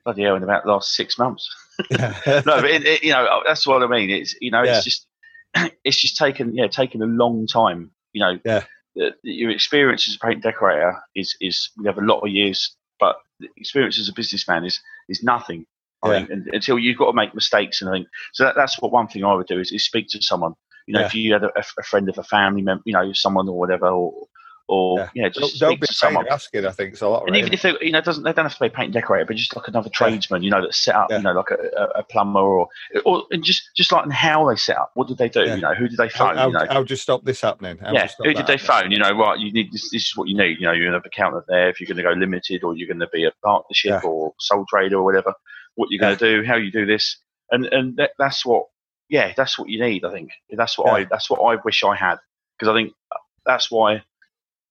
[0.04, 1.48] bloody hell, in about the last six months.
[1.90, 2.06] No,
[2.44, 4.10] but it, it, you know, that's what I mean.
[4.10, 4.76] It's you know, Yeah.
[4.76, 5.06] it's just
[5.84, 7.90] it's just taken yeah, taken a long time.
[8.12, 8.64] You know, Yeah.
[8.96, 12.28] the, the- your experience as a paint decorator is is we have a lot of
[12.30, 15.66] years, but the experience as a businessman is is nothing.
[16.02, 16.18] I Yeah.
[16.18, 18.44] think and, until you've got to make mistakes and I think so.
[18.44, 20.52] That, that's what one thing I would do is, is speak to someone.
[20.86, 21.06] You know, Yeah.
[21.06, 23.88] if you had a, a friend of a family member, you know, someone or whatever,
[23.88, 24.26] or
[24.70, 25.08] or Yeah.
[25.14, 26.26] yeah, just don't, don't be someone.
[26.30, 26.64] asking.
[26.64, 27.26] I think it's a lot.
[27.26, 29.24] And even if they, you know, doesn't they don't have to be a paint decorator,
[29.26, 31.16] but just like another tradesman, you know, that set up, Yeah.
[31.18, 32.68] you know, like a, a, a plumber or,
[33.04, 34.92] or and just just like how they set up.
[34.94, 35.40] What did they do?
[35.42, 35.56] Yeah.
[35.56, 36.36] You know, who did they phone?
[36.36, 37.78] how, you know, how you stop this happening?
[37.78, 38.58] How yeah, who did they happening?
[38.58, 38.90] phone?
[38.92, 39.38] You know, right?
[39.38, 39.90] You need this.
[39.90, 40.58] This is what you need.
[40.60, 41.68] You know, you're going to have an accountant there.
[41.68, 44.08] If you're going to go limited, or you're going to be a partnership Yeah.
[44.08, 45.34] or sole trader or whatever,
[45.74, 47.18] what you're going to do, how you do this,
[47.50, 48.66] and and that, that's what,
[49.08, 50.04] yeah, that's what you need.
[50.04, 52.18] I think that's what I that's what I wish I had
[52.58, 54.02] because I think uh, that's why,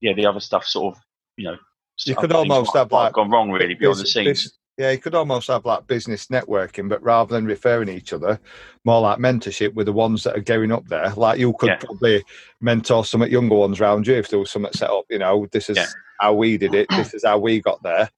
[0.01, 1.01] yeah, the other stuff sort of,
[1.37, 1.57] you know,
[2.05, 4.57] You uh, could almost might- have, like, gone wrong really behind the scenes.
[4.77, 8.39] yeah, you could almost have like business networking, but rather than referring each other,
[8.85, 11.09] more like mentorship with the ones that are going up there.
[11.15, 11.75] Like you could Yeah.
[11.77, 12.23] probably
[12.61, 15.03] mentor some younger ones around you if there was something set up.
[15.09, 15.85] You know, this is Yeah.
[16.21, 16.87] how we did it.
[16.91, 18.09] This is how we got there.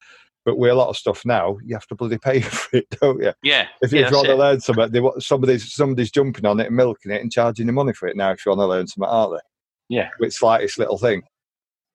[0.46, 3.22] But with a lot of stuff now, you have to bloody pay for it, don't
[3.22, 3.32] you?
[3.44, 6.76] Yeah, If you yeah, want to learn something, they, somebody's somebody's jumping on it and
[6.76, 8.32] milking it and charging you money for it now.
[8.32, 9.96] If you want to learn something, aren't they?
[9.98, 10.10] Yeah.
[10.20, 11.22] With slightest little thing.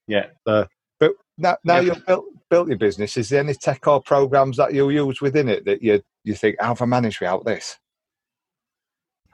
[0.06, 0.26] Yeah.
[0.46, 0.64] Uh,
[1.00, 1.94] but now, now Yeah.
[1.94, 3.16] you've built built your business.
[3.16, 6.56] Is there any tech or programs that you use within it that you you think
[6.60, 7.76] how have I managed without this?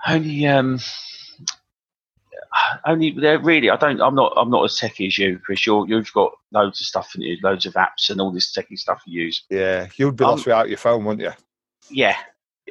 [0.07, 0.81] Only, um,
[2.85, 3.70] only they're really.
[3.70, 4.01] I don't.
[4.01, 4.33] I'm not.
[4.37, 5.64] I'm not as techy as you, Chris.
[5.66, 8.77] You're, you've got loads of stuff in you, loads of apps and all this techy
[8.77, 9.45] stuff you use.
[9.49, 11.33] Yeah, you'd be Um, lost without your phone, wouldn't you?
[11.91, 12.16] Yeah,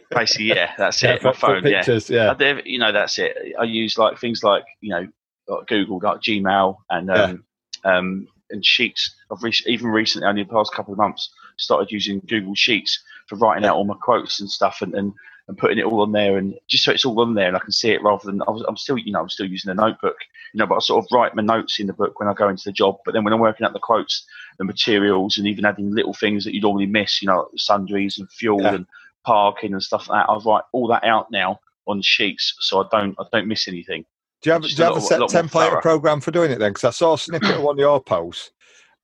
[0.09, 0.73] basically, yeah.
[0.77, 1.23] That's Yeah, it.
[1.23, 1.63] My phone.
[1.65, 1.77] Yeah.
[1.79, 2.09] pictures.
[2.09, 3.37] Yeah, I you know, that's it.
[3.59, 5.07] I use like things like you know,
[5.47, 7.13] like Google, like Gmail, and Yeah.
[7.23, 7.45] um,
[7.83, 9.15] um, and Sheets.
[9.31, 13.37] I've re- even recently, only the past couple of months, started using Google Sheets for
[13.37, 15.13] writing out all my quotes and stuff, and, and,
[15.47, 17.59] and putting it all on there, and just so it's all on there, and I
[17.59, 19.75] can see it rather than I was, I'm still, you know, I'm still using a
[19.75, 20.17] notebook,
[20.53, 22.49] you know, but I sort of write my notes in the book when I go
[22.49, 22.97] into the job.
[23.05, 24.25] But then when I'm working out the quotes,
[24.57, 28.29] the materials, and even adding little things that you normally miss, you know, sundries and
[28.31, 28.75] fuel Yeah.
[28.75, 28.85] and
[29.25, 32.87] parking and stuff like that, I write all that out now on sheets, so I
[32.91, 34.05] don't I don't miss anything.
[34.41, 36.59] Do you have, do you a have a set template or program for doing it
[36.59, 36.71] then?
[36.71, 38.51] Because I saw a snippet of one of your posts,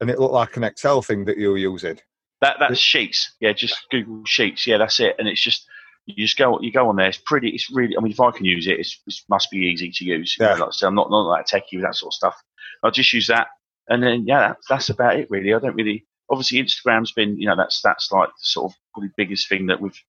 [0.02, 2.00] and it looked like an Excel thing that you were using.
[2.42, 5.16] That that's sheets, yeah, just Google Sheets, yeah, that's it.
[5.20, 5.68] And it's just
[6.06, 7.08] you just go you go on there.
[7.08, 7.50] It's pretty.
[7.50, 7.96] It's really.
[7.98, 10.38] I mean, if I can use it, it's, it must be easy to use.
[10.40, 10.60] You know, Yeah.
[10.66, 12.42] like I I'm not not like techie with that sort of stuff.
[12.84, 13.48] I just use that,
[13.90, 15.54] and then yeah, that, that's about it really.
[15.54, 16.06] I don't really.
[16.30, 19.82] Obviously, Instagram's been you know that's that's like the sort of probably biggest thing that
[19.82, 20.00] we've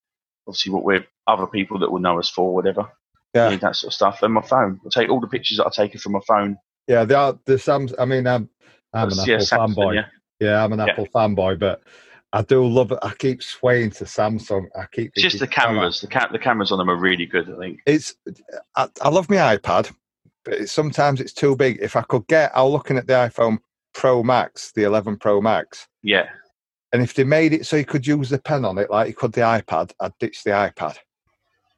[0.47, 2.91] obviously what we're other people that will know us for whatever.
[3.35, 3.57] Yeah.
[3.57, 4.23] that sort of stuff.
[4.23, 4.81] And my phone.
[4.85, 6.57] I take all the pictures that I take from my phone.
[6.87, 7.93] Yeah, they are the Sam's.
[7.99, 8.49] I mean, I'm
[8.95, 9.95] I'm an That's- yeah, Apple Samsung, fanboy.
[9.97, 10.07] yeah.
[10.41, 10.81] Yeah, I'm an.
[10.81, 11.83] Apple fanboy, but
[12.33, 12.99] I do love it.
[13.03, 14.67] I keep swaying to Samsung.
[14.79, 16.01] I keep just the "Oh, cameras.
[16.01, 17.51] The ca- the cameras on them are really good.
[17.53, 17.81] I think.
[17.87, 18.15] It's
[18.77, 19.93] I, I love my iPad,
[20.45, 21.79] but it's, sometimes it's too big.
[21.83, 23.59] If I could get, I was looking at the iPhone
[23.95, 26.29] Pro Max, the 11 Pro Max, Yeah,
[26.93, 29.15] and if they made it so you could use the pen on it like you
[29.15, 30.97] could the iPad, I'd ditch the iPad.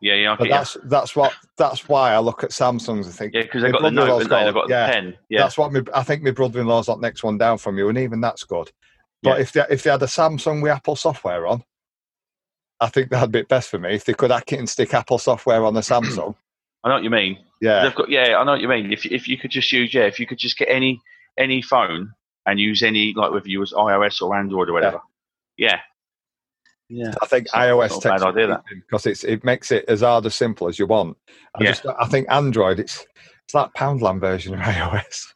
[0.01, 0.33] Yeah, yeah.
[0.33, 0.57] I But get ya.
[0.59, 3.35] that's that's what that's why I look at Samsungs and think.
[3.35, 5.17] Yeah, because they've got the note brother-in-law's they've got- got the pen.
[5.29, 7.99] Yeah, That's what my, I think my brother-in-law's got next one down from you, and
[7.99, 8.71] even that's good.
[9.23, 9.43] But Yeah.
[9.43, 11.63] if they if they had a Samsung with Apple software on,
[12.81, 15.19] I think that'd be best for me if they could hack it and stick Apple
[15.19, 16.35] software on the Samsung.
[16.85, 17.39] I know what you mean.
[17.61, 18.91] Yeah, They've got yeah, I know what you mean.
[18.91, 20.99] If if you could just use yeah, if you could just get any
[21.39, 22.11] any phone
[22.47, 25.01] and use any like whether you was iOS or Android or whatever.
[25.59, 25.81] Yeah.
[26.93, 27.14] Yeah.
[27.22, 28.62] I think It's iOS it's not a bad idea, that.
[28.68, 31.16] because it's it makes it as hard as simple as you want.
[31.55, 31.70] I Yeah.
[31.70, 33.07] just I think Android it's
[33.45, 35.26] it's like Poundland version of iOS.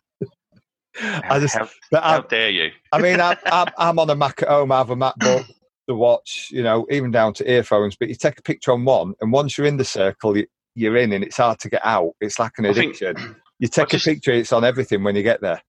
[1.01, 2.71] I just how, but how I, dare you?
[2.93, 4.73] I mean I, I'm, I'm on a Mac at home.
[4.73, 5.47] I have a MacBook,
[5.89, 7.97] the watch, you know, even down to earphones.
[7.97, 10.97] But you take a picture on one, and once you're in the circle, you, you're
[10.97, 12.13] in, and it's hard to get out.
[12.21, 13.37] It's like an I think- addiction.
[13.59, 15.61] you take just- a picture, it's on everything when you get there.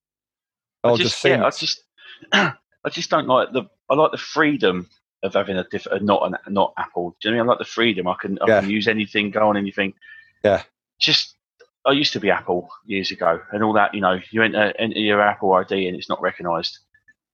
[0.84, 1.82] I All just, just, yeah, I just
[2.32, 4.88] I just don't like the I like the freedom
[5.22, 7.16] of having a diff, a not an not Apple.
[7.20, 7.48] Do you know what I mean?
[7.48, 8.08] I like the freedom.
[8.08, 8.60] I can I Yeah.
[8.60, 9.94] can use anything, go on anything.
[10.44, 10.62] Yeah.
[11.00, 11.34] Just
[11.86, 13.94] I used to be Apple years ago, and all that.
[13.94, 16.78] You know, you enter, enter your Apple ID and it's not recognised,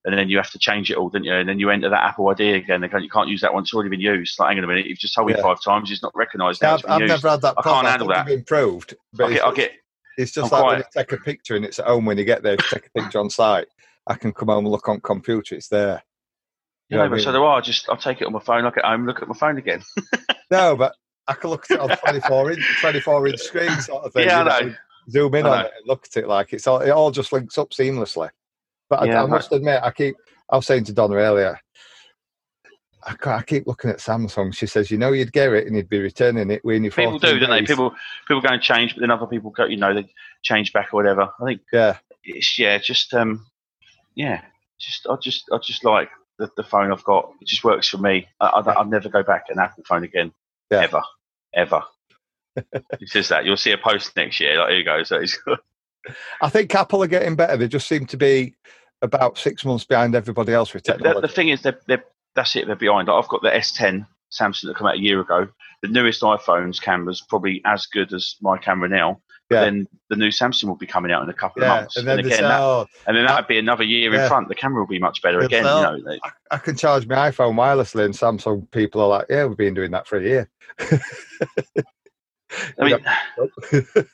[0.04, 1.32] and then you have to change it all, don't you?
[1.32, 2.82] And then you enter that Apple ID again.
[2.82, 4.38] You can't use that one; it's already been used.
[4.38, 5.42] Like, hang on a minute, you've just told me Yeah.
[5.42, 6.60] five times, it's not recognised.
[6.62, 8.28] Yeah, Now I've, I've never had that I can't handle that.
[8.28, 9.72] improved, but I get, it's, I get
[10.18, 12.24] it's just I'm like when you take a picture and it's at home when you
[12.24, 12.56] get there.
[12.56, 13.68] Take a picture on site,
[14.06, 15.54] I can come home and look on computer.
[15.54, 16.02] It's there.
[16.92, 17.40] You know know, I so mean?
[17.40, 17.60] do I.
[17.60, 19.82] Just I'll take it on my phone, look at home, look at my phone again.
[20.50, 20.94] No, but
[21.26, 24.26] I can look at it on 24 inch, 24 inch screen sort of thing.
[24.28, 24.74] Yeah, I know.
[25.08, 25.64] Zoom in I on know.
[25.64, 28.28] it and look at it like it's all, it all just links up seamlessly.
[28.90, 30.14] But Yeah, I, must admit, I keep,
[30.50, 31.58] I was saying to Donna earlier,
[33.04, 34.54] I, I keep looking at Samsung.
[34.54, 37.18] She says, you know, you'd get it and you'd be returning it when you people
[37.18, 37.62] do, don't they?
[37.62, 37.94] People
[38.28, 40.06] people go and change, but then other people go, you know, they
[40.42, 41.30] change back or whatever.
[41.40, 43.46] I think Yeah, it's yeah, just um,
[44.14, 44.42] yeah,
[44.78, 47.32] just I just I just like the, the phone I've got.
[47.40, 48.26] It just works for me.
[48.40, 50.32] I, I, I'll never go back an Apple phone again,
[50.70, 50.80] Yeah.
[50.82, 51.02] ever,
[51.54, 51.82] ever.
[52.56, 54.58] it says that you'll see a post next year.
[54.58, 55.02] Like here you go.
[55.02, 55.38] So it's,
[56.40, 57.56] I think Apple are getting better.
[57.56, 58.54] They just seem to be
[59.00, 61.26] about six months behind everybody else with the, the, technology.
[61.26, 62.04] the thing is, they're, they're,
[62.34, 62.66] that's it.
[62.66, 63.10] They're behind.
[63.10, 65.48] I've got the S10 Samsung that came out a year ago.
[65.82, 69.20] The newest iPhone's camera's probably as good as my camera now.
[69.52, 69.64] But Yeah.
[69.64, 71.96] then the new Samsung will be coming out in a couple of months.
[71.98, 74.22] and then they again, that, oh, and then that would be another year Yeah.
[74.22, 74.48] in front.
[74.48, 75.64] The camera will be much better again.
[75.64, 79.26] You "Oh, know, I, I can charge my iPhone wirelessly, and Samsung people are like,
[79.28, 80.50] yeah, we've been doing that for a year.
[82.78, 82.98] I mean,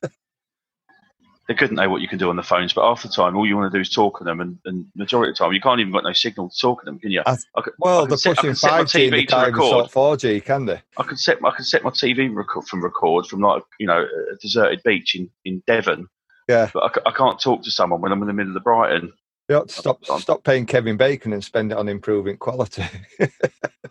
[1.48, 1.54] Yeah.
[1.54, 3.46] they couldn't know what you can do on the phones, but half the time, all
[3.46, 5.60] you want to do is talk to them, and, and majority of the time, you
[5.60, 7.22] can't even got no signal to talk to them, can you?
[7.26, 9.36] I- I could, Well, I can they're set- pushing can 5G and they TV to
[9.50, 9.90] record.
[9.90, 10.82] 4G, can they?
[10.96, 14.02] I can set I can set my TV record from record from like you know
[14.32, 16.06] a deserted beach in, in Devon.
[16.48, 16.70] Yeah.
[16.72, 19.12] but I, I can't talk to someone when I'm in the middle of the Brighton.
[19.48, 22.84] You to stop, I'm- stop paying Kevin Bacon and spend it on improving quality.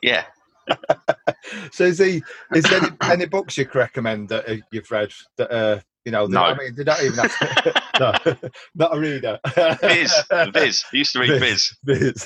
[0.04, 0.26] Yeah,
[1.72, 2.22] so, is, he,
[2.54, 6.12] is there any, any books you could recommend that uh, you've read that, uh, you
[6.12, 6.42] know, No.
[6.44, 9.38] I mean, they don't even have to, no, not a reader.
[9.82, 10.14] Viz,
[10.54, 10.86] Viz.
[10.94, 11.76] I used to read Viz.
[11.84, 12.26] Viz.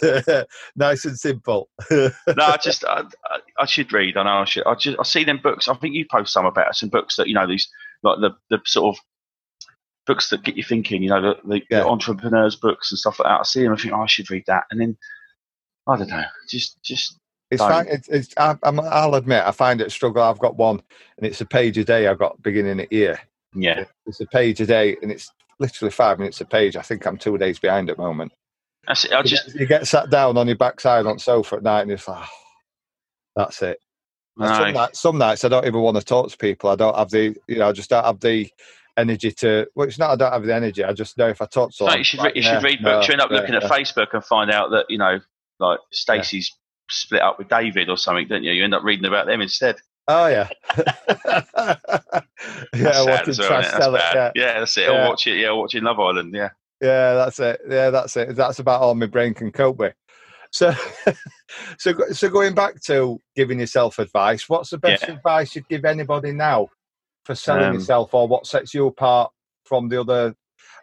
[0.75, 1.67] nice and simple.
[1.89, 4.17] No, I just I, I, I should read.
[4.17, 4.67] I know I should.
[4.67, 5.67] I just I see them books.
[5.67, 7.67] I think you post some about some books that you know these
[8.03, 9.03] like the the sort of
[10.05, 11.01] books that get you thinking.
[11.01, 11.79] You know the, the, Yeah.
[11.79, 13.39] the entrepreneurs books and stuff like that.
[13.39, 13.73] I see them.
[13.73, 14.95] I think oh, I should read that, and then
[15.87, 16.23] I don't know.
[16.47, 17.17] Just just
[17.49, 17.71] It's Don't.
[17.71, 17.87] fine.
[17.87, 20.21] It's, it's, I, I'm, I'll admit, I find it a struggle.
[20.21, 20.83] I've got one,
[21.17, 22.05] and it's a page a day.
[22.05, 23.19] I've got beginning of year.
[23.53, 23.85] Yeah.
[24.05, 26.75] It's a page a day, and it's literally five minutes a page.
[26.75, 28.31] I think I'm two days behind at the moment.
[28.87, 29.13] That's it.
[29.13, 31.81] I You just get- you get sat down on your backside on sofa at night,
[31.83, 32.37] and it's like, oh,
[33.35, 33.79] that's it.
[34.37, 34.47] No.
[34.47, 36.69] Some, nights, some nights I don't even want to talk to people.
[36.69, 38.49] I don't have the, you know, I just don't have the
[38.97, 39.67] energy to.
[39.75, 40.83] Well, it's not I don't have the energy.
[40.83, 42.63] I just know if I talk to No, you should like, read, you yeah, should
[42.65, 43.07] read no, books.
[43.07, 43.63] You end up yeah, looking at.
[43.63, 45.19] Facebook and find out that you know
[45.59, 46.51] like Stacey's
[46.89, 48.51] split up with David or something, don't you?
[48.51, 49.75] You end up reading about them instead.
[50.07, 50.49] Oh yeah,
[52.75, 53.05] yeah.
[53.05, 53.79] Watching well, trash it?
[53.79, 54.15] That's it.
[54.15, 54.81] Yeah, Yeah, that's it.
[54.83, 55.05] Yeah.
[55.05, 55.37] Or watch it.
[55.39, 56.33] Yeah, watching Love Island.
[56.33, 56.49] Yeah.
[56.81, 57.61] yeah, that's it.
[57.69, 58.35] Yeah, that's it.
[58.35, 59.93] That's about all my brain can cope with.
[60.51, 60.73] So,
[61.77, 65.13] so, so going back to giving yourself advice, what's the best Yeah.
[65.15, 66.67] advice you'd give anybody now
[67.23, 69.31] for selling Um, yourself, or what sets you apart
[69.63, 70.35] from the other?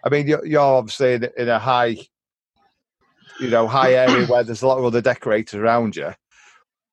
[0.05, 1.97] I mean, you're, you're obviously in, in a high,
[3.41, 6.15] you know, high area where there's a lot of other decorators around you.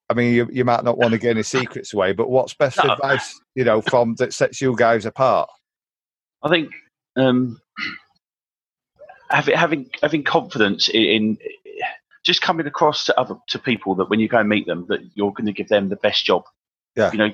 [0.09, 2.77] I mean, you, you might not want to give any secrets away, but what's best
[2.83, 2.93] No.
[2.93, 5.49] advice, you know, from that sets you guys apart?
[6.43, 6.69] I think
[7.15, 7.59] um,
[9.29, 11.37] having having having confidence in, in
[12.23, 15.01] just coming across to other to people that when you go and meet them that
[15.15, 16.43] you're going to give them the best job.
[16.95, 17.11] Yeah.
[17.11, 17.31] You know,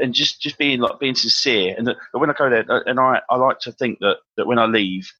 [0.00, 1.74] and just just being like being sincere.
[1.76, 4.46] And that when I go there, uh, and I I like to think that that
[4.46, 5.10] when I leave,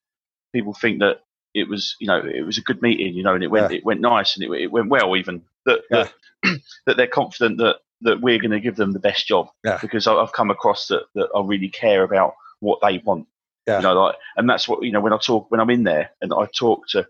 [0.53, 1.23] people think that
[1.55, 3.15] it was you know it was a good meeting.
[3.15, 3.79] You know, and it went Yeah.
[3.79, 6.12] it went nice and it, it went well even that that,
[6.87, 9.79] that they're confident that that we're going to give them the best job Yeah.
[9.81, 13.27] because I- I've come across that that I really care about what they want.
[13.67, 13.79] Yeah.
[13.79, 16.11] You know, like, and that's what you know when I talk when I'm in there
[16.21, 17.07] and I talk to,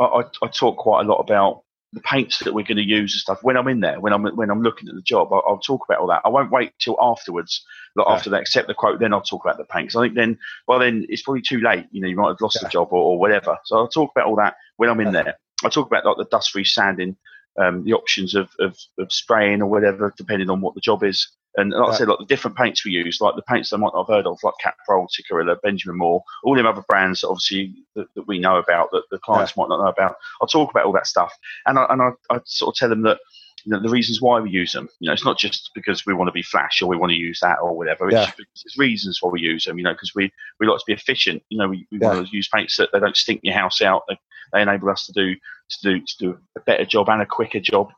[0.00, 3.14] I, I, I talk quite a lot about the paints that we're going to use
[3.14, 5.44] and stuff when I'm in there, when I'm when I'm looking at the job, I'll,
[5.46, 6.22] I'll talk about all that.
[6.24, 7.64] I won't wait till afterwards,
[7.94, 8.14] like Yeah.
[8.14, 9.94] after they accept the quote, then I'll talk about the paints.
[9.94, 10.36] I think then,
[10.66, 11.86] by then it's probably too late.
[11.92, 12.66] You know, you might have lost Yeah.
[12.66, 13.56] the job or, or whatever.
[13.64, 15.22] So I'll talk about all that when I'm in Yeah.
[15.22, 15.38] there.
[15.64, 17.16] I talk about like the dust-free sanding,
[17.60, 21.28] um, the options of, of of spraying or whatever, depending on what the job is.
[21.56, 23.92] And like I said, like the different paints we use, like the paints they might
[23.94, 28.08] not have heard of, like Caparol, Tikkurila, Benjamin Moore, all them other brands, obviously that,
[28.16, 30.16] that we know about that the clients might not know about.
[30.40, 31.32] I'll talk about all that stuff,
[31.66, 33.20] and I and I, I sort of tell them that
[33.64, 34.88] you know the reasons why we use them.
[35.00, 37.16] You know, it's not just because we want to be flash or we want to
[37.16, 38.08] use that or whatever.
[38.08, 38.30] It's, Yeah.
[38.64, 39.78] it's reasons why we use them.
[39.78, 41.42] You know, because we we like to be efficient.
[41.48, 42.08] You know, we, we Yeah.
[42.14, 44.02] want to use paints that they don't stink your house out.
[44.08, 44.18] They,
[44.52, 47.60] they enable us to do to do to do a better job and a quicker
[47.60, 47.90] job.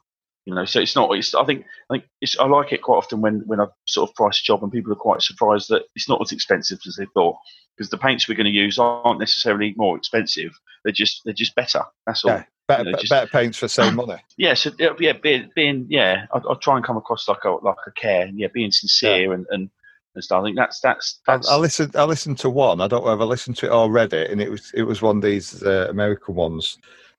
[0.45, 1.11] You know, so it's not.
[1.17, 4.09] It's I think I think it's, I like it quite often when when I sort
[4.09, 6.95] of price a job and people are quite surprised that it's not as expensive as
[6.95, 7.37] they thought
[7.77, 10.53] because the paints we're going to use aren't necessarily more expensive.
[10.85, 11.83] They're just they're just better.
[12.07, 12.31] That's all.
[12.31, 12.45] Yeah.
[12.69, 14.17] Better, You know, just- better paints for the same money.
[14.37, 17.51] Yeah, so yeah, yeah, being, being yeah, I, I try and come across like a
[17.51, 19.71] like a care, and yeah, being sincere and, and
[20.15, 20.41] and stuff.
[20.41, 21.95] I think that's that's I, that's I listened.
[21.97, 22.81] I listened to one.
[22.81, 25.17] I don't know if I listened to it already, and it was it was one
[25.17, 26.77] of these uh, American ones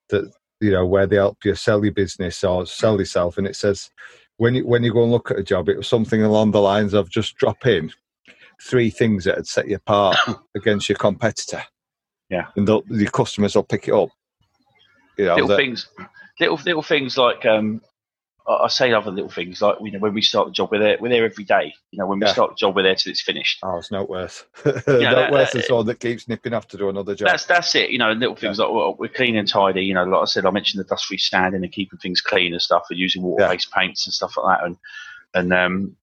[0.09, 0.29] that
[0.59, 3.89] you know where they help you sell your business or sell yourself, and it says
[4.37, 6.61] when you when you go and look at a job, it was something along the
[6.61, 7.91] lines of just drop in
[8.61, 10.17] three things that would set you apart
[10.55, 11.63] against your competitor.
[12.29, 12.47] Yeah.
[12.57, 14.09] and they'll- your customers will pick it up.
[15.17, 15.87] You know, little that- things,
[16.39, 17.81] little little things like um,
[18.47, 20.79] I, I say other little things like you know when we start the job, we're
[20.79, 21.73] there, we're there every day.
[21.91, 22.33] You know, when we Yeah.
[22.33, 23.59] start the job, we're there till it's finished.
[23.63, 24.45] Oh, it's not worse.
[24.63, 27.27] that- not worse than that- someone that keeps nipping off to do another job.
[27.29, 27.89] That's that's it.
[27.89, 29.83] You know, little things like well, we're clean and tidy.
[29.83, 32.61] You know, like I said, I mentioned the dust-free sanding and keeping things clean and
[32.61, 34.65] stuff, and using water-based paints and stuff like that.
[34.65, 34.77] And
[35.33, 35.95] and um,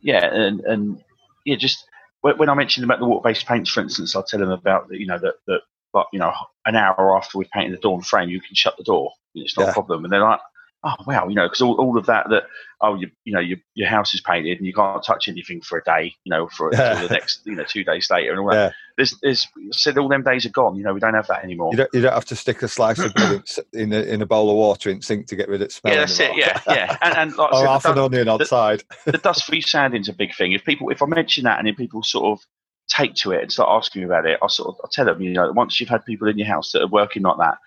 [0.00, 1.04] yeah, and and
[1.44, 1.84] yeah, just
[2.20, 5.06] when, I mentioned about the water-based paints, for instance, I'll tell them about the, you
[5.06, 5.60] know that that
[5.94, 6.32] like you know
[6.66, 9.12] an hour after we've painted the door and frame, you can shut the door.
[9.34, 9.70] It's not Yeah.
[9.70, 10.04] a problem.
[10.04, 10.40] And they're like,
[10.84, 12.44] oh wow, you know, because all, all of that that
[12.80, 15.78] oh you you know your your house is painted and you can't touch anything for
[15.78, 17.00] a day, you know, for Yeah.
[17.02, 18.70] the next you know two days later and all that Yeah.
[18.96, 20.76] there's, there's said all them days are gone.
[20.76, 21.70] You know, we don't have that anymore.
[21.72, 23.42] You don't, you don't have to stick a slice of bread
[23.72, 25.92] in a, in a bowl of water in sink to get rid of the smell.
[25.94, 26.36] yeah, that's it.
[26.36, 26.96] Yeah, yeah.
[27.02, 28.82] And, and like or said, half the, an dust, onion outside.
[29.06, 30.52] the dust-free sanding's a big thing.
[30.52, 32.44] If people, if I mention that, and if people sort of
[32.88, 35.20] take to it and start asking me about it, I sort of I tell them,
[35.20, 37.58] you know, once you've had people in your house that are working like that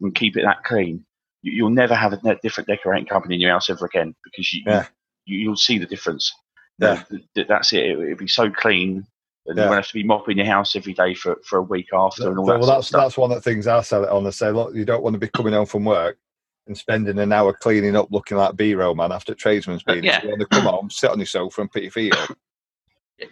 [0.00, 1.04] and keep it that clean,
[1.42, 4.62] you, you'll never have a different decorating company in your house ever again because you,
[4.66, 4.86] Yeah.
[5.24, 6.32] you you'll see the difference.
[6.78, 7.02] Yeah.
[7.10, 7.84] Th- th- that's it.
[7.84, 9.06] It would be so clean.
[9.46, 9.64] And Yeah.
[9.64, 12.28] you won't have to be mopping your house every day for, for a week after
[12.28, 14.26] and all that well, that's that's one of the things I sell it on.
[14.26, 16.18] I say, look, you don't want to be coming home from work
[16.66, 20.04] and spending an hour cleaning up, looking like B-roll man after tradesman's uh, been.
[20.04, 20.22] yeah.
[20.22, 22.36] You want to come home, sit on your sofa, and put your feet up.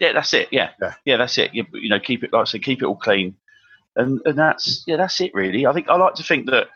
[0.00, 0.48] Yeah, that's it.
[0.50, 0.70] Yeah,
[1.04, 1.16] Yeah.
[1.16, 1.54] that's it.
[1.54, 3.36] You, you know, keep it like I said, keep it all clean,
[3.94, 5.66] and and that's yeah, that's it really.
[5.66, 6.68] I think I like to think that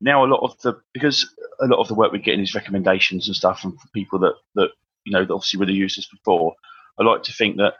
[0.00, 1.28] now a lot of the because
[1.60, 4.70] a lot of the work we're getting is recommendations and stuff from people that that
[5.04, 6.54] you know that obviously would have used this before.
[6.98, 7.74] I like to think that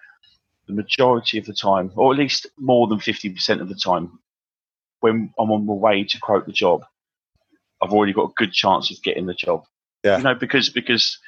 [0.69, 4.19] the majority of the time, or at least more than fifty percent of the time,
[5.01, 6.85] when I'm on my way to quote the job,
[7.83, 9.65] I've already got a good chance of getting the job.
[10.05, 10.19] Yeah.
[10.19, 11.19] you know, because because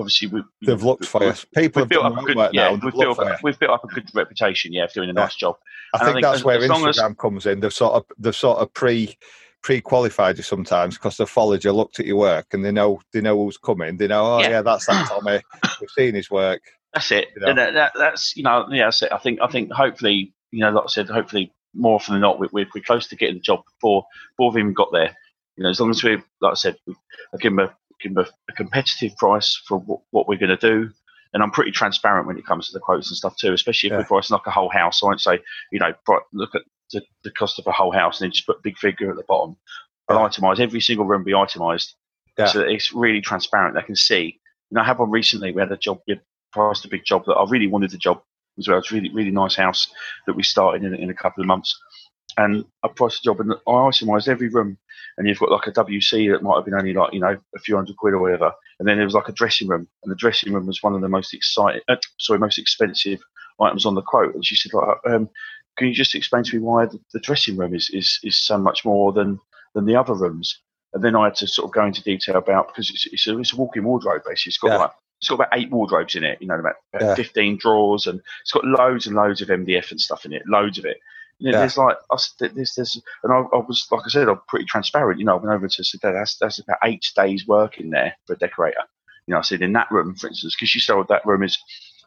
[0.00, 1.44] obviously we They've looked for us.
[1.54, 2.80] People have built up a good yeah, now.
[2.82, 5.20] we've built, up, we've built up a good reputation, yeah, for doing a Yeah.
[5.24, 5.56] nice job.
[5.94, 7.60] I and I think think that's as- where as long as- Instagram comes in.
[7.60, 9.16] They've sort of they've sort of pre
[9.62, 13.00] pre qualified you sometimes because they've followed you, looked at your work, and they know
[13.12, 13.96] they know who's coming.
[13.98, 14.48] They know, oh Yeah.
[14.50, 15.40] yeah, that's that Tommy.
[15.80, 16.62] We've seen his work.
[16.94, 17.28] That's it.
[17.36, 17.48] You know?
[17.50, 19.12] And that, that, that's you know, yeah, that's it.
[19.12, 22.40] I think I think hopefully, you know, like I said, hopefully more often than not,
[22.40, 24.04] we, we're, we're close to getting the job before
[24.36, 25.16] before we've even got there.
[25.56, 28.24] You know, as long as we're like I said, I give them a give them
[28.24, 30.90] a, a competitive price for what, what we're going to do.
[31.32, 33.92] And I'm pretty transparent when it comes to the quotes and stuff too, especially if
[33.92, 33.98] Yeah.
[33.98, 35.02] we're pricing like a whole house.
[35.02, 35.38] I won't say,
[35.70, 35.92] you know,
[36.32, 38.76] look at the, the cost of a whole house and then just put a big
[38.78, 39.56] figure at the bottom.
[40.08, 40.28] I'll Yeah.
[40.28, 41.94] itemise every single room, be itemised,
[42.36, 42.46] Yeah.
[42.46, 43.76] so that it's really transparent.
[43.76, 44.40] They can see.
[44.70, 45.52] You know, I had one recently.
[45.52, 46.20] We had a job, we
[46.52, 48.22] priced a big job that I really wanted the job
[48.58, 48.78] as well.
[48.78, 49.88] It's a really, really nice house
[50.26, 51.78] that we started in, in a couple of months.
[52.36, 54.78] And I priced the job and I itemised every room.
[55.18, 57.58] And you've got like a WC that might have been only like, you know, a
[57.58, 58.52] few hundred quid or whatever.
[58.78, 59.86] And then there was like a dressing room.
[60.02, 63.20] And the dressing room was one of the most exciting, uh, sorry, most expensive
[63.60, 64.34] items on the quote.
[64.34, 65.28] And she said, like, um,
[65.76, 68.56] can you just explain to me why the, the dressing room is, is, is so
[68.58, 69.38] much more than,
[69.74, 70.60] than the other rooms?
[70.92, 73.38] And then I had to sort of go into detail about because it's, it's, a,
[73.38, 74.50] it's a walk-in wardrobe basically.
[74.50, 74.76] It's got Yeah.
[74.78, 77.14] like it's got about eight wardrobes in it, you know, about, about Yeah.
[77.14, 80.78] 15 drawers, and it's got loads and loads of MDF and stuff in it, loads
[80.78, 80.96] of it.
[81.40, 81.60] You know, Yeah.
[81.60, 81.96] There's like,
[82.38, 85.18] there's, there's, and I, I was, like I said, I'm pretty transparent.
[85.18, 87.90] You know, I went over to said, "Dad, that's, that's about eight days' work in
[87.90, 88.82] there for a decorator.
[89.26, 91.58] You know, I said, in that room, for instance, because she said that room is,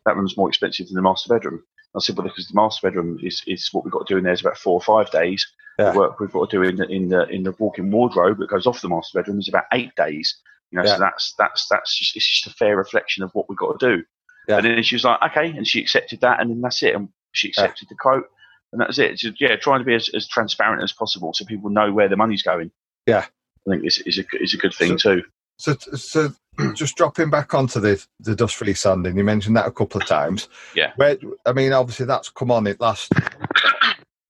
[0.06, 1.64] that room's more expensive than the master bedroom.
[1.96, 4.24] I said, well, because the master bedroom is, is what we've got to do in
[4.24, 5.46] there is about four or five days.
[5.80, 5.92] Yeah.
[5.92, 8.50] The work we've got to do in the in the in the walk-in wardrobe that
[8.50, 10.40] goes off the master bedroom is about eight days.
[10.70, 10.94] You know, Yeah.
[10.94, 13.96] so that's that's that's just it's just a fair reflection of what we've got to
[13.98, 14.04] do.
[14.48, 14.58] Yeah.
[14.58, 16.94] And then she was like, okay, and she accepted that, and then that's it.
[16.96, 18.26] And she accepted the quote,
[18.74, 19.20] and that's it.
[19.20, 22.18] So, yeah, trying to be as, as transparent as possible so people know where the
[22.18, 22.72] money's going.
[23.06, 23.26] Yeah.
[23.66, 25.24] I think is is a is a good thing too.
[25.58, 26.34] So, so
[26.74, 30.08] just dropping back onto the the dust free sanding, you mentioned that a couple of
[30.08, 30.50] times.
[30.76, 30.92] Yeah.
[30.98, 33.14] Where I mean, obviously that's come on it last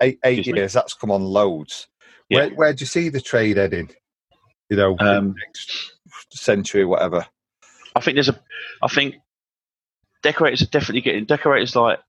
[0.01, 0.59] eight eight Excuse me.
[0.59, 0.73] years.
[0.73, 1.87] That's come on loads.
[2.29, 2.39] Yeah.
[2.39, 3.89] Where where do you see the trade heading?
[4.69, 5.93] You know, Um, next
[6.31, 7.25] century, whatever.
[7.95, 8.39] I think there's a.
[8.81, 9.15] I think
[10.21, 11.99] decorators are definitely getting decorators like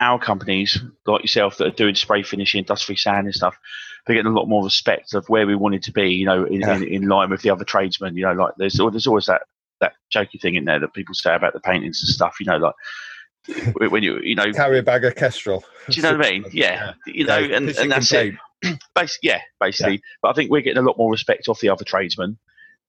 [0.00, 3.56] our companies, like yourself, that are doing spray finishing, dust free sand and stuff.
[4.06, 6.10] They're getting a lot more respect of where we wanted to be.
[6.12, 6.76] You know, in, Yeah.
[6.76, 8.16] in, in line with the other tradesmen.
[8.16, 9.42] You know, like there's there's always that
[9.80, 12.36] that jokey thing in there that people say about the paintings and stuff.
[12.40, 12.74] You know, like
[13.90, 15.64] when you you know, Carry a bag of Kestrel.
[15.88, 16.44] Do you know what I mean?
[16.52, 18.34] Yeah, you know, Yeah, and, and that's it.
[18.62, 18.78] campaign.
[18.94, 20.02] Bas- yeah, basically.
[20.22, 22.38] But I think we're getting a lot more respect off the other tradesmen,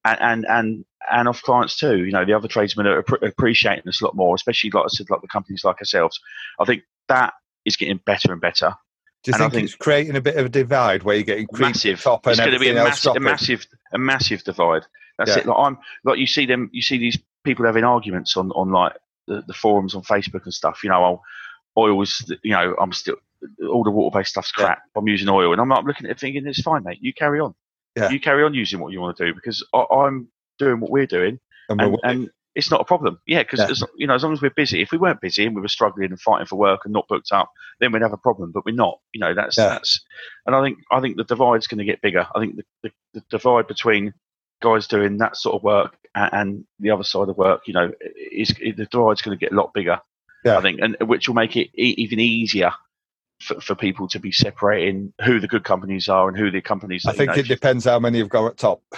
[0.04, 2.04] and and and, and off clients too.
[2.04, 4.88] You know, the other tradesmen are appre- appreciating us a lot more, especially like I
[4.88, 6.20] said, like the companies like ourselves.
[6.60, 7.34] I think that
[7.64, 8.74] is getting better and better.
[9.24, 11.24] Do you And I think, think- it's creating a bit of a divide where you're
[11.24, 12.00] getting massive.
[12.00, 14.86] top and It's going to be a massive, a massive, a massive divide.
[15.18, 15.38] That's Yeah.
[15.38, 15.46] it.
[15.46, 18.92] Like I'm like you see them, you see these people having arguments on on like
[19.26, 20.80] the, the forums on Facebook and stuff.
[20.84, 21.22] You know, oh,
[21.76, 22.32] I'll oils.
[22.44, 23.16] You know, I'm still
[23.68, 24.64] all the water based stuff's Yeah.
[24.66, 24.82] crap.
[24.96, 26.98] I'm using oil, and I'm like looking at it thinking it's fine, mate.
[27.00, 27.54] You carry on.
[27.96, 28.10] Yeah.
[28.10, 30.28] You carry on using what you want to do because I, I'm
[30.60, 33.18] doing what we're doing, And and, we're- and it's not a problem.
[33.26, 33.86] Yeah, because Yeah.
[33.96, 34.82] you know, as long as we're busy.
[34.82, 37.32] If we weren't busy and we were struggling and fighting for work and not booked
[37.32, 37.50] up,
[37.80, 38.50] then we'd have a problem.
[38.52, 38.98] But we're not.
[39.14, 39.68] You know, that's Yeah.
[39.68, 40.04] that's.
[40.44, 42.26] And I think I think the divide's going to get bigger.
[42.34, 44.12] I think the, the, the divide between
[44.60, 47.92] guys doing that sort of work and, and the other side of work, you know,
[48.32, 50.00] is the divide's going to get a lot bigger.
[50.44, 50.58] Yeah.
[50.58, 52.72] I think, and which will make it e- even easier.
[53.40, 57.06] For, for people to be separating who the good companies are and who the companies.
[57.06, 57.10] Are.
[57.10, 58.82] I that, you think know, it depends how many you've got at top.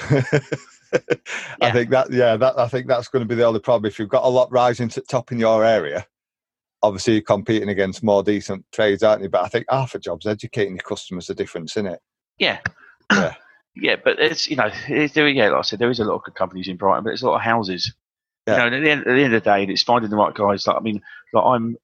[0.93, 1.01] I
[1.61, 1.72] Yeah.
[1.72, 3.86] think that yeah, that I think that's going to be the only problem.
[3.88, 6.07] If you've got a lot rising to top in your area,
[6.82, 9.28] obviously you're competing against more decent trades, aren't you?
[9.28, 12.01] But I think half a job's educating your customers the difference, isn't it?
[12.38, 12.61] Yeah.
[13.12, 13.34] Yeah.
[13.76, 15.28] yeah, but it's you know it's, there.
[15.28, 17.22] Yeah, like I said, there is a lot of good companies in Brighton, but there's
[17.22, 17.93] a lot of houses.
[18.47, 18.55] Yeah.
[18.55, 20.11] You know, and at the, end, at the end of the day, and it's finding
[20.11, 20.66] the right guys.
[20.66, 21.76] Like I mean, like I'm,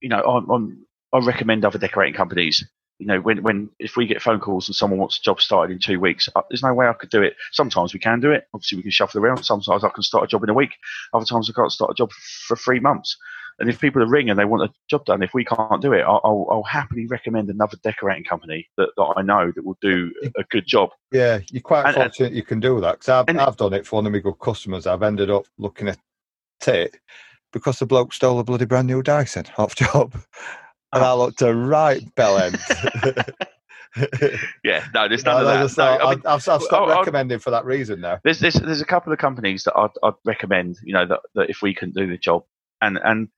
[0.00, 2.64] you know, I'm, I'm I recommend other decorating companies.
[2.98, 5.72] You know, when when if we get phone calls and someone wants a job started
[5.72, 7.36] in two weeks, uh, there's no way I could do it.
[7.52, 8.44] Sometimes we can do it.
[8.54, 9.44] Obviously, we can shuffle around.
[9.44, 10.70] Sometimes I can start a job in a week.
[11.12, 12.10] Other times I can't start a job
[12.46, 13.16] for three months.
[13.58, 15.94] And if people are ringing and they want a job done, if we can't do
[15.94, 20.12] it, I'll, I'll, happily recommend another decorating company that, that I know that will do
[20.36, 20.90] a good job.
[21.10, 23.72] Yeah, you're quite And- and- fortunate you can do that because I've, and- I've done
[23.72, 24.86] it for one of my good customers.
[24.86, 25.98] I've ended up looking at
[26.66, 26.96] it
[27.52, 30.14] because the bloke stole a bloody brand new Dyson off job.
[30.92, 31.18] And I Oh.
[31.18, 32.58] looked a right bell end.
[34.62, 35.98] Yeah, no, there's No, none I of that.
[36.00, 38.20] No, I mean, I've stopped I'll- I'll- recommending for that reason now.
[38.24, 40.76] there's, there's there's a couple of companies that I'd, I'd recommend.
[40.84, 42.44] You know that, that if we can do the job,
[42.82, 43.28] and and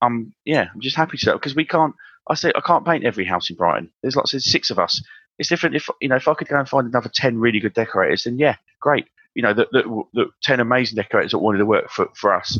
[0.00, 1.94] um yeah, I'm just happy to because we can't.
[2.30, 3.90] I say I can't paint every house in Brighton.
[4.00, 4.30] There's lots.
[4.30, 5.02] There's six of us.
[5.38, 7.74] It's different if you know if I could go and find another ten really good
[7.74, 9.06] decorators, then yeah, great.
[9.34, 12.58] You know, the, the, the ten amazing decorators that wanted to work for for us.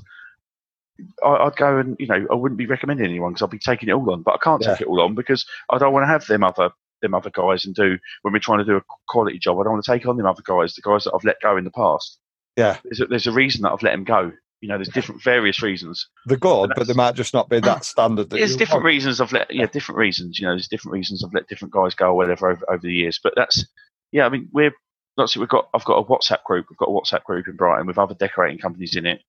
[1.25, 3.89] I, I'd go and you know I wouldn't be recommending anyone because I'd be taking
[3.89, 6.09] it all on, but I can't take it all on because I don't want to
[6.09, 6.71] have them other
[7.03, 9.59] them other guys and do when we're trying to do a quality job.
[9.59, 11.57] I don't want to take on them other guys, the guys that I've let go
[11.57, 12.19] in the past.
[12.57, 12.79] Yeah.
[12.85, 14.33] There's a, there's a reason that I've let them go.
[14.63, 16.09] You know, there's different various reasons.
[16.25, 18.31] The God, but they might just not be that standard.
[18.31, 18.95] That There's different want.
[18.95, 20.39] reasons I've let yeah different reasons.
[20.39, 22.93] You know, there's different reasons I've let different guys go or whatever over, over the
[22.93, 23.21] years.
[23.23, 23.67] But that's
[24.13, 24.25] yeah.
[24.25, 24.73] I mean, we're
[25.19, 25.69] that's we've got.
[25.75, 26.67] I've got a WhatsApp group.
[26.71, 29.21] We've got a WhatsApp group in Brighton with other decorating companies in it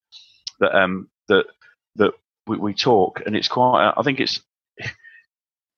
[0.61, 1.45] that um that
[1.95, 2.13] that
[2.47, 3.93] we, we talk, and it's quite.
[3.97, 4.41] I think it's.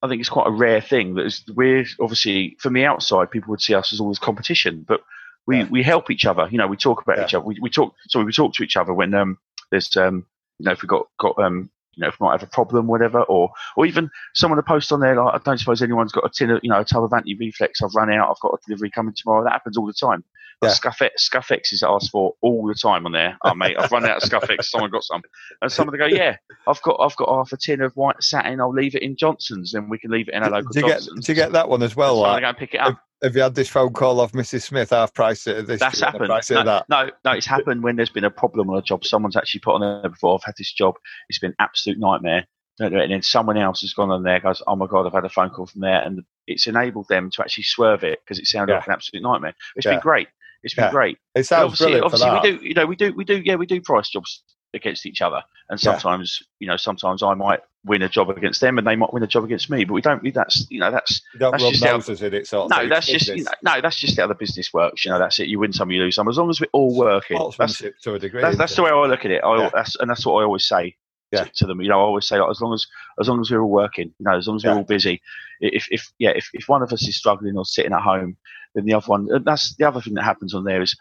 [0.01, 3.49] I think it's quite a rare thing that is, we're obviously from the outside people
[3.51, 5.01] would see us as all as competition, but
[5.45, 5.67] we, Yeah.
[5.69, 6.47] we help each other.
[6.49, 7.25] You know, we talk about Yeah.
[7.25, 7.45] each other.
[7.45, 7.93] We, we talk.
[8.07, 9.37] Sorry, we talk to each other when um
[9.71, 10.25] there's um
[10.57, 12.87] you know if we got got um you know if we might have a problem
[12.87, 16.25] whatever or or even someone to post on there like I don't suppose anyone's got
[16.25, 18.53] a tin of you know a tub of anti reflex I've run out I've got
[18.53, 20.23] a delivery coming tomorrow that happens all the time.
[20.61, 20.69] Yeah.
[20.69, 23.37] Scuff-X, Scuff-X is asked for all the time on there.
[23.45, 24.69] Oh mate, I've run out of Scuff-X.
[24.71, 25.21] Someone got some,
[25.61, 26.35] and someone to go, yeah,
[26.67, 28.59] I've got I've got half a tin of white satin.
[28.59, 30.87] I'll leave it in Johnstone's, and we can leave it in a local Do you
[30.87, 32.15] get do you get that one as well?
[32.15, 32.99] Someone Like, to go and pick it up.
[33.23, 34.63] have you had this phone call off Mrs.
[34.63, 34.89] Smith?
[34.89, 35.79] Half price it this.
[35.79, 36.27] That's do you want the happened.
[36.29, 36.85] Price No, that.
[36.89, 39.05] no, no, it's happened when there's been a problem on a job.
[39.05, 40.35] Someone's actually put on there before.
[40.35, 40.95] I've had this job.
[41.29, 42.45] It's been an absolute nightmare.
[42.79, 43.03] Don't do it.
[43.03, 45.29] And then someone else has gone on there, goes, "Oh my god, I've had a
[45.29, 48.73] phone call from there," and it's enabled them to actually swerve it because it sounded
[48.73, 48.77] Yeah.
[48.79, 49.53] like an absolute nightmare.
[49.77, 49.93] It's Yeah.
[49.93, 50.27] been great.
[50.63, 50.91] It's been Yeah.
[50.91, 51.17] great.
[51.35, 52.67] It sounds obviously, brilliant for obviously we do.
[52.67, 53.13] You know, we do.
[53.13, 53.41] We do.
[53.43, 54.43] Yeah, we do price jobs
[54.75, 55.93] against each other, and Yeah.
[55.93, 59.23] sometimes you know sometimes I might win a job against them, and they might win
[59.23, 59.85] a job against me.
[59.85, 60.21] But we don't.
[60.33, 63.07] That's you know that's You don't That's rub just how- in it, sort no, that's
[63.07, 65.05] just you know, no, that's just how the business works.
[65.05, 65.47] You know, that's it.
[65.47, 66.27] You win some, you lose some.
[66.27, 68.41] As long as we're all working, that's to a degree.
[68.41, 69.41] that's, that's the way I look at it.
[69.43, 69.69] I, Yeah.
[69.73, 70.95] that's, and that's what I always say
[71.31, 71.43] Yeah.
[71.43, 71.81] to, to them.
[71.81, 72.85] You know, I always say like, as long as
[73.19, 75.21] as long as we're all working, you know, as long as we're all busy.
[75.59, 78.37] If if yeah, if, if one of us is struggling or sitting at home,
[78.75, 79.27] then the other one.
[79.31, 80.95] and That's the other thing that happens on there is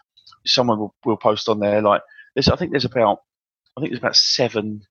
[0.45, 2.01] someone will, will post on there like
[2.35, 2.49] there's.
[2.49, 3.19] I think there's about
[3.77, 4.81] I think there's about seven.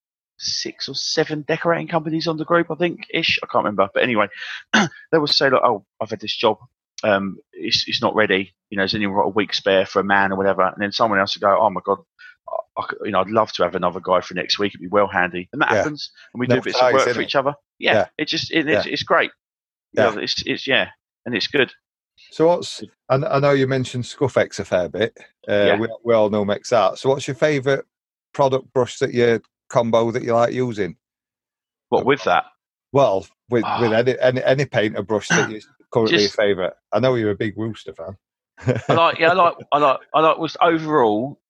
[0.40, 3.40] Six or seven decorating companies on the group, I think ish.
[3.42, 4.28] I can't remember, but anyway,
[4.72, 6.58] they will say like, "Oh, I've had this job
[7.04, 8.54] um, it's, it's not ready.
[8.70, 10.62] You know, there's anyone got a week spare for a man or whatever.
[10.62, 11.98] And then someone else will go, oh my god,
[12.76, 14.72] I, you know, I'd love to have another guy for next week.
[14.72, 15.76] It'd be well handy, and that Yeah.
[15.78, 16.10] happens.
[16.32, 17.54] And we do bits of work for each other.
[17.78, 18.06] Yeah, Yeah.
[18.18, 19.30] it just it, it's, it's great.
[19.92, 20.10] You Yeah.
[20.10, 20.90] know, it's it's yeah,
[21.26, 21.72] and it's good.
[22.30, 22.82] So what's?
[23.08, 25.16] I, I know you mentioned Scuff-X a fair bit.
[25.48, 25.76] Uh, Yeah.
[25.78, 26.98] we, we all know makes art.
[26.98, 27.84] So what's your favourite
[28.34, 30.96] product brush that you combo that you like using?
[31.88, 32.44] What with that?
[32.92, 33.80] Well, with Ah.
[33.80, 35.60] with any, any any painter brush that you
[35.92, 36.72] currently Just- your favourite.
[36.92, 38.16] I know you're a big Wooster fan.
[38.88, 41.40] I like yeah, I like I like I like was overall.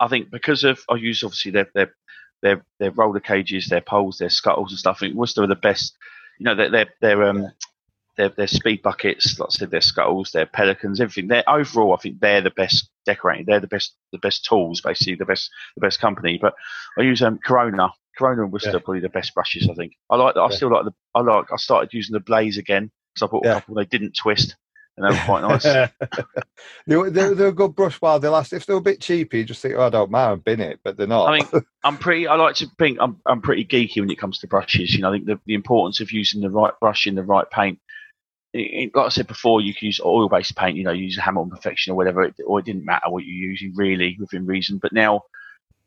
[0.00, 1.94] I think because of I use obviously their their
[2.42, 4.98] their their roller cages, their poles, their scuttles and stuff.
[4.98, 5.96] I think Wooster are the best.
[6.38, 7.46] You know, their their their um
[8.16, 11.28] their their speed buckets, like I said, their scuttles, their pelicans, everything.
[11.28, 13.46] They're overall, I think they're the best decorating.
[13.46, 16.38] They're the best the best tools, basically the best the best company.
[16.40, 16.54] But
[16.98, 17.90] I use um Corona.
[18.16, 18.76] Corona and Wooster Yeah.
[18.76, 19.68] are probably the best brushes.
[19.70, 19.92] I think.
[20.10, 20.36] I like.
[20.36, 20.48] I Yeah.
[20.56, 20.92] still like the.
[21.14, 21.52] I like.
[21.52, 23.54] I started using the Blaze again because I bought a Yeah.
[23.54, 23.76] couple.
[23.76, 24.56] They didn't twist,
[24.98, 25.62] and they were quite nice.
[26.86, 28.52] they're, they're, they're a good brush while they last.
[28.52, 30.96] If they're a bit cheapy, you just think, oh, I don't mind, bin it, but
[30.96, 31.28] they're not.
[31.32, 32.26] I mean, I'm pretty.
[32.26, 33.20] I like to think I'm.
[33.26, 34.94] I'm pretty geeky when it comes to brushes.
[34.94, 37.48] You know, I think the, the importance of using the right brush in the right
[37.50, 37.78] paint.
[38.52, 40.76] It, it- like I said before, you can use oil-based paint.
[40.76, 43.50] You know, use a Hamilton Perfection or whatever, it, or it didn't matter what you're
[43.50, 44.78] using really within reason.
[44.78, 45.22] But now,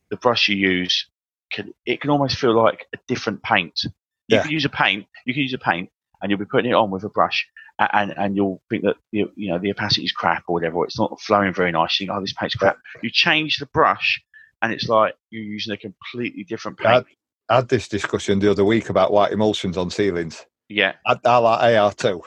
[0.10, 1.08] the brush you use
[1.52, 3.82] can it can almost feel like a different paint.
[3.84, 3.92] You
[4.38, 4.44] Yeah.
[4.44, 5.08] can use a paint.
[5.26, 5.90] You can use a paint,
[6.22, 7.48] and you'll be putting it on with a brush,
[7.94, 10.78] and and you'll think that you, you know the opacity is crap or whatever.
[10.78, 12.00] Or it's not flowing very nice.
[12.00, 12.78] You think, oh, this paint's crap.
[13.02, 14.22] You change the brush,
[14.62, 17.06] and it's like you're using a completely different paint.
[17.50, 20.46] I had this discussion the other week about white emulsions on ceilings.
[20.70, 22.22] yeah, I, I like AR too.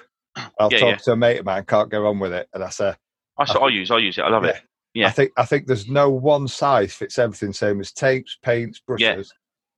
[0.59, 0.97] I'll Yeah, talk yeah.
[0.97, 2.49] to a mate of mine, can't get on with it.
[2.53, 2.95] And I say,
[3.39, 3.91] I, I, I use.
[3.91, 4.23] I use it.
[4.23, 4.61] I love it.
[4.93, 5.07] Yeah.
[5.09, 9.15] I think I think there's no one size fits everything, same as tapes, paints, Yeah.
[9.15, 9.33] brushes.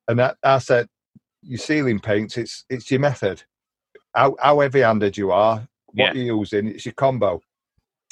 [0.08, 0.88] And that, I said,
[1.42, 3.42] your ceiling paints, it's it's your method.
[4.16, 5.56] How, how heavy handed you are,
[5.86, 6.12] what Yeah.
[6.14, 7.40] you're using, it's your combo.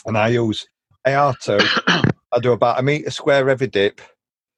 [0.06, 0.66] And I use
[1.06, 2.12] AR2.
[2.32, 4.00] I do about a metre square every dip.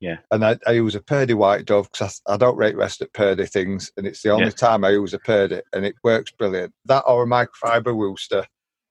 [0.01, 0.18] Yeah.
[0.30, 3.12] And I, I use a Purdy White Dove because I, I don't rate rest at
[3.14, 3.90] Purdy things.
[3.97, 4.51] And it's the only Yeah.
[4.51, 6.74] time I use a Purdy and it works brilliant.
[6.84, 8.44] That or a microfiber Wooster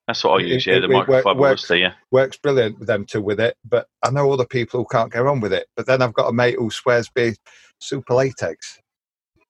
[0.07, 0.65] That's what I It- use.
[0.65, 1.61] Yeah, the it work- microfiber works.
[1.63, 1.75] Wooster.
[1.77, 3.57] Yeah, works brilliant with them two with it.
[3.65, 5.67] But I know other people who can't get on with it.
[5.75, 7.33] But then I've got a mate who swears by
[7.79, 8.79] super latex.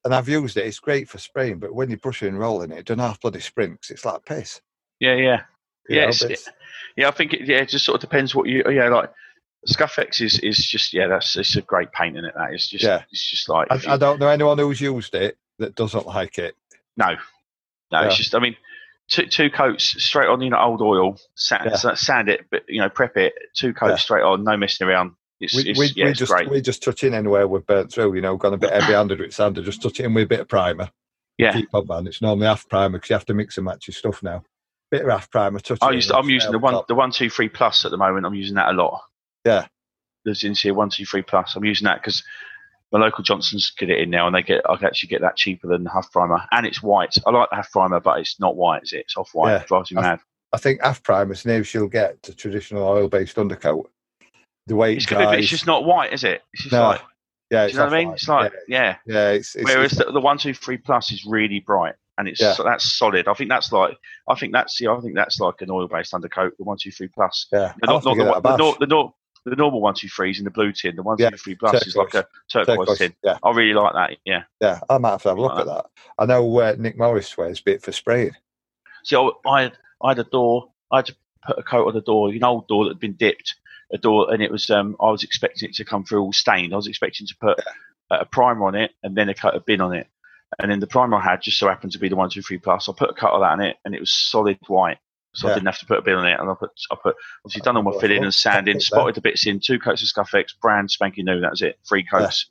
[0.05, 0.65] And I've used it.
[0.67, 3.39] It's great for spraying, but when you're brushing and rolling it, it doesn't have bloody
[3.41, 3.89] sprints.
[3.91, 4.61] It's like piss.
[4.99, 5.41] yeah, yeah,
[5.89, 6.49] you Yeah, know, it's- but it's-
[6.95, 7.07] yeah.
[7.07, 8.63] I think it, yeah, it just sort of depends what you.
[8.69, 9.11] Yeah, like
[9.65, 11.07] Scuff-X is is just yeah.
[11.07, 12.33] That's it's a great paint in it.
[12.35, 13.03] That it's just Yeah.
[13.11, 16.55] It's just like I, I don't know anyone who's used it that doesn't like it.
[16.97, 17.15] no,
[17.91, 18.01] no.
[18.03, 18.55] It's just I mean.
[19.07, 21.93] Two, two coats straight on, you know, old oil, sand, Yeah.
[21.93, 23.35] sand it, but you know, prep it.
[23.55, 23.95] Two coats Yeah.
[23.97, 25.11] straight on, no messing around.
[25.45, 26.49] It's, We, it's we, yeah, we just great.
[26.49, 28.13] we just touch in anywhere we've burnt through.
[28.15, 29.61] You know, gone a bit heavy handed with sander.
[29.61, 30.89] Just touch it in with a bit of primer.
[31.37, 31.53] Yeah.
[31.53, 32.07] Keep on, man.
[32.07, 34.43] It's normally half primer because you have to mix and match your stuff now.
[34.91, 35.59] Bit of half primer.
[35.59, 35.79] Touch.
[35.81, 36.87] I used, I'm using the one, top.
[36.87, 38.25] the one two three plus at the moment.
[38.25, 39.01] I'm using that a lot.
[39.45, 39.67] Yeah.
[40.23, 41.55] There's in here one two three plus.
[41.55, 42.23] I'm using that because
[42.91, 45.35] my local Johnstone's get it in now, and they get I can actually get that
[45.35, 47.15] cheaper than the half primer, and it's white.
[47.25, 48.99] I like the half primer, but it's not white, is it?
[48.99, 49.51] It's off white.
[49.51, 49.61] Yeah.
[49.61, 50.19] It drives me I- mad.
[50.53, 53.91] I think half primer is near you'll get to traditional oil based undercoat.
[54.67, 56.41] The way it It's good, but it's just not white, is it?
[56.53, 57.01] It's just No, like,
[57.51, 58.13] yeah, do you know what I mean?
[58.13, 59.13] It's like, yeah, yeah.
[59.13, 62.27] yeah, it's, it's, Whereas it's- the, the one two three plus is really bright, and
[62.27, 62.53] it's Yeah.
[62.53, 63.27] so that's solid.
[63.27, 63.95] I think that's like,
[64.27, 66.53] I think that's yeah, I think that's like an oil based undercoat.
[66.57, 67.47] The one two three plus.
[67.51, 69.13] yeah, The, not, not the, one- the, nor- the, nor-
[69.45, 70.95] the normal one two threes in the blue tin.
[70.95, 73.15] The one Yeah, two three plus is like a turquoise, Turquoise, tin.
[73.23, 74.17] Yeah, I really like that.
[74.25, 74.43] Yeah.
[74.59, 75.85] yeah, I might have to have a look Like at that.
[76.17, 78.31] I know uh, Nick Morris swears bit for spraying.
[79.03, 80.71] See, I, I had I had a door.
[80.91, 83.13] I had to put a coat on the door, an old door that had been
[83.13, 83.53] dipped,
[83.93, 84.69] a door, and it was.
[84.69, 86.73] Um, I was expecting it to come through all stained.
[86.73, 87.59] I was expecting to put
[88.11, 90.07] a, primer on it and then a coat of bin on it,
[90.59, 92.57] and then the primer I had just so happened to be the one two three
[92.57, 92.89] plus.
[92.89, 94.97] I put a coat of that on it, and it was solid white.
[95.33, 97.15] So I didn't have to put a bin on it, and I put I put
[97.43, 100.29] obviously done all my filling and sanding, spotted the bits in, two coats of scuff
[100.29, 101.41] Scuff-X, brand spanking new.
[101.41, 102.49] That was it, three coats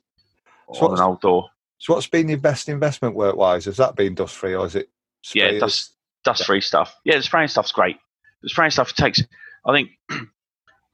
[0.71, 1.49] So on an old door.
[1.79, 3.65] So, what's been your best investment work wise?
[3.65, 4.89] Has that been dust free or is it?
[5.33, 6.95] Yeah, dust dust free stuff.
[7.03, 7.97] Yeah, the spraying stuff's great.
[8.43, 9.23] The spraying stuff takes.
[9.65, 9.89] I think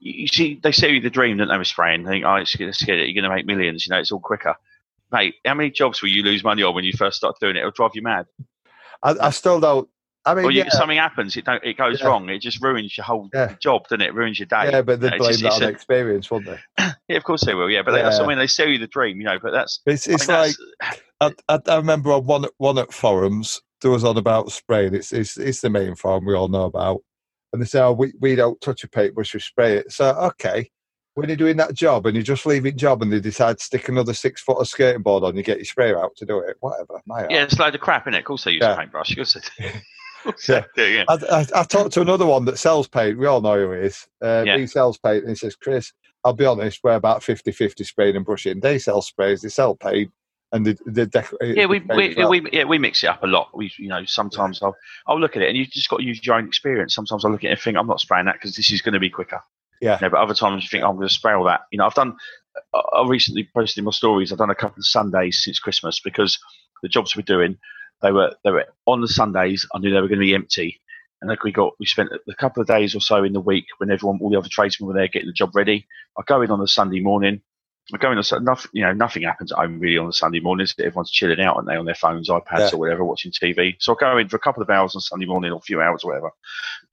[0.02, 2.02] you, see, they sell you the dream, don't they, with spraying?
[2.04, 3.86] They think, oh, it's, it's, you're going to make millions.
[3.86, 4.54] You know, it's all quicker.
[5.10, 7.60] Mate, how many jobs will you lose money on when you first start doing it?
[7.60, 8.26] It'll drive you mad.
[9.02, 9.88] I, I still don't.
[10.24, 12.06] I mean, Or you, yeah, something happens, it don't, it goes Yeah.
[12.06, 12.28] wrong.
[12.28, 13.56] It just ruins your whole Yeah.
[13.60, 14.08] job, doesn't it?
[14.10, 14.70] It ruins your day.
[14.70, 16.58] yeah, but they blame just- that on a- experience, won't they?
[17.08, 17.68] Yeah, of course they will.
[17.68, 18.24] Yeah, but that's Yeah.
[18.24, 19.38] I mean, they sell you the dream, you know.
[19.42, 22.78] But that's It's I it's think like that's- I, I, I remember on one one
[22.78, 24.94] at forums there was on about spraying.
[24.94, 27.00] It's it's it's the main forum we all know about,
[27.52, 30.70] and they say, "Oh, we, we don't touch a paintbrush, we spray it." So okay,
[31.14, 33.64] when you're doing that job and you're just leave it job and they decide to
[33.64, 36.38] stick another six foot of skating board on, you get your sprayer out to do
[36.38, 36.56] it.
[36.60, 38.18] Whatever, my yeah, it's a load of crap, isn't it?
[38.20, 38.74] Of course they use Yeah.
[38.74, 39.10] a paintbrush.
[39.10, 39.74] Of course they do.
[40.48, 40.62] Yeah.
[40.76, 41.04] do, yeah.
[41.08, 43.18] I, I, I talked to another one that sells paint.
[43.18, 44.06] We all know who he is.
[44.22, 44.56] Uh, Yeah.
[44.56, 45.92] He sells paint and he says, Chris,
[46.24, 48.60] I'll be honest, we're about 50 50 spraying and brushing.
[48.60, 50.12] They sell sprays, they sell paint,
[50.52, 51.42] and they, they decorate.
[51.42, 52.28] Uh, yeah, we, we, well.
[52.28, 53.48] we yeah we mix it up a lot.
[53.54, 54.76] We you know sometimes I'll
[55.06, 56.94] I'll look at it and you just got to use your own experience.
[56.94, 58.92] Sometimes I look at it and think I'm not spraying that because this is going
[58.92, 59.40] to be quicker.
[59.80, 59.98] Yeah.
[60.00, 61.62] You know, but other times you think "Oh, I'm going to spray all that.
[61.72, 62.16] You know, I've done.
[62.74, 64.30] I I recently posted in my stories.
[64.30, 66.38] I've done a couple of Sundays since Christmas because
[66.82, 67.56] the jobs we're doing,
[68.02, 69.66] they were they were on the Sundays.
[69.74, 70.80] I knew they were going to be empty,
[71.20, 73.64] and like we got we spent a couple of days or so in the week
[73.78, 75.86] when everyone all the other tradesmen were there getting the job ready.
[76.18, 77.40] I go in on a Sunday morning.
[77.92, 78.70] I go in on Sun- nothing.
[78.74, 80.74] You know, nothing happens at home really on the Sunday mornings.
[80.78, 82.70] Everyone's chilling out, and they on their phones, iPads, Yeah.
[82.74, 83.76] or whatever, watching TV.
[83.80, 85.80] So I go in for a couple of hours on Sunday morning, or a few
[85.80, 86.30] hours, or whatever.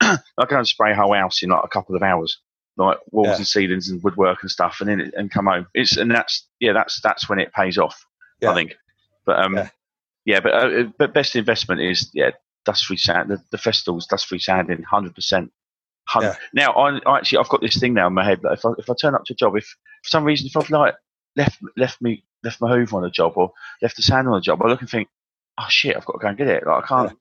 [0.38, 2.40] I go and spray a whole house in like a couple of hours,
[2.76, 3.36] like walls Yeah.
[3.36, 5.68] and ceilings and woodwork and stuff, and then it, and come home.
[5.74, 8.04] It's and that's yeah, that's that's when it pays off.
[8.40, 8.50] Yeah.
[8.50, 8.74] I think.
[9.24, 9.68] But um, Yeah.
[10.24, 12.30] yeah, but uh, but best investment is yeah,
[12.64, 13.30] dust free sand.
[13.30, 15.52] The, the Festools, dust free sanding, hundred percent.
[16.20, 16.34] Yeah.
[16.54, 18.70] Now I, I actually I've got this thing now in my head that if I
[18.78, 20.94] if I turn up to a job, if for some reason if I've like
[21.36, 23.52] left left me left my hoover on a job or
[23.82, 25.08] left the sand on a job, I look and think,
[25.58, 26.66] oh shit, I've got to go and get it.
[26.66, 27.18] Like I can't,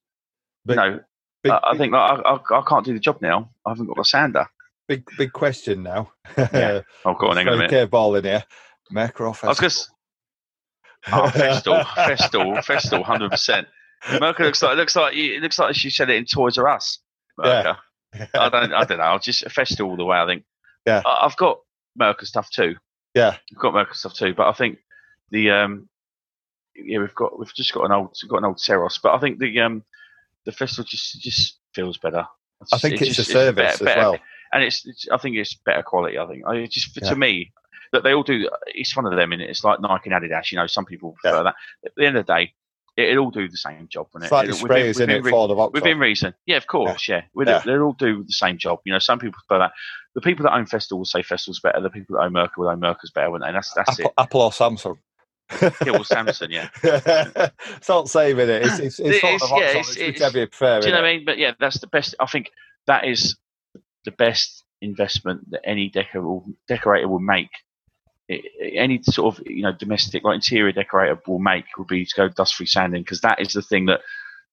[0.67, 0.99] you know,
[1.43, 3.49] big, I, I think like, I, I I can't do the job now.
[3.65, 4.45] I haven't got a sander.
[4.87, 6.11] big, big question now.
[6.37, 6.81] Yeah.
[7.05, 7.73] Oh, go on, hang on a minute.
[7.73, 8.43] Okay, ball in here.
[8.91, 9.43] Make or off.
[9.43, 9.71] I was going
[11.07, 13.67] Oh, Festool, Festool, Festool, hundred percent.
[14.05, 16.99] Mirka looks like looks like it looks like she said it in Toys R Us.
[17.39, 17.77] Mirka.
[18.13, 19.03] I don't I don't know.
[19.03, 20.17] I'll just Festool all the way.
[20.17, 20.43] I think.
[20.85, 21.01] Yeah.
[21.05, 21.59] I, I've got
[21.99, 22.75] Mirka stuff too.
[23.13, 23.35] Yeah.
[23.51, 24.79] I've got Mirka stuff too, but I think
[25.31, 25.89] the um
[26.75, 29.39] yeah we've got we've just got an old got an old Ceros, but I think
[29.39, 29.83] the um
[30.45, 32.25] the Festool just just feels better.
[32.73, 34.17] I think It it's just- a service better- as better- well.
[34.53, 36.17] and it's, it's I think it's better quality.
[36.17, 37.09] I think I just Yeah.
[37.09, 37.51] to me
[37.91, 38.49] that they all do.
[38.67, 40.51] It's one of them, and it's like Nike and Adidas.
[40.51, 41.31] You know, some people Yeah.
[41.31, 41.55] prefer that.
[41.85, 42.53] At the end of the day,
[42.99, 44.07] it, it'll all do the same job.
[44.13, 44.31] won't it?
[44.31, 45.71] like the It'll- sprayers in it re- for the Vauxhall.
[45.71, 46.33] within reason.
[46.45, 47.07] Yeah, of course.
[47.07, 47.59] Yeah, With Yeah.
[47.65, 48.79] They all do the same job.
[48.85, 49.71] You know, some people prefer that.
[50.15, 51.79] The people that own Festool will say Festool's better.
[51.81, 53.33] The people that own Mirka will own Mirka's better?
[53.35, 54.13] And that's that's Apple, it.
[54.17, 54.97] Apple or Samsung.
[55.61, 56.49] Yeah, well, Samsung.
[56.51, 56.69] Yeah.
[57.77, 58.63] it's not saving it.
[58.65, 60.81] It's, it's, it's, It of yeah, it's- It's it's- prefer.
[60.81, 61.01] Do you know innit?
[61.01, 61.25] what I mean?
[61.25, 62.13] But yeah, that's the best.
[62.19, 62.51] I think
[62.87, 63.35] that is
[64.05, 67.49] the best investment that any decor will, decorator will make.
[68.75, 72.29] Any sort of you know domestic like interior decorator will make would be to go
[72.29, 74.01] dust free sanding because that is the thing that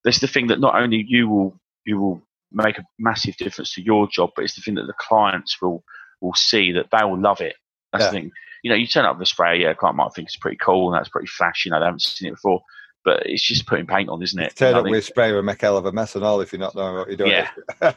[0.05, 2.23] that's the thing that not only you will you will
[2.53, 5.85] make a massive difference to your job, but it's the thing that the clients will
[6.21, 7.57] will see that they will love it.
[7.93, 8.11] That's Yeah.
[8.11, 8.33] the thing.
[8.63, 10.57] You know, you turn up with a spray, yeah, a client might think it's pretty
[10.57, 12.63] cool and that's pretty flashy You know, they haven't seen it before,
[13.05, 14.57] but it's just putting paint on, isn't it?
[14.57, 16.61] Turn up with a sprayer and make hell of a mess and all if you're
[16.61, 17.45] not knowing what you're doing.
[17.83, 17.93] Yeah.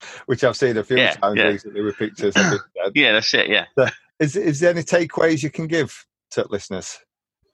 [0.26, 1.44] Which I've seen a few Yeah, times yeah.
[1.48, 2.34] recently with pictures.
[2.94, 3.48] yeah, that's it.
[3.48, 3.66] Yeah.
[4.20, 6.98] Is, is there any takeaways you can give to listeners?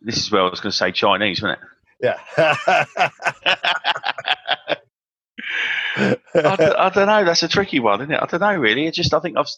[0.00, 1.66] This is where I was going to say Chinese, wasn't it?
[2.02, 2.18] Yeah.
[5.96, 7.24] I, d- I don't know.
[7.24, 8.20] That's a tricky one, isn't it?
[8.22, 8.86] I don't know, really.
[8.86, 9.48] It just, I think I've,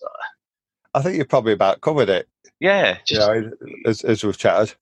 [0.95, 2.29] I think you've probably about covered it,
[2.61, 3.51] yeah, you know,
[3.87, 4.75] as, as we've chatted.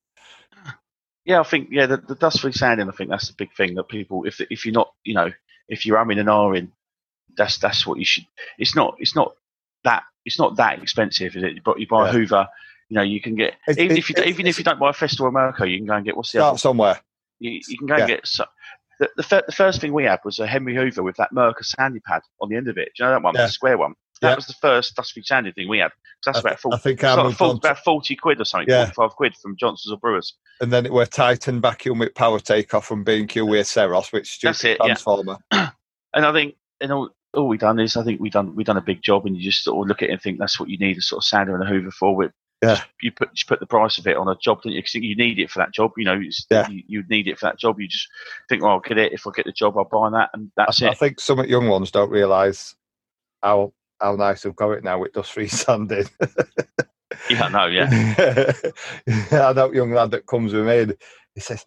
[1.25, 3.75] yeah, I think, yeah, the, the dust free sanding, I think that's the big thing
[3.75, 5.31] that people, if if you're not, you know,
[5.69, 6.71] if you're umming and ahhing,
[7.37, 8.25] that's that's what you should.
[8.59, 9.35] It's not, it's not
[9.85, 11.65] that, it's not that expensive, is it?
[11.65, 12.11] But you buy Yeah.
[12.11, 12.49] a Hoover,
[12.89, 14.79] you know, you can get It's- even it's- if you don't- even if you don't
[14.79, 17.01] buy a Festool or Mirka, you can go and get what's the other Start somewhere.
[17.39, 18.45] You, you can go and get so,
[18.99, 21.65] the, the, fir- the first thing we had was a Henry Hoover with that Mirka
[21.65, 22.91] sandy pad on the end of it.
[22.97, 23.47] Do you know that one, Yeah.
[23.47, 23.95] the square one?
[24.21, 24.35] That Yeah.
[24.37, 25.93] was the first dust free sandy thing we had.
[26.27, 28.15] That's I, about th- full, I think I like moved full, on to, about forty
[28.17, 28.85] quid or something, Yeah.
[28.91, 30.35] forty-five quid from Johnstone's or Brewers.
[30.61, 34.59] and then it were Titan vacuum with power takeoff from B&Q with Ceros, which That's
[34.59, 34.87] stupid it, yeah.
[34.89, 35.39] transformer.
[36.13, 38.77] And I think you all, all we done is I think we done we done
[38.77, 40.69] a big job, and you just sort of look at it and think that's what
[40.69, 42.15] you need a sort of sander and a Hoover for.
[42.17, 42.33] With
[42.63, 42.83] Yeah.
[43.01, 44.83] you put you put the price of it on a job, don't you?
[44.83, 45.93] 'Cause you need it for that job.
[45.97, 46.21] You know,
[46.51, 46.69] Yeah.
[46.69, 47.81] you, you need it for that job.
[47.81, 48.09] You just
[48.49, 49.13] think, well, I'll get it.
[49.13, 51.69] If I get the job, I'll buy that, and that's I, I think some young
[51.69, 52.75] ones don't realise
[53.43, 56.07] how how nice we've got it now with dust free sanding.
[57.29, 58.55] Yeah, no, yeah.
[59.33, 60.97] I know young lad that comes with me and
[61.35, 61.65] he says,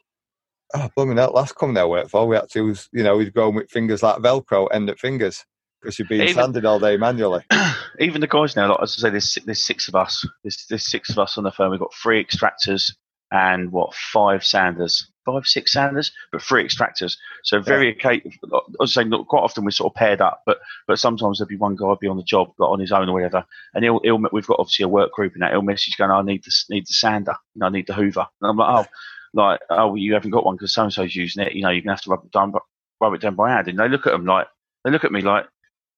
[0.74, 3.50] Oh, blooming hell, last company I worked for, we had to you know, he'd go
[3.50, 5.46] with fingers like Velcro, end at fingers.
[5.84, 7.44] Because you've been sanding all day manually.
[8.00, 10.26] Even the guys now, like, as I say, there's there's six of us.
[10.44, 11.72] There's there's six of us on the firm.
[11.72, 12.94] We've got three extractors
[13.32, 17.18] and what five sanders, five six sanders, but three extractors.
[17.44, 20.60] So very occasionally, I was saying, not quite often we're sort of paired up, but
[20.88, 23.14] but sometimes there'll be one guy be on the job, like on his own or
[23.14, 26.12] whatever, and he'll, he'll we've got obviously a work group and that he'll message going,
[26.12, 28.86] I need the need the sander, you know, I need the Hoover, and I'm like,
[28.86, 28.90] oh,
[29.34, 31.70] like oh, well, you haven't got one because so and so's using it, you know,
[31.70, 32.54] you're gonna have to rub it down,
[33.02, 34.48] rub it down by hand, and they look at them like
[34.84, 35.48] they look at me like,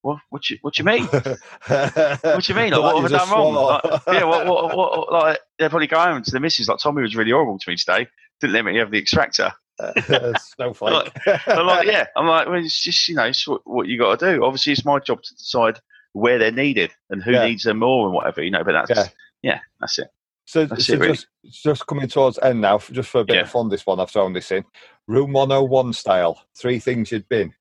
[0.06, 1.06] what, what you, what you mean?
[1.08, 2.72] what you mean?
[2.74, 3.56] Like, what have I done wrong?
[3.56, 7.02] Like, yeah, what, what, what, like, they're probably going home to the missus, like, Tommy
[7.02, 8.06] was really horrible to me today.
[8.40, 9.52] Didn't let me have the extractor.
[10.38, 11.12] Snowflake.
[11.26, 12.06] like, I'm like, yeah.
[12.16, 14.46] I'm like, well, it's just, you know, it's what, what you got to do.
[14.46, 15.80] Obviously, it's my job to decide
[16.14, 17.48] where they're needed and who yeah.
[17.48, 19.08] needs them more and whatever, you know, but that's, yeah,
[19.42, 20.10] yeah that's it.
[20.46, 21.14] So, that's so it, really.
[21.14, 21.28] just,
[21.64, 23.42] just coming towards end now, just for a bit yeah.
[23.42, 24.64] of fun, this one, I've thrown this in.
[25.08, 27.56] Room 101 style, three things you'd been.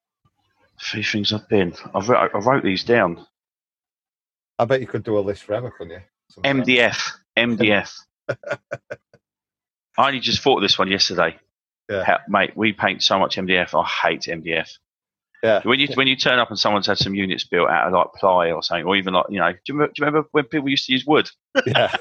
[0.81, 1.75] Three things I've been.
[1.95, 3.27] I've wrote, I wrote these down.
[4.59, 6.43] I bet you could do a list forever, couldn't you?
[6.43, 7.13] MDF.
[7.37, 7.93] MDF.
[8.29, 11.39] I only just thought of this one yesterday.
[11.89, 12.05] Yeah.
[12.05, 13.79] How, mate, we paint so much MDF.
[13.79, 14.71] I hate MDF.
[15.43, 15.61] Yeah.
[15.63, 18.07] When you when you turn up and someone's had some units built out of like
[18.15, 20.45] ply or something, or even like you know, do you remember, do you remember when
[20.45, 21.29] people used to use wood?
[21.67, 21.95] Yeah.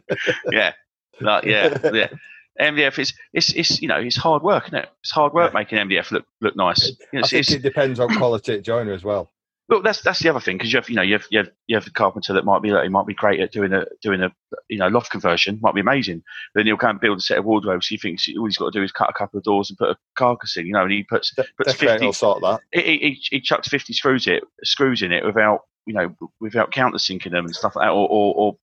[0.50, 0.72] yeah.
[1.20, 2.08] Like yeah, yeah.
[2.60, 4.88] MDF is it's, it's you know it's hard work, isn't it?
[5.02, 5.58] It's hard work yeah.
[5.60, 6.92] making MDF look look nice.
[7.14, 9.30] I think it depends on quality joiner as well.
[9.68, 11.50] Well, that's that's the other thing because you have you know you have, you have
[11.66, 13.84] you have the carpenter that might be like, he might be great at doing a
[14.00, 14.32] doing a
[14.70, 16.22] you know loft conversion might be amazing.
[16.54, 17.86] But then he'll come and build a set of wardrobes.
[17.86, 19.90] He thinks all he's got to do is cut a couple of doors and put
[19.90, 20.66] a carcass in.
[20.66, 22.10] You know, and he puts De- puts fifty.
[22.12, 22.60] Sort that.
[22.72, 27.32] He, he, he chucks fifty screws it screws in it without you know without countersinking
[27.32, 28.56] them and stuff like that, or or, or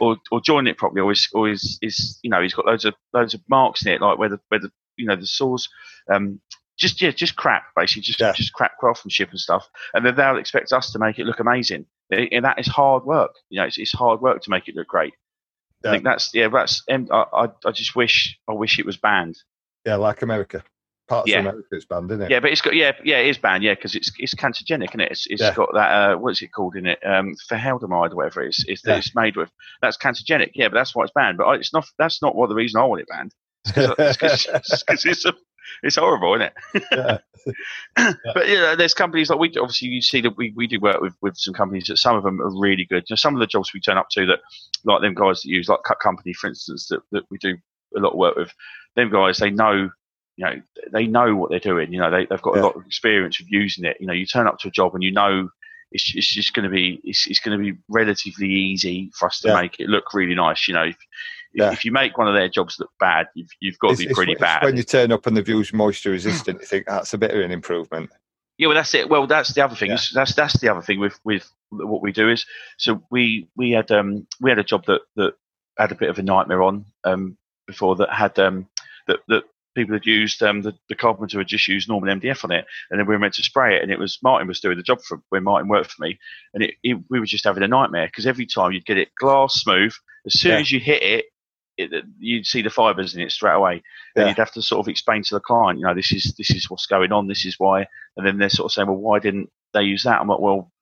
[0.00, 2.84] or, or join it properly, or is, or is, is you know he's got loads
[2.84, 5.68] of loads of marks in it, like where the where the you know the saws
[6.10, 6.40] um,
[6.78, 8.32] just yeah, just crap basically, just yeah.
[8.32, 9.68] just crap craftsmanship and stuff.
[9.94, 13.32] And then they'll expect us to make it look amazing, and that is hard work.
[13.50, 15.14] You know, it's, it's hard work to make it look great.
[15.84, 15.90] Yeah.
[15.90, 16.82] I think that's yeah, that's.
[16.88, 19.38] I, I, I just wish I wish it was banned.
[19.84, 20.62] Yeah, like America.
[21.08, 21.38] Parts yeah.
[21.38, 22.30] of America it's banned, isn't it?
[22.30, 23.64] Yeah, but it's got yeah, yeah, it is banned.
[23.64, 25.10] Yeah, because it's it's cancerogenic, and it?
[25.10, 25.54] It's, it's yeah.
[25.54, 26.98] got that uh, what's it called in it?
[27.04, 28.64] Um, formaldehyde or whatever it is.
[28.68, 28.96] It's, yeah.
[28.96, 29.50] it's made with.
[29.80, 30.50] That's cancerogenic.
[30.54, 31.38] Yeah, but that's why it's banned.
[31.38, 31.86] But it's not.
[31.98, 33.34] That's not what the reason I want it banned.
[33.74, 34.46] It's because
[35.06, 35.32] it's a
[35.82, 36.84] it's horrible, isn't it?
[36.92, 37.18] Yeah.
[38.34, 41.00] but you know, there's companies like we obviously you see that we, we do work
[41.00, 43.04] with, with some companies that some of them are really good.
[43.08, 44.40] You know, some of the jobs we turn up to that
[44.84, 47.56] like them guys that use like Cut Company, for instance, that, that we do
[47.96, 48.52] a lot of work with.
[48.96, 49.90] Them guys, they know
[50.38, 50.62] you know
[50.92, 51.92] they know what they're doing.
[51.92, 52.62] You know they, they've got yeah.
[52.62, 53.96] a lot of experience of using it.
[54.00, 55.50] You know you turn up to a job and you know
[55.90, 59.40] it's, it's just going to be it's, it's going to be relatively easy for us
[59.40, 59.60] to yeah.
[59.60, 60.68] make it look really nice.
[60.68, 60.96] You know if,
[61.52, 61.72] yeah.
[61.72, 64.32] if you make one of their jobs look bad, you've, you've got to be pretty
[64.32, 64.62] it's, bad.
[64.62, 67.40] when you turn up and the view's moisture resistant, you think that's a bit of
[67.40, 68.10] an improvement.
[68.58, 69.08] Yeah, well, that's it.
[69.08, 69.90] Well, that's the other thing.
[69.90, 69.98] Yeah.
[70.14, 72.46] That's that's the other thing with with what we do is
[72.76, 75.34] so we we had um we had a job that that
[75.76, 77.36] had a bit of a nightmare on um
[77.66, 78.68] before that had um
[79.06, 79.44] that that
[79.78, 82.98] people had used um, the, the carpenter had just used normal MDF on it, and
[82.98, 85.00] then we were meant to spray it, and it was Martin was doing the job
[85.02, 86.18] for when Martin worked for me,
[86.54, 89.14] and it, it, we were just having a nightmare because every time you'd get it
[89.18, 89.92] glass smooth,
[90.26, 90.58] as soon yeah.
[90.58, 91.24] as you hit it,
[91.78, 93.82] it, you'd see the fibers in it straight away.
[94.14, 94.22] Yeah.
[94.22, 96.50] And you'd have to sort of explain to the client, you know, this is this
[96.50, 97.86] is what's going on, this is why.
[98.16, 100.20] And then they're sort of saying, well, why didn't they use that?
[100.20, 100.72] I'm like, well,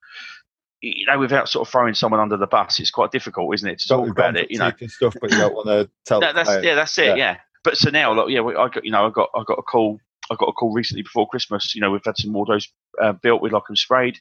[0.81, 3.79] you know, without sort of throwing someone under the bus, it's quite difficult, isn't it,
[3.81, 4.51] to talk about it?
[4.51, 6.21] You know, stuff, but you don't want to tell.
[6.21, 7.17] that, that's yeah, that's it.
[7.17, 7.17] Yeah.
[7.17, 7.37] yeah.
[7.67, 9.99] But so now, like, yeah, I got you know, I got I got a call.
[10.31, 11.75] I got a call recently before Christmas.
[11.75, 12.73] You know, we've had some wardrobes
[13.03, 14.15] uh, built with like them sprayed.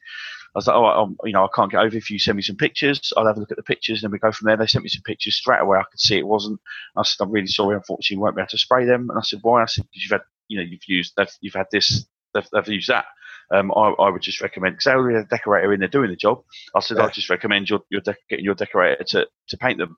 [0.56, 2.42] I was like, oh, I'm, you know, I can't get over if you send me
[2.42, 3.14] some pictures.
[3.16, 4.58] I'll have a look at the pictures and then we go from there.
[4.58, 5.78] They sent me some pictures straight away.
[5.78, 6.60] I could see it wasn't.
[6.96, 7.76] I said, I'm really sorry.
[7.76, 9.10] Unfortunately, you won't be able to spray them.
[9.10, 9.62] And I said, why?
[9.62, 12.90] I said, because you've had, you know, you've used, you've had this, they've, they've used
[12.90, 13.06] that.
[13.52, 16.10] Um, I, I, would just recommend because they already had a decorator in there doing
[16.10, 16.44] the job.
[16.76, 17.06] I said, yeah.
[17.06, 19.98] I'd just recommend your, your de- getting your decorator to, to paint them.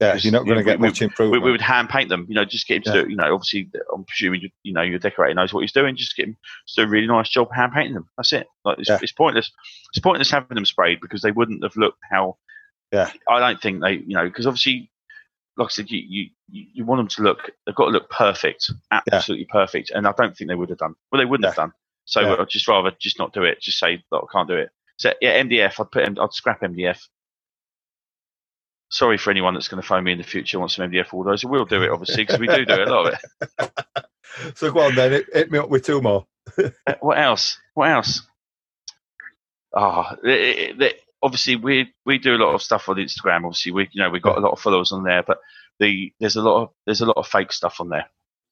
[0.00, 1.42] Yeah, you're not going to get we, much improvement.
[1.42, 3.02] We, we, would hand paint them, you know, just get him to yeah.
[3.02, 3.10] do.
[3.10, 5.96] You know, obviously, I'm presuming you, you know your decorator knows what he's doing.
[5.96, 6.36] Just get him
[6.68, 8.08] to do a really nice job hand painting them.
[8.16, 8.46] That's it.
[8.64, 8.98] Like it's, yeah.
[9.02, 9.50] it's pointless.
[9.92, 12.36] It's pointless having them sprayed because they wouldn't have looked how.
[12.92, 13.10] Yeah.
[13.28, 14.88] I don't think they, you know, because obviously,
[15.56, 17.50] like I said, you, you you want them to look.
[17.66, 19.60] They've got to look perfect, absolutely yeah.
[19.60, 20.94] perfect, and I don't think they would have done.
[21.10, 21.72] Well, they wouldn't have done.
[22.04, 23.60] So I'd just rather just not do it.
[23.60, 24.70] Just say that I can't do it.
[24.96, 25.80] So yeah, MDF.
[25.80, 26.18] I'd put.
[26.18, 27.00] I'd scrap MDF
[28.90, 31.44] sorry for anyone that's going to phone me in the future wants some MDF wardrobes.
[31.44, 33.18] We'll do it, obviously, because we do do a lot of
[33.58, 33.70] it.
[34.56, 36.26] so go on then, hit, me up with two more.
[36.58, 37.58] Uh, what else?
[37.74, 38.22] What else?
[39.76, 40.88] Ah, oh,
[41.22, 43.44] obviously we we do a lot of stuff on Instagram.
[43.44, 45.38] Obviously, we you know we've got a lot of followers on there, but
[45.78, 48.06] the there's a lot of there's a lot of fake stuff on there.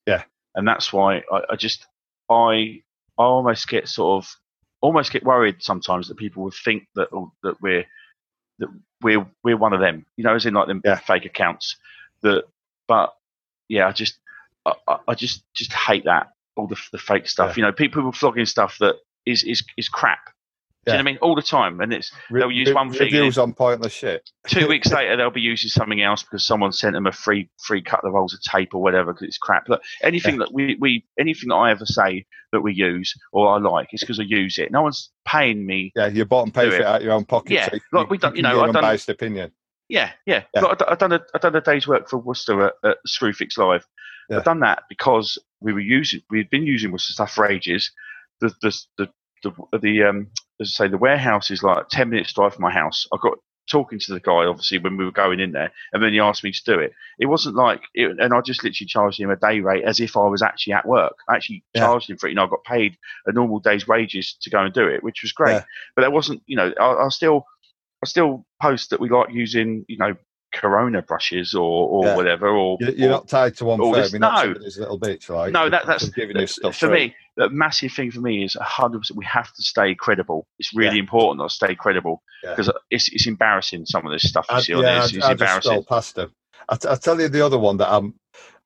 [0.06, 1.86] Yeah, and that's why I, I just
[2.30, 2.82] I
[3.18, 4.36] I almost get sort of
[4.80, 7.08] almost get worried sometimes that people would think that
[7.42, 7.86] that we're
[8.58, 8.68] that
[9.06, 10.04] we're we're one of them.
[10.16, 10.96] You know, as in like them Yeah.
[10.96, 11.76] fake accounts.
[12.22, 12.44] That,
[12.88, 13.14] but
[13.68, 14.18] yeah, I just
[14.66, 14.74] I,
[15.08, 17.50] I- just just hate that all the the fake stuff.
[17.56, 17.56] Yeah.
[17.56, 20.18] You know, people were flogging stuff that is is is crap.
[20.86, 21.18] Do you know what I mean?
[21.20, 23.00] All the time, and it's Re- they'll use re- one thing.
[23.12, 24.30] Reviews on pointless shit.
[24.46, 27.82] two weeks later they'll be using something else because someone sent them a free free
[27.82, 29.68] couple of rolls of tape or whatever because it's crap.
[29.68, 33.58] Look, anything that we, we anything that I ever say that we use or I
[33.58, 34.70] like is because I use it.
[34.70, 35.92] No one's paying me.
[35.96, 36.80] Yeah, you bought and paid for it.
[36.82, 37.50] it out of your own pocket.
[37.52, 39.50] Yeah, so like we done- you know, I've done- unbiased opinion.
[39.88, 40.42] Yeah, yeah.
[40.54, 40.74] Yeah.
[40.88, 43.86] I've done a I've done a day's work for Wooster at, at Screwfix Live.
[44.28, 44.38] Yeah.
[44.38, 47.90] I've done that because we were using we've been using Wooster stuff for ages.
[48.40, 49.08] The the the
[49.42, 50.28] the, the um
[50.60, 53.06] as I say the warehouse is like ten minutes drive from my house.
[53.12, 53.38] I got
[53.68, 56.44] talking to the guy obviously when we were going in there, and then he asked
[56.44, 56.92] me to do it.
[57.18, 60.16] It wasn't like, it, and I just literally charged him a day rate as if
[60.16, 61.16] I was actually at work.
[61.28, 61.80] I actually Yeah.
[61.82, 62.32] charged him for it.
[62.32, 62.96] and I got paid
[63.26, 65.52] a normal day's wages to go and do it, which was great.
[65.54, 65.64] Yeah.
[65.96, 67.44] But that wasn't, you know, I, I still,
[68.04, 70.14] I still post that we like using, you know,
[70.56, 72.16] Corona brushes or or Yeah.
[72.16, 72.48] whatever.
[72.48, 73.92] Or You're, you're or- not tied to one firm.
[73.92, 74.52] this- You're not no.
[74.54, 75.28] little bitch.
[75.28, 76.94] Like no, that, that's giving this stuff for through.
[76.94, 77.14] me.
[77.36, 79.18] The massive thing for me is hundred percent.
[79.18, 80.46] We have to stay credible.
[80.58, 81.00] It's really Yeah.
[81.00, 82.50] important that I stay credible Yeah.
[82.54, 83.86] because it's it's embarrassing.
[83.86, 85.84] Some of this stuff you I, see on yeah, this I, is I just embarrassing.
[85.88, 86.32] past them.
[86.68, 88.14] I, t- I tell you the other one that I'm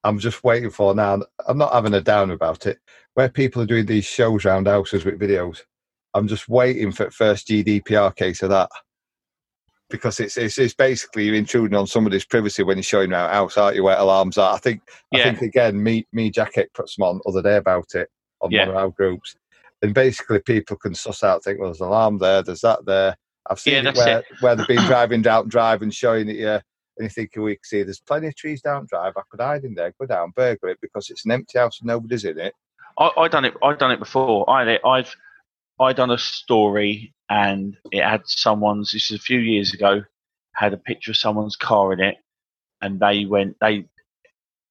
[0.05, 1.21] I'm just waiting for now.
[1.47, 2.79] I'm not having a down about it.
[3.15, 5.63] Where people are doing these shows round houses with videos,
[6.15, 8.71] I'm just waiting for the first GDPR case of that
[9.91, 13.57] because it's it's, it's basically you're intruding on somebody's privacy when you're showing around house,
[13.59, 13.85] aren't you?
[13.85, 14.55] Where alarms are.
[14.55, 18.09] I think I think again, me me Jacket put some on other day about it
[18.41, 18.67] on Yeah.
[18.67, 19.37] one of our groups,
[19.83, 23.17] and basically people can suss out, think, well, there's an alarm there, there's that there.
[23.49, 26.49] I've seen Yeah, it where, where they've been driving down drive and showing it you,
[26.49, 26.63] and
[27.01, 29.15] you think oh, we can see there's plenty of trees down drive.
[29.17, 31.89] I could hide in there, go down, burgle it because it's an empty house and
[31.89, 32.55] nobody's in it.
[32.99, 33.55] I, I done it.
[33.63, 34.49] I done it before.
[34.49, 35.15] I it- I've
[35.81, 38.93] I done a story and it had someone's.
[38.93, 40.03] This is a few years ago.
[40.55, 42.17] Had a picture of someone's car in it,
[42.83, 43.57] and they went.
[43.61, 43.87] They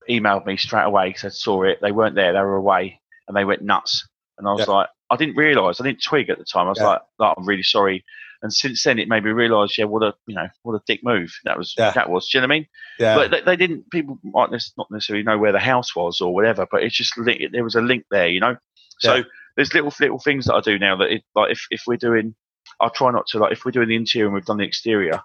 [0.10, 1.80] emailed me straight away because I saw it.
[1.82, 2.34] They weren't there.
[2.34, 4.08] They were away, and they went nuts.
[4.38, 4.74] And I was Yeah.
[4.74, 5.80] like, I didn't realise.
[5.80, 6.68] I didn't twig at the time.
[6.68, 6.88] I was Yeah.
[6.88, 8.04] like, like, I'm really sorry.
[8.42, 11.02] And since then, it made me realise, yeah, what a you know, what a dick
[11.04, 11.74] move that was.
[11.78, 11.92] Yeah.
[11.92, 12.30] That was.
[12.30, 12.68] Do you know what I mean?
[13.00, 13.90] Yeah, But they, they didn't.
[13.92, 17.64] People might not necessarily know where the house was or whatever, but it's just there
[17.64, 18.56] was a link there, you know.
[19.00, 19.24] So
[19.56, 22.34] there's little little things that I do now that it, like if if we're doing,
[22.82, 25.22] I try not to like if we're doing the interior and we've done the exterior,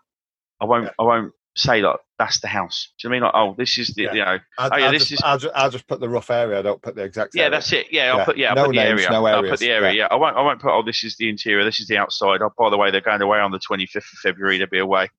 [0.60, 0.90] I won't Yeah.
[0.98, 2.92] I won't say like that's the house.
[2.98, 3.48] Do you know what I mean?
[3.48, 4.12] Like oh this is the Yeah.
[4.12, 6.08] you know I, oh, yeah, I this just, is- I, just, I just put the
[6.08, 6.58] rough area.
[6.58, 7.34] I don't put the exact.
[7.34, 7.50] yeah area.
[7.52, 8.24] that's it yeah I'll Yeah.
[8.24, 9.98] put yeah I'll No put the area no I'll put the area Yeah.
[10.02, 10.08] yeah.
[10.10, 12.42] I won't I won't put oh this is the interior this is the outside.
[12.42, 15.10] Oh by the way they're going away on the 25th of February they'll be away.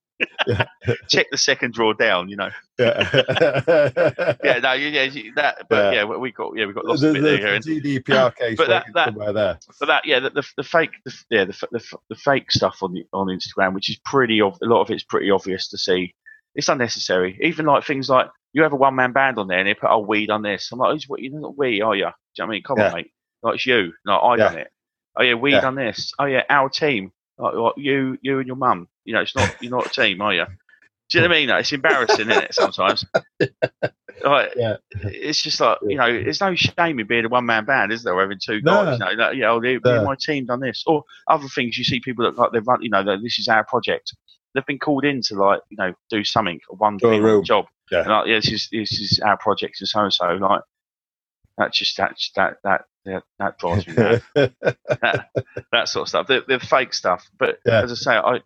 [0.47, 0.65] Yeah.
[1.09, 2.49] Check the second drawer down, you know.
[2.79, 3.11] Yeah,
[4.43, 7.13] Yeah, no, yeah, yeah, that, but yeah, we got yeah, we got lost the, a
[7.13, 7.59] bit the, there.
[7.59, 9.59] The GDPR case But that- that- somewhere there.
[9.79, 12.93] But that, yeah, the, the, the fake, the, yeah, the, the, the fake stuff on
[12.93, 16.13] the, on Instagram, which is pretty, ov- a lot of it's pretty obvious to see.
[16.53, 17.37] It's unnecessary.
[17.41, 19.89] Even like things like you have a one man band on there and they put,
[19.89, 21.21] "Oh, we done this." I'm like, "Oh, what?
[21.21, 22.63] You're not we, are you?" Do you know what I mean?
[22.63, 22.87] Come Yeah.
[22.87, 23.11] on, mate.
[23.43, 23.91] Like it's you.
[24.05, 24.67] Like I done it.
[25.19, 25.59] Oh yeah, we Yeah.
[25.61, 26.13] done this.
[26.17, 27.11] Oh yeah, our team.
[27.37, 28.87] Like, like you, you and your mum.
[29.03, 30.45] You know, it's not you're not a team, are you?
[31.09, 31.49] Do you know what I mean?
[31.49, 32.53] Like, It's embarrassing, isn't it?
[32.55, 33.05] Sometimes.
[34.23, 34.77] Like, Yeah.
[35.03, 38.03] it's just like you know, there's no shame in being a one man band, is
[38.03, 38.13] there?
[38.15, 38.85] Or having two No.
[38.85, 40.03] guys, you know, like, yeah, oh, they- No.
[40.05, 41.77] my team done this, or other things.
[41.77, 44.15] You see people that like they've run, you know, this is our project.
[44.53, 47.65] They've been called in to like you know do something, one thing, on the job.
[47.91, 47.99] Yeah.
[47.99, 50.25] And like, yeah, this is this is our project and so and so.
[50.27, 50.61] Like
[51.57, 54.23] that's just that that that that, that drives me mad.
[54.33, 55.29] that,
[55.71, 56.27] that sort of stuff.
[56.27, 57.27] The, the fake stuff.
[57.37, 57.81] But Yeah.
[57.83, 58.41] as I say, I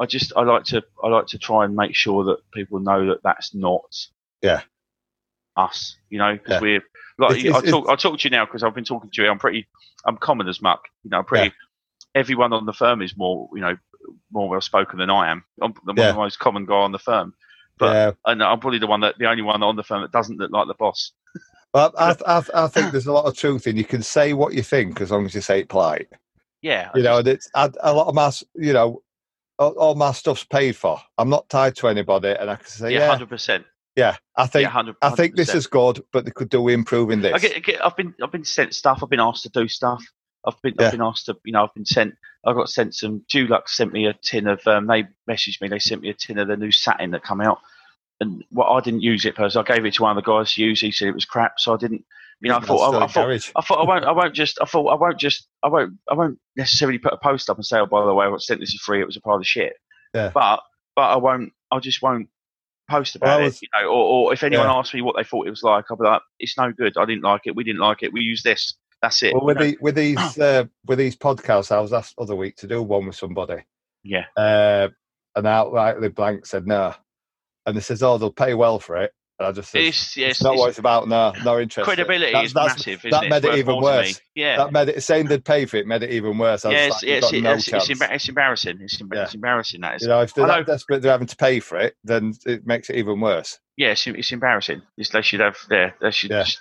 [0.00, 3.06] I just I like to I like to try and make sure that people know
[3.06, 3.84] that that's not
[4.42, 4.62] Yeah.
[5.56, 5.96] us.
[6.10, 6.60] You know, because Yeah.
[6.60, 6.82] we're
[7.18, 9.30] like It's- I talk I talk to you now because I've been talking to you.
[9.30, 9.66] I'm pretty
[10.04, 10.82] I'm common as muck.
[11.04, 11.54] You know, I'm pretty.
[12.14, 13.76] Everyone on the firm is more you know
[14.32, 15.44] more well spoken than I am.
[15.62, 16.12] I'm the, Yeah.
[16.12, 17.34] the most common guy on the firm.
[17.78, 20.12] But yeah, and I'm probably the one that the only one on the firm that
[20.12, 21.12] doesn't look like the boss.
[21.74, 23.76] But I, I, I think there's a lot of truth in.
[23.76, 26.08] You can say what you think as long as you say it polite.
[26.62, 29.02] Yeah, You know, and it's I, a lot of my, you know,
[29.58, 31.00] all, all my stuff's paid for.
[31.18, 33.66] I'm not tied to anybody, and I can say, yeah, yeah, hundred percent.
[33.96, 34.16] yeah.
[34.36, 34.92] I think Yeah.
[35.02, 37.34] I think this is good, but they could do improving this.
[37.34, 39.00] I get, I get, I've been I've been sent stuff.
[39.02, 40.02] I've been asked to do stuff.
[40.46, 40.86] I've been Yeah.
[40.86, 42.14] I've been asked to you know I've been sent.
[42.46, 43.24] I got sent some.
[43.32, 44.64] Dulux sent me a tin of.
[44.66, 45.68] Um, they messaged me.
[45.68, 47.58] They sent me a tin of the new satin that come out.
[48.20, 49.66] And what I didn't use it personally.
[49.68, 50.80] I gave it to one of the guys to use.
[50.80, 52.04] He said it was crap, so I didn't.
[52.40, 53.30] You know, I thought I, I thought.
[53.56, 54.04] I thought I won't.
[54.04, 54.58] I won't just.
[54.60, 55.48] I thought I won't just.
[55.62, 55.94] I won't.
[56.10, 58.60] I won't necessarily put a post up and say, "Oh, by the way, I sent
[58.60, 59.00] this for free.
[59.00, 59.74] It was a pile of shit."
[60.14, 60.30] Yeah.
[60.32, 60.60] But
[60.94, 61.52] but I won't.
[61.70, 62.28] I just won't
[62.90, 63.44] post about Well, I it.
[63.46, 64.74] was- You know, or, or if anyone Yeah.
[64.74, 66.96] asks me what they thought it was like, I'll be like, "It's no good.
[66.96, 67.56] I didn't like it.
[67.56, 68.12] We didn't like it.
[68.12, 69.34] We use this." That's it.
[69.34, 72.66] Well, with the, with these uh, with these podcasts, I was asked other week to
[72.66, 73.64] do one with somebody,
[74.02, 74.88] yeah, uh,
[75.36, 76.94] and outrightly blank said no,
[77.66, 80.42] and they says, "Oh, they'll pay well for it." And I just said, "It's, it's,
[80.42, 81.08] not it's- what it's about.
[81.08, 83.02] No, no interest." credibility That's- is that's- massive.
[83.10, 83.30] That it?
[83.30, 83.96] made It's it even more to me.
[84.08, 84.20] worse.
[84.34, 86.64] Yeah, That made it saying they'd pay for it made it even worse.
[86.64, 88.78] I yeah, like, it's, "You've it's, got no it's, it's, it's embarrassing.
[88.80, 89.26] It's, Yeah.
[89.34, 89.80] embarrassing.
[89.80, 90.02] That is.
[90.02, 92.90] You know, if they're that desperate, they're having to pay for it, then it makes
[92.90, 93.58] it even worse.
[93.76, 94.82] Yeah, it's, it's embarrassing.
[94.96, 95.96] It's, they should have there.
[96.00, 96.30] They should.
[96.30, 96.44] Yeah.
[96.44, 96.60] Just,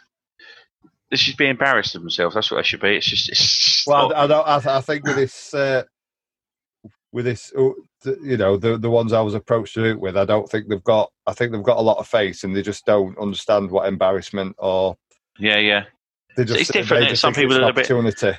[1.11, 2.33] they should be embarrassed of themselves.
[2.33, 2.95] That's what they should be.
[2.95, 3.85] It's just.
[3.85, 4.47] Well, I, I don't.
[4.47, 5.83] I, I think with this, uh,
[7.13, 7.69] with this, uh,
[8.21, 10.67] you know, the the ones I was approached to do it with, I don't think
[10.67, 11.11] they've got.
[11.27, 14.55] I think they've got a lot of faith, and they just don't understand what embarrassment
[14.57, 14.97] or
[15.39, 15.83] yeah, yeah.
[16.35, 16.59] they just.
[16.59, 18.37] it's different, just Some people are a bit- opportunity.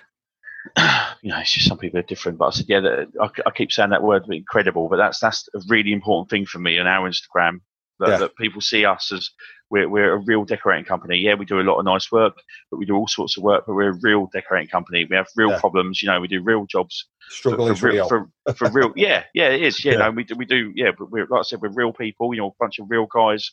[1.23, 2.37] you know, it's just some people are different.
[2.39, 4.89] But I said, yeah, I, I keep saying that word, incredible.
[4.89, 7.61] But that's that's a really important thing for me on our Instagram.
[8.01, 8.16] That, Yeah.
[8.19, 9.31] that people see us as
[9.71, 11.19] we're we're a real decorating company.
[11.19, 12.35] Yeah, we do a lot of nice work,
[12.71, 13.65] but we do all sorts of work.
[13.66, 15.05] But we're a real decorating company.
[15.09, 15.61] We have real Yeah.
[15.61, 16.03] problems.
[16.03, 17.07] You know, we do real jobs.
[17.41, 18.09] for- for, real-.
[18.09, 19.83] For, for real, yeah, yeah, it is.
[19.85, 19.99] Yeah, Yeah.
[19.99, 20.73] no, we do, we do.
[20.75, 22.35] Yeah, but we're like I said, we're real people.
[22.35, 23.53] You know, a bunch of real guys,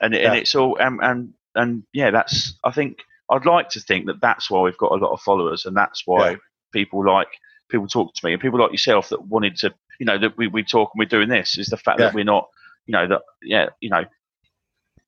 [0.00, 2.58] and and it's all and and and yeah, that's.
[2.64, 2.98] I think
[3.30, 6.02] I'd like to think that that's why we've got a lot of followers, and that's
[6.06, 6.36] why
[6.72, 7.28] people like
[7.68, 10.46] people talk to me, and people like yourself that wanted to, you know, that we,
[10.48, 12.06] we talk and we're doing this is the fact Yeah.
[12.06, 12.48] that we're not,
[12.86, 14.04] you know, that yeah, you know,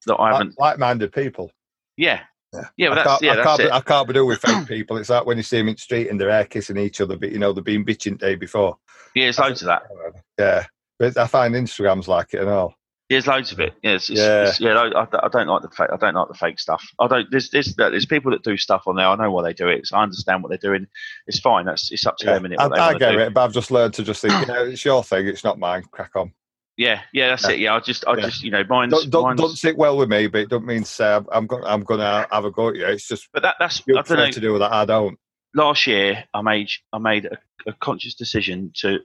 [0.07, 1.51] that I haven't, Like, minded people.
[1.97, 2.21] yeah,
[2.55, 2.69] Yeah.
[2.77, 3.73] yeah, well, I that's can't, yeah, I, that's can't be, it.
[3.73, 4.97] I can't be doing with fake people.
[4.97, 7.17] It's like when you see them in the street and they're air kissing each other,
[7.17, 8.77] but you know they've been bitching the day before.
[9.15, 9.83] Yeah, there's loads of that.
[10.39, 10.67] Yeah,
[10.99, 12.75] but I find Instagrams like it and all.
[13.11, 13.73] There's loads of it.
[13.83, 14.43] Yeah, it's, it's, Yeah.
[14.49, 14.75] It's, yeah.
[14.75, 15.89] I, I- don't like the fake.
[15.91, 16.87] I don't like the fake stuff.
[17.01, 17.27] I don't.
[17.31, 19.07] There's there's there's people that do stuff on there.
[19.07, 19.87] I know why they do it.
[19.87, 20.87] So I understand what they're doing.
[21.27, 21.65] It's fine.
[21.65, 22.45] That's it's up to Yeah, them.
[22.53, 23.19] Innit, I, I get do.
[23.19, 25.59] it, but I've just learned to just think, you know, it's your thing, it's not
[25.59, 25.85] mine.
[25.91, 26.35] Crack on.
[26.79, 27.51] Yeah, yeah, that's Yeah.
[27.51, 27.59] it.
[27.59, 28.21] Yeah, I just I Yeah.
[28.27, 30.65] just you know mine's, Don't, don't, mine's don't sit well with me, but it don't
[30.65, 32.87] mean say I'm, I'm going I'm going to have a go at you.
[32.87, 34.31] It's just but that that's I don't know.
[34.31, 34.73] to do with that.
[34.73, 35.19] I don't.
[35.55, 37.37] last year I made I made a,
[37.67, 39.01] a conscious decision to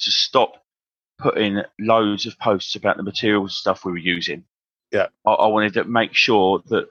[0.00, 0.64] to stop
[1.18, 4.44] putting loads of posts about the materials and stuff we were using.
[4.92, 5.06] Yeah.
[5.24, 6.88] I, I wanted to make sure that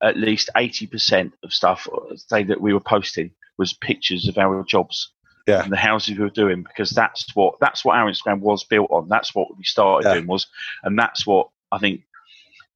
[0.00, 4.38] at least eighty percent of stuff uh, say that we were posting was pictures of
[4.38, 5.12] our jobs
[5.46, 5.62] Yeah.
[5.62, 8.90] and the houses we were doing because that's what that's what our Instagram was built
[8.90, 9.08] on.
[9.08, 10.14] That's what we started Yeah.
[10.14, 10.46] doing was,
[10.84, 12.02] and that's what I think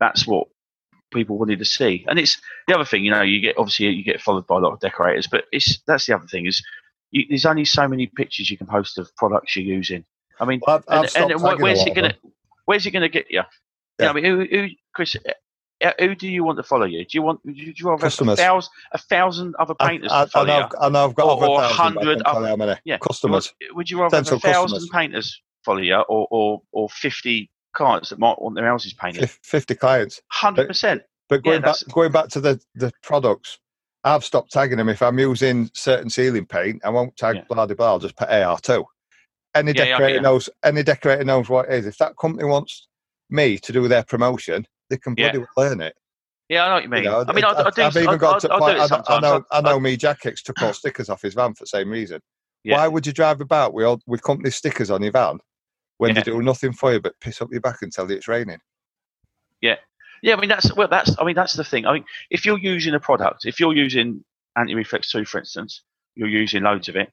[0.01, 0.49] that's what
[1.12, 2.05] people wanted to see.
[2.09, 4.61] And it's the other thing, you know, you get obviously you get followed by a
[4.61, 6.62] lot of decorators, but it's that's the other thing is
[7.11, 10.05] you, there's only so many pictures you can post of products you're using.
[10.39, 12.15] I mean, I've, I've and, and wh- tagging a where's it gonna
[12.66, 13.39] where's it gonna get you?
[13.39, 13.45] Yeah.
[13.99, 15.16] Yeah, I mean, who, who Chris?
[15.85, 17.05] Uh, Who do you want to follow you?
[17.05, 17.41] Do you want?
[17.45, 20.59] Do you rather have a thousand, a thousand other painters I, to follow I, know,
[20.59, 20.65] you?
[20.81, 22.81] I've- know I've got Or- over a 100 other-.
[22.85, 22.99] Yeah.
[22.99, 23.55] Customers.
[23.61, 24.89] Would, would you rather have a thousand customers.
[24.93, 29.31] painters follow you, or, or or fifty clients that might want their houses painted?
[29.31, 30.21] 50 clients.
[30.29, 31.03] Hundred percent.
[31.29, 33.59] But Yeah, going back, going back to the, the products,
[34.03, 34.89] I've stopped tagging them.
[34.89, 37.45] If I'm using certain ceiling paint, I won't tag Yeah.
[37.49, 37.87] blah blah blah.
[37.87, 38.85] I'll just put AR2.
[39.55, 40.49] Any Yeah, yeah, decorator knows.
[40.65, 41.87] Any decorator knows what it is.
[41.87, 42.89] If that company wants
[43.31, 45.32] me to do their promotion, they can Yeah.
[45.32, 45.94] bloody well learn it.
[46.48, 47.05] Yeah, I know what you mean.
[47.05, 47.82] You know, I mean, I, I do.
[47.82, 48.78] I've even I, got I, to I, point.
[48.81, 49.44] I, know- I know.
[49.51, 49.77] I know.
[49.77, 52.20] I- me Jack Hicks took all stickers off his van for the same reason.
[52.65, 52.77] Yeah.
[52.78, 55.39] Why would you drive about with all, with company stickers on your van
[55.98, 56.23] when Yeah.
[56.23, 58.59] they do nothing for you but piss up your back and tell you it's raining?
[59.60, 59.77] Yeah.
[60.23, 61.86] Yeah, I mean that's well, that's I mean that's the thing.
[61.86, 64.24] I mean, if you're using a product, if you're using
[64.56, 65.82] anti-reflex two, for instance,
[66.16, 67.12] you're using loads of it.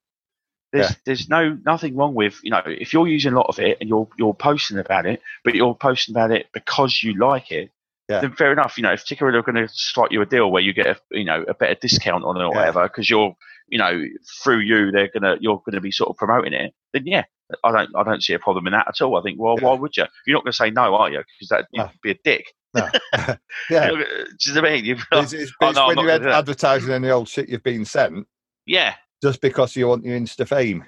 [0.75, 0.95] There's Yeah.
[1.05, 3.89] there's no nothing wrong with you know if you're using a lot of it and
[3.89, 7.71] you're you're posting about it, but you're posting about it because you like it.
[8.09, 8.19] Yeah.
[8.21, 8.77] Then fair enough.
[8.77, 10.97] You know, if Tickered are going to strike you a deal where you get a
[11.11, 12.57] you know a better discount on it or Yeah.
[12.59, 13.35] whatever, because you're
[13.69, 14.03] you know
[14.43, 16.73] through you they're gonna you're gonna be sort of promoting it.
[16.93, 17.23] Then yeah,
[17.63, 19.17] I don't I don't see a problem in that at all.
[19.17, 19.67] I think well Yeah.
[19.69, 20.05] why would you?
[20.27, 21.23] You're not going to say no, are you?
[21.39, 21.91] Because that you'd No.
[22.03, 22.45] be a dick.
[22.75, 22.87] No.
[23.71, 23.89] yeah.
[23.89, 24.85] Do you know what I mean?
[24.85, 26.35] You've- It's, it's, Oh, it's no, when you're gonna do that.
[26.39, 28.27] advertising any old shit you've been sent
[28.67, 30.83] yeah, just because you want your Insta fame.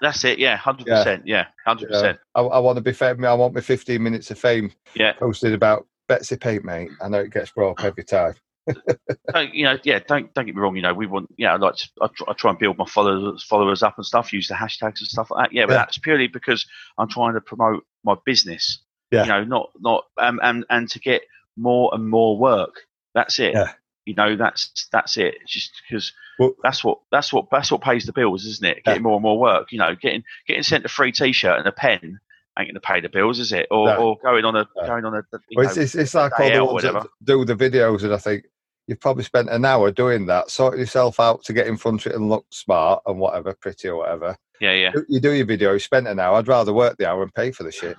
[0.00, 0.38] that's it.
[0.38, 1.26] Yeah, hundred percent.
[1.26, 2.18] Yeah, hundred know, percent.
[2.34, 3.24] I, I want to be fame.
[3.24, 5.12] I want my 15 minutes of fame Yeah.
[5.14, 6.90] posted about Betsy Paint, mate.
[7.02, 8.34] I know it gets brought up every time.
[9.32, 9.98] Don't, you know, yeah.
[10.06, 10.76] Don't don't get me wrong.
[10.76, 11.28] You know, we want.
[11.38, 11.74] Yeah, I like.
[11.76, 14.30] To, I, try, I try and build my followers followers up and stuff.
[14.32, 15.54] Use the hashtags and stuff like that.
[15.54, 15.78] Yeah, but Yeah.
[15.78, 16.66] that's purely because
[16.98, 18.80] I'm trying to promote my business.
[19.10, 19.22] Yeah.
[19.22, 21.22] You know, not not um, and and to get
[21.56, 22.82] more and more work.
[23.14, 23.54] That's it.
[23.54, 23.72] Yeah.
[24.08, 25.36] You know, that's that's it.
[25.42, 28.84] It's just because Well- that's what that's what that's what pays the bills, isn't it?
[28.84, 29.70] Getting more and more work.
[29.70, 32.18] You know, getting getting sent a free T-shirt and a pen
[32.58, 33.66] ain't going to pay the bills, is it?
[33.70, 33.96] Or No.
[33.98, 34.86] or going on a No.
[34.86, 35.22] going on a.
[35.54, 38.16] Well, know, it's, it's, it's like all the ones that do the videos, and I
[38.16, 38.46] think
[38.86, 42.12] you've probably spent an hour doing that, sorting yourself out to get in front of
[42.12, 44.34] it and look smart and whatever, pretty or whatever.
[44.60, 44.92] yeah, yeah.
[45.08, 46.36] You do your video, you spent an hour.
[46.38, 47.96] I'd rather work the hour and pay for the shit.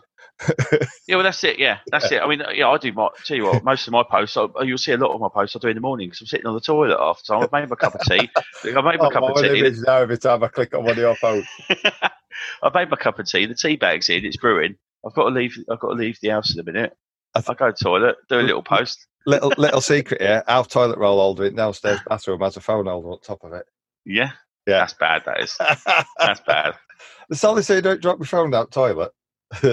[1.07, 1.57] Yeah, well, that's it.
[1.59, 2.21] Yeah, that's it.
[2.21, 3.09] I mean, yeah, I do my.
[3.25, 5.29] Tell you what, most of my posts, I, oh, you'll see a lot of my
[5.33, 7.25] posts I do in the morning because I'm sitting on the toilet after.
[7.25, 8.29] So I've made my cup of tea.
[8.65, 9.59] I made my Oh, cup of my tea.
[9.59, 11.49] image now every time I click on one of your posts.
[12.63, 13.45] I've made my cup of tea.
[13.45, 14.23] The tea bag's in.
[14.25, 14.75] It's brewing.
[15.05, 15.57] I've got to leave.
[15.69, 16.95] I've got to leave the house in a minute.
[17.35, 19.05] I I th- go to the toilet, do a little post.
[19.25, 20.43] Little little secret here.
[20.47, 23.65] Our toilet roll holder in downstairs bathroom has a phone holder on top of it.
[24.05, 24.31] Yeah,
[24.65, 24.79] Yeah.
[24.79, 25.23] That's bad.
[25.25, 25.55] That is.
[26.17, 26.75] That's bad.
[27.29, 29.11] the solid say don't drop your phone out toilet.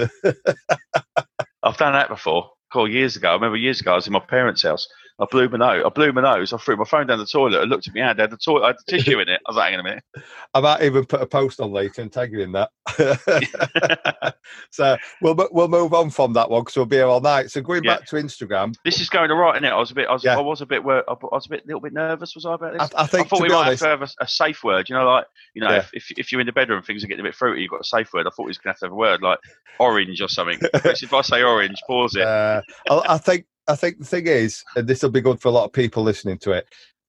[1.63, 2.49] I've done that before.
[2.71, 3.29] Cool, years ago.
[3.29, 3.93] I remember years ago.
[3.93, 4.87] I was in my parents' house.
[5.19, 5.83] I blew my nose.
[5.85, 6.53] I blew my nose.
[6.53, 7.59] I threw my phone down the toilet.
[7.59, 8.19] I looked at my hand.
[8.19, 8.63] I had the toilet.
[8.63, 9.41] I had the tissue in it.
[9.45, 10.03] I was like, hang on a minute.
[10.53, 12.69] I might even put a post on later and tag you in that.
[14.71, 17.51] so we'll we'll move on from that one because we'll be here all night.
[17.51, 17.97] So going Yeah.
[17.97, 19.71] back to Instagram, This is going all right, isn't it?
[19.71, 20.07] I was a bit.
[20.07, 20.23] I was.
[20.23, 20.37] Yeah.
[20.37, 20.81] I was a bit.
[20.85, 21.65] I was a bit.
[21.65, 22.35] little bit nervous.
[22.35, 22.89] Was I about this?
[22.95, 24.89] I, I I thought we might honest, have to have a, a safe word.
[24.89, 25.77] You know, like you know, Yeah.
[25.77, 27.61] if, if if you're in the bedroom, things are getting a bit fruity.
[27.61, 28.27] You've got a safe word.
[28.27, 29.39] I thought we was going to have to have a word like
[29.79, 30.59] orange or something.
[31.07, 32.23] If I say orange, pause it.
[32.23, 35.49] uh, I, I think I think the thing is, and this will be good for
[35.49, 36.67] a lot of people listening to it.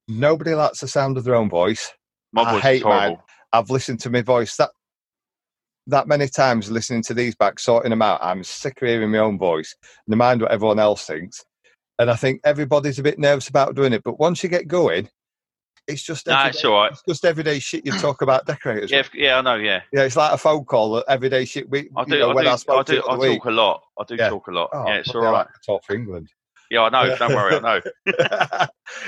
[0.09, 1.93] Nobody likes the sound of their own voice.
[2.33, 3.23] My I voice hate horrible.
[3.53, 4.71] I've listened to my voice that
[5.87, 8.19] that many times listening to these back, sorting them out.
[8.23, 9.75] I'm sick of hearing my own voice,
[10.07, 11.43] no mind what everyone else thinks.
[11.99, 14.03] And I think everybody's a bit nervous about doing it.
[14.05, 15.09] But once you get going,
[15.87, 16.93] it's just Nah, everyday, it's all right.
[16.93, 18.91] it's just everyday shit you talk about decorators.
[18.91, 19.55] Yeah, yeah, I know.
[19.57, 20.97] Yeah, Yeah, it's like a phone call.
[20.97, 21.69] Uh, everyday shit.
[21.71, 22.19] We, I you do.
[22.19, 22.49] know, I do.
[22.69, 22.95] I I, do.
[22.95, 23.39] you I other week.
[23.39, 23.83] talk a lot.
[23.99, 24.29] I do Yeah.
[24.29, 24.71] talk a lot.
[24.75, 25.23] Oh, yeah, it's all right.
[25.23, 25.47] bloody hell, right.
[25.49, 26.29] I talk for England.
[26.71, 27.17] Yeah, I know.
[27.17, 27.57] Don't worry.
[27.57, 27.81] I know.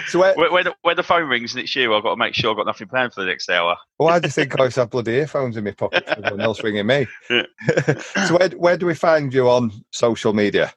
[0.09, 2.17] so where, When, when, the, when the phone rings and it's you, I've got to
[2.17, 3.77] make sure I've got nothing planned for the next hour.
[3.99, 6.05] why do you think I have bloody earphones in my pocket?
[6.07, 7.07] Everyone else ringing me.
[8.27, 10.73] So where, where do we find you on social media?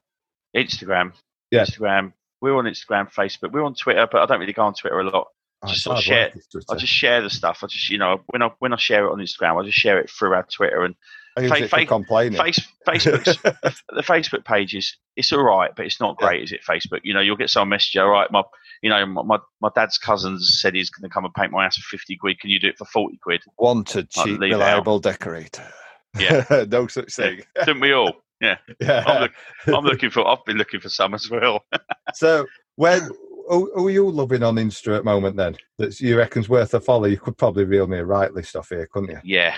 [0.55, 1.14] Instagram.
[1.51, 1.65] Yeah.
[1.65, 2.14] Instagram.
[2.41, 3.51] We're on Instagram, Facebook.
[3.51, 5.27] We're on Twitter, but I don't really go on Twitter a lot.
[5.64, 6.34] Oh, Just it's sort of share-.
[6.69, 7.60] I just share the stuff.
[7.64, 9.99] I just, you know, when I when I share it on Instagram, I just share
[9.99, 10.97] it through our Twitter and I
[11.38, 12.41] fa- fa- complaining.
[12.41, 13.41] face, Facebook's
[13.89, 16.27] the Facebook page is it's all right, but it's not Yeah.
[16.27, 16.61] great, is it?
[16.68, 17.95] Facebook, you know, you'll get some message.
[17.97, 18.43] All right, my,
[18.81, 21.77] you know, my my, dad's cousins said he's going to come and paint my house
[21.77, 22.39] for fifty quid.
[22.39, 23.41] Can you do it for forty quid?
[23.57, 24.60] Wanted, cheap, leave it out.
[24.60, 25.68] reliable decorator.
[26.18, 26.45] Yeah.
[26.69, 27.41] no such thing.
[27.65, 28.14] Didn't we all?
[28.41, 28.57] Yeah.
[28.81, 29.31] I'm, look,
[29.68, 30.27] I'm looking for.
[30.27, 31.64] I've been looking for some as well.
[32.14, 32.45] so
[32.76, 33.10] when
[33.47, 35.55] who, who are you loving on Insta at the moment then?
[35.77, 37.05] That you reckon's worth a follow?
[37.05, 39.19] You could probably reel me a right list off here, couldn't you?
[39.23, 39.55] Yeah,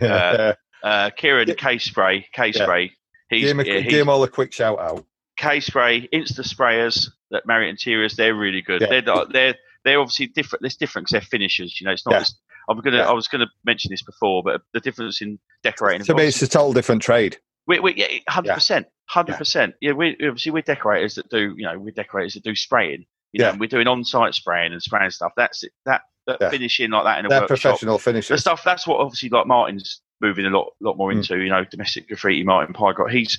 [0.00, 0.14] Yeah.
[0.14, 1.54] Uh, uh, Kieran Yeah.
[1.54, 2.92] K Spray, K Spray.
[3.28, 5.04] He's, give, him a, yeah, give him all a quick shout out.
[5.36, 8.16] K Spray, Insta Sprayers that Marriott Interiors.
[8.16, 8.82] They're really good.
[8.82, 9.00] Yeah.
[9.00, 9.54] They're they're
[9.84, 10.62] they're obviously different.
[10.62, 11.80] There's different because they're finishers.
[11.80, 12.18] You know, it's not.
[12.18, 12.38] Just,
[12.68, 12.98] I'm gonna.
[13.02, 16.04] I was gonna mention this before, but the difference in decorating.
[16.06, 17.38] To me, it's a total different trade.
[17.66, 19.74] we, we, yeah, hundred percent, hundred percent.
[19.80, 21.54] Yeah, we obviously we're decorators that do.
[21.56, 23.06] You know, we're decorators that do spraying.
[23.32, 23.52] You Yeah.
[23.52, 25.32] know, we're doing on-site spraying and spraying stuff.
[25.36, 25.72] That's it.
[25.86, 26.50] That, that Yeah.
[26.50, 27.78] finishing like that in a They're workshop.
[27.78, 31.16] professional The stuff that's what obviously like Martin's moving a lot, lot more Mm.
[31.16, 31.38] into.
[31.38, 32.42] You know, domestic graffiti.
[32.44, 33.10] Martin Pygott.
[33.10, 33.38] He's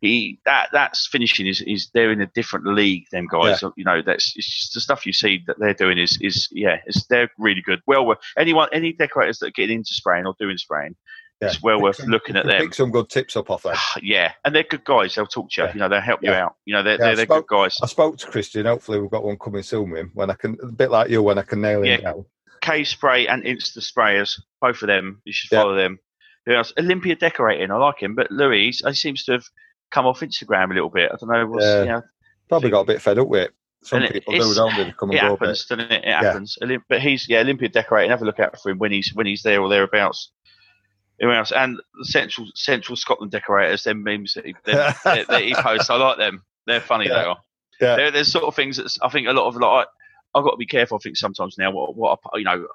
[0.00, 3.06] he that that's finishing is is they're in a different league.
[3.10, 3.62] Them guys.
[3.76, 6.78] You know, that's it's just the stuff you see that they're doing is is yeah,
[6.86, 7.80] it's they're really good.
[7.86, 10.94] Well worth anyone any decorators that are getting into spraying or doing spraying.
[11.40, 11.48] Yeah.
[11.48, 12.60] It's well Pick worth some- looking at can them.
[12.62, 13.76] Pick some good tips up off them.
[14.02, 15.14] yeah, and they're good guys.
[15.14, 15.66] They'll talk to you.
[15.68, 15.72] Yeah.
[15.74, 16.54] You know, they'll help you out.
[16.64, 17.76] You know, they're, Yeah, they're, they're spoke- good guys.
[17.82, 18.66] I spoke to Christian.
[18.66, 20.10] Hopefully, we've got one coming soon with him.
[20.14, 21.96] When I can, a bit like you, when I can nail him Yeah.
[22.00, 22.24] down.
[22.60, 25.22] K Spray and Insta Sprayers, both of them.
[25.24, 25.62] You should Yeah.
[25.62, 26.00] follow them.
[26.46, 26.72] Who else?
[26.78, 27.70] Olympia Decorating.
[27.70, 29.44] I like him, but Louis, he seems to have
[29.90, 31.10] come off Instagram a little bit.
[31.12, 31.46] I don't know.
[31.46, 31.80] What's, Yeah.
[31.80, 32.02] you know,
[32.48, 33.50] Probably got a bit fed up with it.
[33.84, 34.92] Some And people do, don't they?
[34.98, 36.04] Come and it go happens, doesn't it?
[36.04, 36.56] It happens.
[36.62, 38.10] Olymp- But he's yeah, Olympia Decorating.
[38.10, 40.32] Have a look out for him when he's when he's there or thereabouts.
[41.20, 41.52] Who else?
[41.52, 43.84] And the Central Central Scotland Decorators.
[43.84, 45.90] Them memes that he, them, that, that he posts.
[45.90, 46.42] I like them.
[46.66, 47.06] They're funny.
[47.08, 47.14] Yeah.
[47.14, 47.38] They are.
[47.80, 47.96] Yeah.
[47.96, 49.86] There, there's sort of things that I think a lot of like
[50.34, 50.96] I've got to be careful.
[50.96, 52.66] I think sometimes now what what I, you know,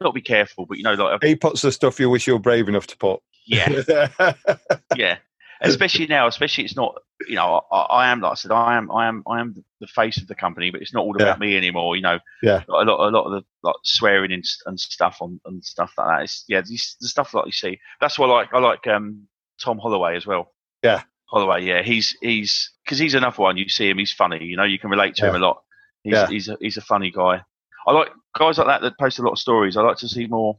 [0.00, 2.38] not be careful, but you know like He puts the stuff you wish you were
[2.38, 3.20] brave enough to put.
[3.46, 4.08] yeah
[4.96, 5.18] yeah.
[5.60, 6.94] Especially now, especially it's not
[7.28, 9.88] you know I, I am like I said I am I am I am the
[9.88, 11.24] face of the company, but it's not all Yeah.
[11.26, 11.96] about me anymore.
[11.96, 12.62] You know, Yeah.
[12.68, 16.06] a lot a lot of the like swearing and, and stuff on and stuff like
[16.08, 16.22] that.
[16.22, 17.80] It's, yeah, these, the stuff like you see.
[18.00, 18.48] That's why I like.
[18.54, 19.26] I like um,
[19.62, 20.54] Tom Holloway as well.
[20.84, 21.02] Yeah.
[21.26, 21.64] Holloway.
[21.64, 23.56] Yeah, he's he's because he's another one.
[23.56, 24.44] You see him, he's funny.
[24.44, 25.60] You know, you can relate to him a lot.
[26.04, 26.28] He's Yeah.
[26.28, 27.42] he's a, he's a funny guy.
[27.88, 29.76] I like guys like that that post a lot of stories.
[29.76, 30.58] I like to see more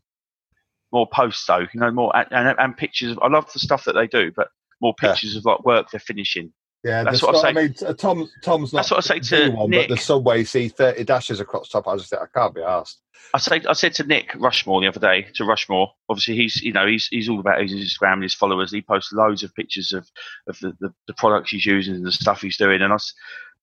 [0.91, 1.65] more posts though.
[1.73, 3.15] You know, more and, and, pictures.
[3.22, 4.49] I love the stuff that they do, but
[4.81, 5.11] more Yeah.
[5.11, 6.51] pictures of like work they're finishing.
[6.84, 9.19] Yeah, That's the uh, what I say- I mean, Tom, Tom's not That's what I
[9.19, 9.89] say to one, Nick.
[9.89, 11.88] but the subway see thirty dashes across the top.
[11.89, 13.01] I just think I can't be asked.
[13.34, 15.91] I said I said to Nick Rushmore the other day to Rushmore.
[16.07, 18.72] Obviously, he's you know he's he's all about his Instagram and his followers.
[18.72, 20.07] He posts loads of pictures of
[20.47, 22.81] of the, the, the products he's using and the stuff he's doing.
[22.81, 22.97] And I-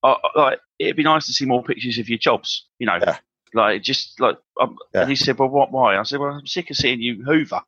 [0.05, 2.69] I- like it'd be nice to see more pictures of your jobs.
[2.79, 3.17] You know, Yeah.
[3.57, 4.37] Like just like.
[4.61, 5.01] Um, Yeah.
[5.03, 5.73] And he said, "Well, what?
[5.73, 7.61] Why?" I said, "Well, I'm sick of seeing you Hoover.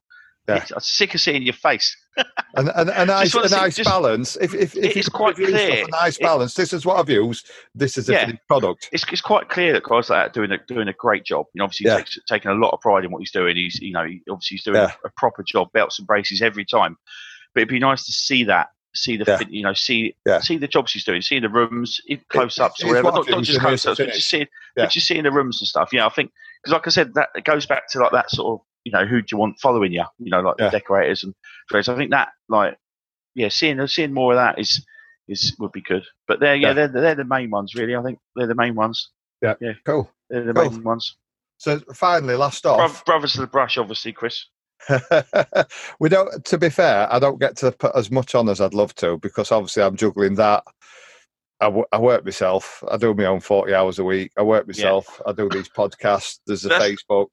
[0.48, 0.64] Yeah.
[0.74, 1.96] I'm sick of seeing your face."
[2.56, 4.36] and, and a nice, Just a nice just- balance.
[4.40, 5.84] If if, if It is quite clear.
[5.84, 6.54] a nice It- balance.
[6.54, 7.50] This is what I've used.
[7.74, 8.32] This is a Yeah.
[8.48, 8.88] product.
[8.92, 11.46] it's, it's quite clear that guys like that are doing a doing a great job.
[11.54, 11.98] You know, obviously Yeah.
[11.98, 13.56] takes, taking a lot of pride in what he's doing.
[13.56, 14.92] He's you know he, obviously he's doing Yeah.
[15.04, 16.96] a, proper job, belts and braces every time.
[17.54, 19.40] But it'd be nice to see that, see the Yeah.
[19.48, 20.40] you know see Yeah.
[20.40, 23.04] see the jobs he's doing, see the rooms, close ups or whatever.
[23.10, 24.46] what Not, not just close ups, but just seeing
[24.76, 24.84] Yeah.
[24.84, 25.90] but just seeing the rooms and stuff.
[25.92, 26.32] Yeah, I think
[26.62, 29.04] because like I said, that it goes back to like that sort of you know
[29.06, 30.04] who do you want following you?
[30.18, 30.66] You know, like Yeah.
[30.70, 31.34] the decorators and
[31.70, 31.88] trades.
[31.88, 32.76] I think that like
[33.34, 34.84] yeah, seeing seeing more of that is
[35.28, 36.04] is would be good.
[36.26, 37.94] But they're yeah, they're they're the main ones really.
[37.94, 39.10] I think they're the main ones.
[39.42, 40.10] Yeah, yeah, cool.
[40.30, 40.70] They're the Cool.
[40.70, 41.16] main ones.
[41.58, 44.46] So finally, last Bro- Brothers of the Brush, obviously, Chris.
[46.00, 46.44] we don't.
[46.44, 49.18] To be fair, I don't get to put as much on as I'd love to
[49.18, 50.64] because obviously I'm juggling that.
[51.60, 52.84] I, w- I work myself.
[52.90, 54.32] I do my own forty hours a week.
[54.36, 55.20] I work myself.
[55.26, 56.38] I do these podcasts.
[56.46, 57.26] There's a That's- Facebook.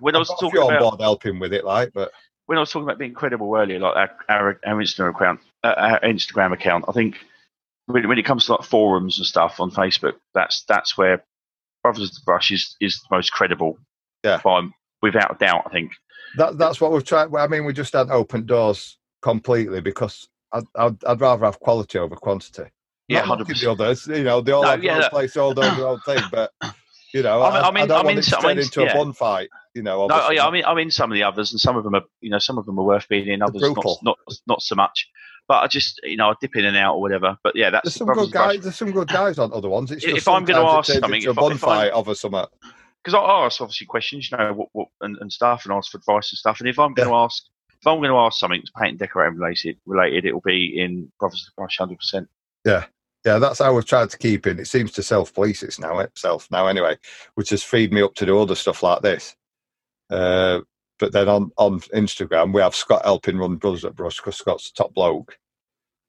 [0.00, 2.12] When I was a talking on about board helping with it, like, but
[2.46, 5.74] when I was talking about being credible earlier, like our, our, our Instagram account, uh,
[5.76, 7.16] our Instagram account, I think
[7.86, 11.24] when, when it comes to like forums and stuff on Facebook, that's that's where
[11.82, 13.78] Brothers of the Brush is is the most credible.
[14.24, 14.40] Yeah.
[14.42, 14.68] by,
[15.02, 15.62] without a doubt.
[15.66, 15.92] I think.
[16.36, 17.34] that that's what we've tried.
[17.34, 21.98] I mean, we just hadn't opened doors completely because I'd, I'd, I'd rather have quality
[21.98, 22.64] over quantity.
[23.08, 25.36] Yeah, Not hundred knocking the others, you know, they all No, have yeah, their place,
[25.36, 26.50] all their own thing, but
[27.14, 28.94] you know, I'm- I, I'm I don't I'm want it to turn into a yeah.
[28.94, 29.48] bun fight.
[29.74, 30.36] You know, No, obviously.
[30.36, 32.30] yeah, I mean, I'm in some of the others, and some of them are, you
[32.30, 35.08] know, some of them are worth being in, others not, not, not so much.
[35.46, 37.38] But I just, you know, I dip in and out or whatever.
[37.42, 38.62] But yeah, that's there's the some good of guys.
[38.62, 39.90] There's some good guys on other ones.
[39.90, 40.58] It's If just I'm sometimes
[40.88, 42.44] it ask something, a I- bun if I'm- fight over something.
[43.08, 45.98] Because I ask obviously questions, you know, what, what and, and stuff, and ask for
[45.98, 46.60] advice and stuff.
[46.60, 47.44] And if I'm going to ask,
[47.80, 50.78] if I'm going to ask something that's paint and decorating related, related, it will be
[50.78, 52.28] in Brothers of hundred percent.
[52.64, 52.84] Yeah,
[53.24, 54.60] yeah, that's how we've tried to keep it.
[54.60, 56.96] It seems to self police it's now itself now anyway,
[57.34, 59.34] which has freed me up to do other stuff like this.
[60.10, 60.60] Uh,
[60.98, 64.70] but then on, on Instagram, we have Scott helping run Brothers at Brush because Scott's
[64.70, 65.38] the top bloke.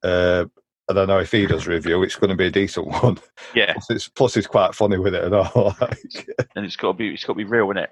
[0.04, 0.46] Uh,
[0.90, 3.18] and I know if he does review, it's going to be a decent one.
[3.56, 5.76] Yeah, plus, it's, plus, he's quite funny with it and all.
[5.82, 7.90] and it's got to be, it's got to be real, isn't it?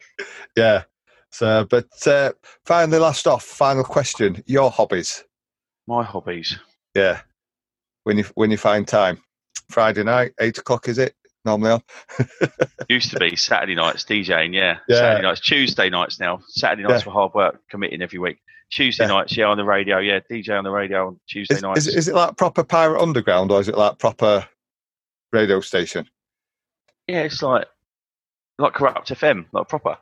[0.56, 0.84] yeah.
[1.32, 2.32] So, but uh,
[2.66, 5.24] finally, last off, final question: your hobbies?
[5.88, 6.58] My hobbies.
[6.96, 7.22] Yeah,
[8.04, 9.22] when you when you find time,
[9.70, 11.14] Friday night, eight o'clock is it
[11.46, 11.82] normally on?
[12.90, 14.78] Used to be Saturday nights DJing, yeah.
[14.88, 14.98] Yeah.
[14.98, 16.40] Saturday nights, Tuesday nights now.
[16.48, 17.06] Saturday nights Yeah.
[17.06, 18.40] for hard work, committing every week.
[18.72, 19.10] Tuesday Yeah.
[19.10, 20.20] nights, yeah, on the radio, yeah.
[20.30, 21.88] DJ on the radio on Tuesday Is, nights.
[21.88, 24.48] is, is it like proper pirate underground or is it like proper
[25.32, 26.08] radio station?
[27.08, 27.66] yeah, it's like
[28.60, 29.98] like corrupt FM, like proper.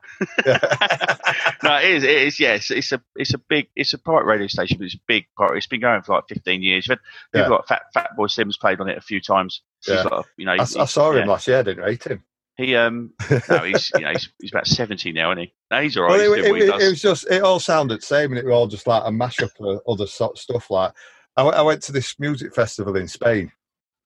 [0.45, 0.57] Yeah.
[1.63, 2.03] no, it is.
[2.03, 2.39] It is.
[2.39, 5.25] Yes, it's a it's a big it's a pirate radio station, but it's a big
[5.37, 5.57] pirate.
[5.57, 6.87] It's been going for like fifteen years.
[6.87, 7.47] People Yeah.
[7.49, 9.61] like Fat Fatboy Slim played on it a few times.
[9.87, 10.03] Yeah.
[10.03, 11.25] like, you know, I, I saw him yeah.
[11.25, 11.59] last year.
[11.59, 12.23] I didn't rate him.
[12.57, 13.11] He um
[13.49, 15.53] no, he's you know he's, he's about seventy now, isn't he?
[15.71, 16.11] No, he's all right.
[16.11, 18.53] Well, he's it, it- it was just it all sounded the same, and it was
[18.53, 20.69] all just like a mashup of other sort stuff.
[20.71, 20.93] Like
[21.35, 23.51] I, went- I went to this music festival in Spain.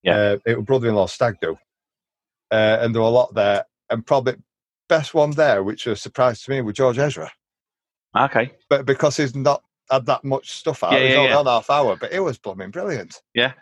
[0.02, 0.16] Yeah.
[0.16, 1.58] uh, it was brother-in-law stag do,
[2.52, 3.66] uh, and there were a lot there.
[3.92, 4.36] And probably
[4.88, 7.32] best one there, which was a surprise to me, was George Ezra.
[8.18, 8.52] okay.
[8.70, 11.38] But because he's not had that much stuff out, Yeah, yeah, only yeah.
[11.38, 13.22] on half hour, but it was blooming brilliant.
[13.34, 13.54] Yeah.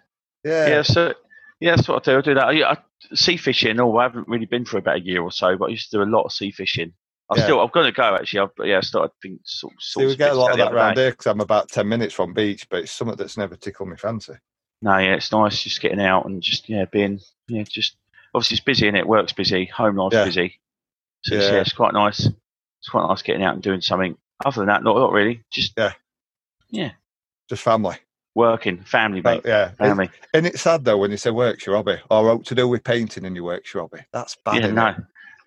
[0.43, 1.13] yeah, Yeah, so
[1.59, 2.17] yeah, that's what I do.
[2.17, 2.45] I do that.
[2.47, 2.77] I, I,
[3.13, 3.79] sea fishing.
[3.79, 5.97] Oh, I haven't really been for about a year or so, but I used to
[5.97, 6.93] do a lot of sea fishing.
[7.29, 7.43] I Yeah.
[7.43, 8.39] still, I'm going to go actually.
[8.39, 11.01] I've, yeah, I started think sort, See, we get a lot of that around day.
[11.03, 13.97] here because I'm about 10 minutes from beach, but it's something that's never tickled me
[13.97, 14.33] fancy.
[14.81, 17.97] No, yeah, it's nice just getting out and just yeah, being yeah, just
[18.35, 20.25] obviously it's busy and it works busy, home life's Yeah.
[20.25, 20.59] busy.
[21.23, 21.53] So it's, Yeah.
[21.55, 22.27] yeah, it's quite nice.
[22.79, 24.15] It's quite nice getting out and doing something.
[24.45, 25.43] Other than that, not not really.
[25.51, 25.93] Just yeah,
[26.69, 26.91] yeah,
[27.49, 27.95] Just family.
[28.37, 29.69] Working, family, uh, mate, But, yeah.
[29.71, 30.09] It- family.
[30.33, 32.67] and it's sad though when you say work's your hobby oh, or out to do
[32.67, 34.03] with painting and your work's your hobby.
[34.13, 34.61] That's bad.
[34.61, 34.95] yeah, no.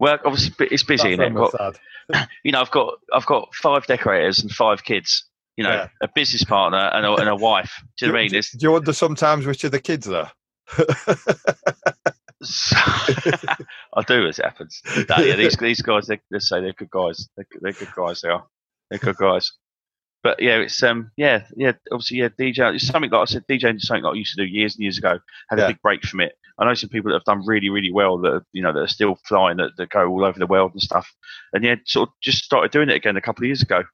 [0.00, 1.78] Work obviously it's busy, almost But,
[2.12, 2.28] sad.
[2.44, 5.24] you know, I've got I've got five decorators and five kids.
[5.56, 5.88] You know, Yeah.
[6.00, 7.72] a business partner and a, and a wife.
[7.98, 8.30] Do you know what I mean?
[8.32, 10.30] do, It's, do you wonder sometimes which of the kids are?
[13.94, 14.80] I do as it happens.
[15.08, 17.28] No, yeah, these these guys, they, they say they're good guys.
[17.36, 18.20] They're, they're good guys.
[18.22, 18.44] They are.
[18.88, 19.52] They're good guys.
[20.22, 23.76] But yeah, it's um yeah yeah obviously yeah DJ it's something like I said DJing
[23.76, 25.18] is something like I used to do years and years ago.
[25.48, 25.64] Had Yeah.
[25.64, 26.32] a big break from it.
[26.58, 28.80] I know some people that have done really really well that are, you know that
[28.80, 31.10] are still flying that, that go all over the world and stuff.
[31.54, 33.84] And yeah, sort of just started doing it again a couple of years ago.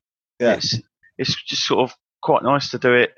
[0.40, 0.54] Yeah.
[0.54, 0.74] It's
[1.16, 3.14] it's just sort of quite nice to do it.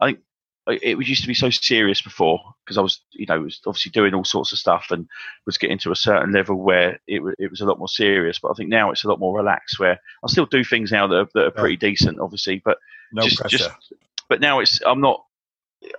[0.00, 0.22] I think I-
[0.68, 3.90] it was used to be so serious before because I was, you know, was obviously
[3.90, 5.08] doing all sorts of stuff and
[5.46, 8.38] was getting to a certain level where it, it was a lot more serious.
[8.38, 9.78] But I think now it's a lot more relaxed.
[9.78, 11.60] Where I still do things now that are, that are Yeah.
[11.60, 12.78] pretty decent, obviously, but
[13.12, 13.58] No just, pressure.
[13.58, 13.92] just,
[14.28, 15.24] but now it's I'm not.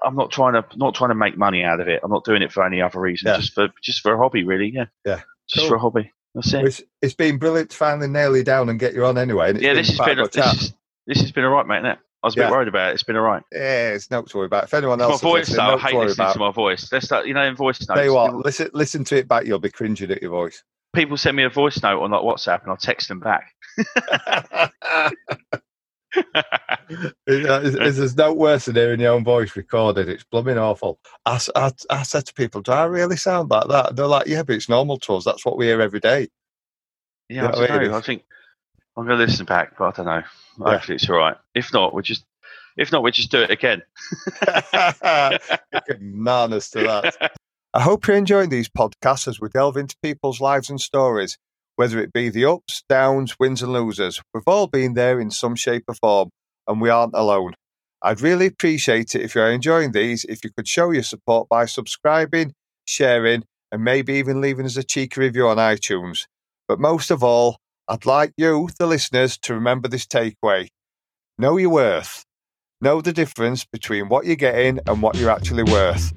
[0.03, 2.01] I'm not trying to not trying to make money out of it.
[2.03, 3.29] I'm not doing it for any other reason.
[3.29, 3.37] Yeah.
[3.37, 4.69] Just for just for a hobby, really.
[4.69, 4.85] Yeah.
[5.05, 5.21] Yeah.
[5.47, 5.69] Just Cool.
[5.69, 6.11] for a hobby.
[6.35, 6.65] That's it.
[6.65, 9.57] It's, it's been brilliant to finally nail you down and get you on anyway.
[9.57, 9.73] Yeah.
[9.73, 10.73] This has been a, this, is,
[11.07, 11.97] this has been all right, mate.
[12.21, 12.51] I was a bit Yeah.
[12.51, 12.93] worried about it.
[12.95, 13.43] It's been all right.
[13.51, 14.65] Yeah, it's not to worry about.
[14.65, 16.33] If anyone else is voice, listening, though, I to hate listening about.
[16.33, 16.91] to my voice.
[16.91, 17.97] Let's start, you know, in voice notes.
[17.97, 19.45] Tell you what, listen, listen to it back.
[19.45, 20.61] You'll be cringing at your voice.
[20.93, 23.53] People send me a voice note on like WhatsApp, and I'll text them back.
[26.91, 30.09] Uh, it's- There's no worse than hearing your own voice recorded.
[30.09, 30.99] It's blooming awful.
[31.25, 34.25] I, I- I said to people, "Do I really sound like that?" And they're like,
[34.27, 35.23] "Yeah, but it's normal to us.
[35.25, 36.29] That's what we hear every day."
[37.29, 37.97] Yeah, Yeah, I don't know.
[37.97, 38.23] I think
[38.99, 40.23] I'm going to listen back, but I don't know.
[40.59, 40.73] Yeah.
[40.73, 41.37] Hopefully, it's all right.
[41.55, 42.25] If not, we'll just,
[42.75, 43.81] if not, we'll just do it again.
[45.87, 47.31] Bananas to that.
[47.73, 51.37] I hope you're enjoying these podcasts as we delve into people's lives and stories,
[51.77, 54.21] whether it be the ups, downs, wins, and losers.
[54.33, 56.29] We've all been there in some shape or form,
[56.67, 57.53] and we aren't alone.
[58.01, 61.67] I'd really appreciate it if you're enjoying these, if you could show your support by
[61.67, 62.53] subscribing,
[62.83, 66.25] sharing, and maybe even leaving us a cheeky review on iTunes.
[66.67, 67.59] But most of all,
[67.91, 70.69] I'd like you, the listeners, to remember this takeaway
[71.39, 72.23] know your worth.
[72.81, 76.13] Know the difference between what you're getting and what you're actually worth.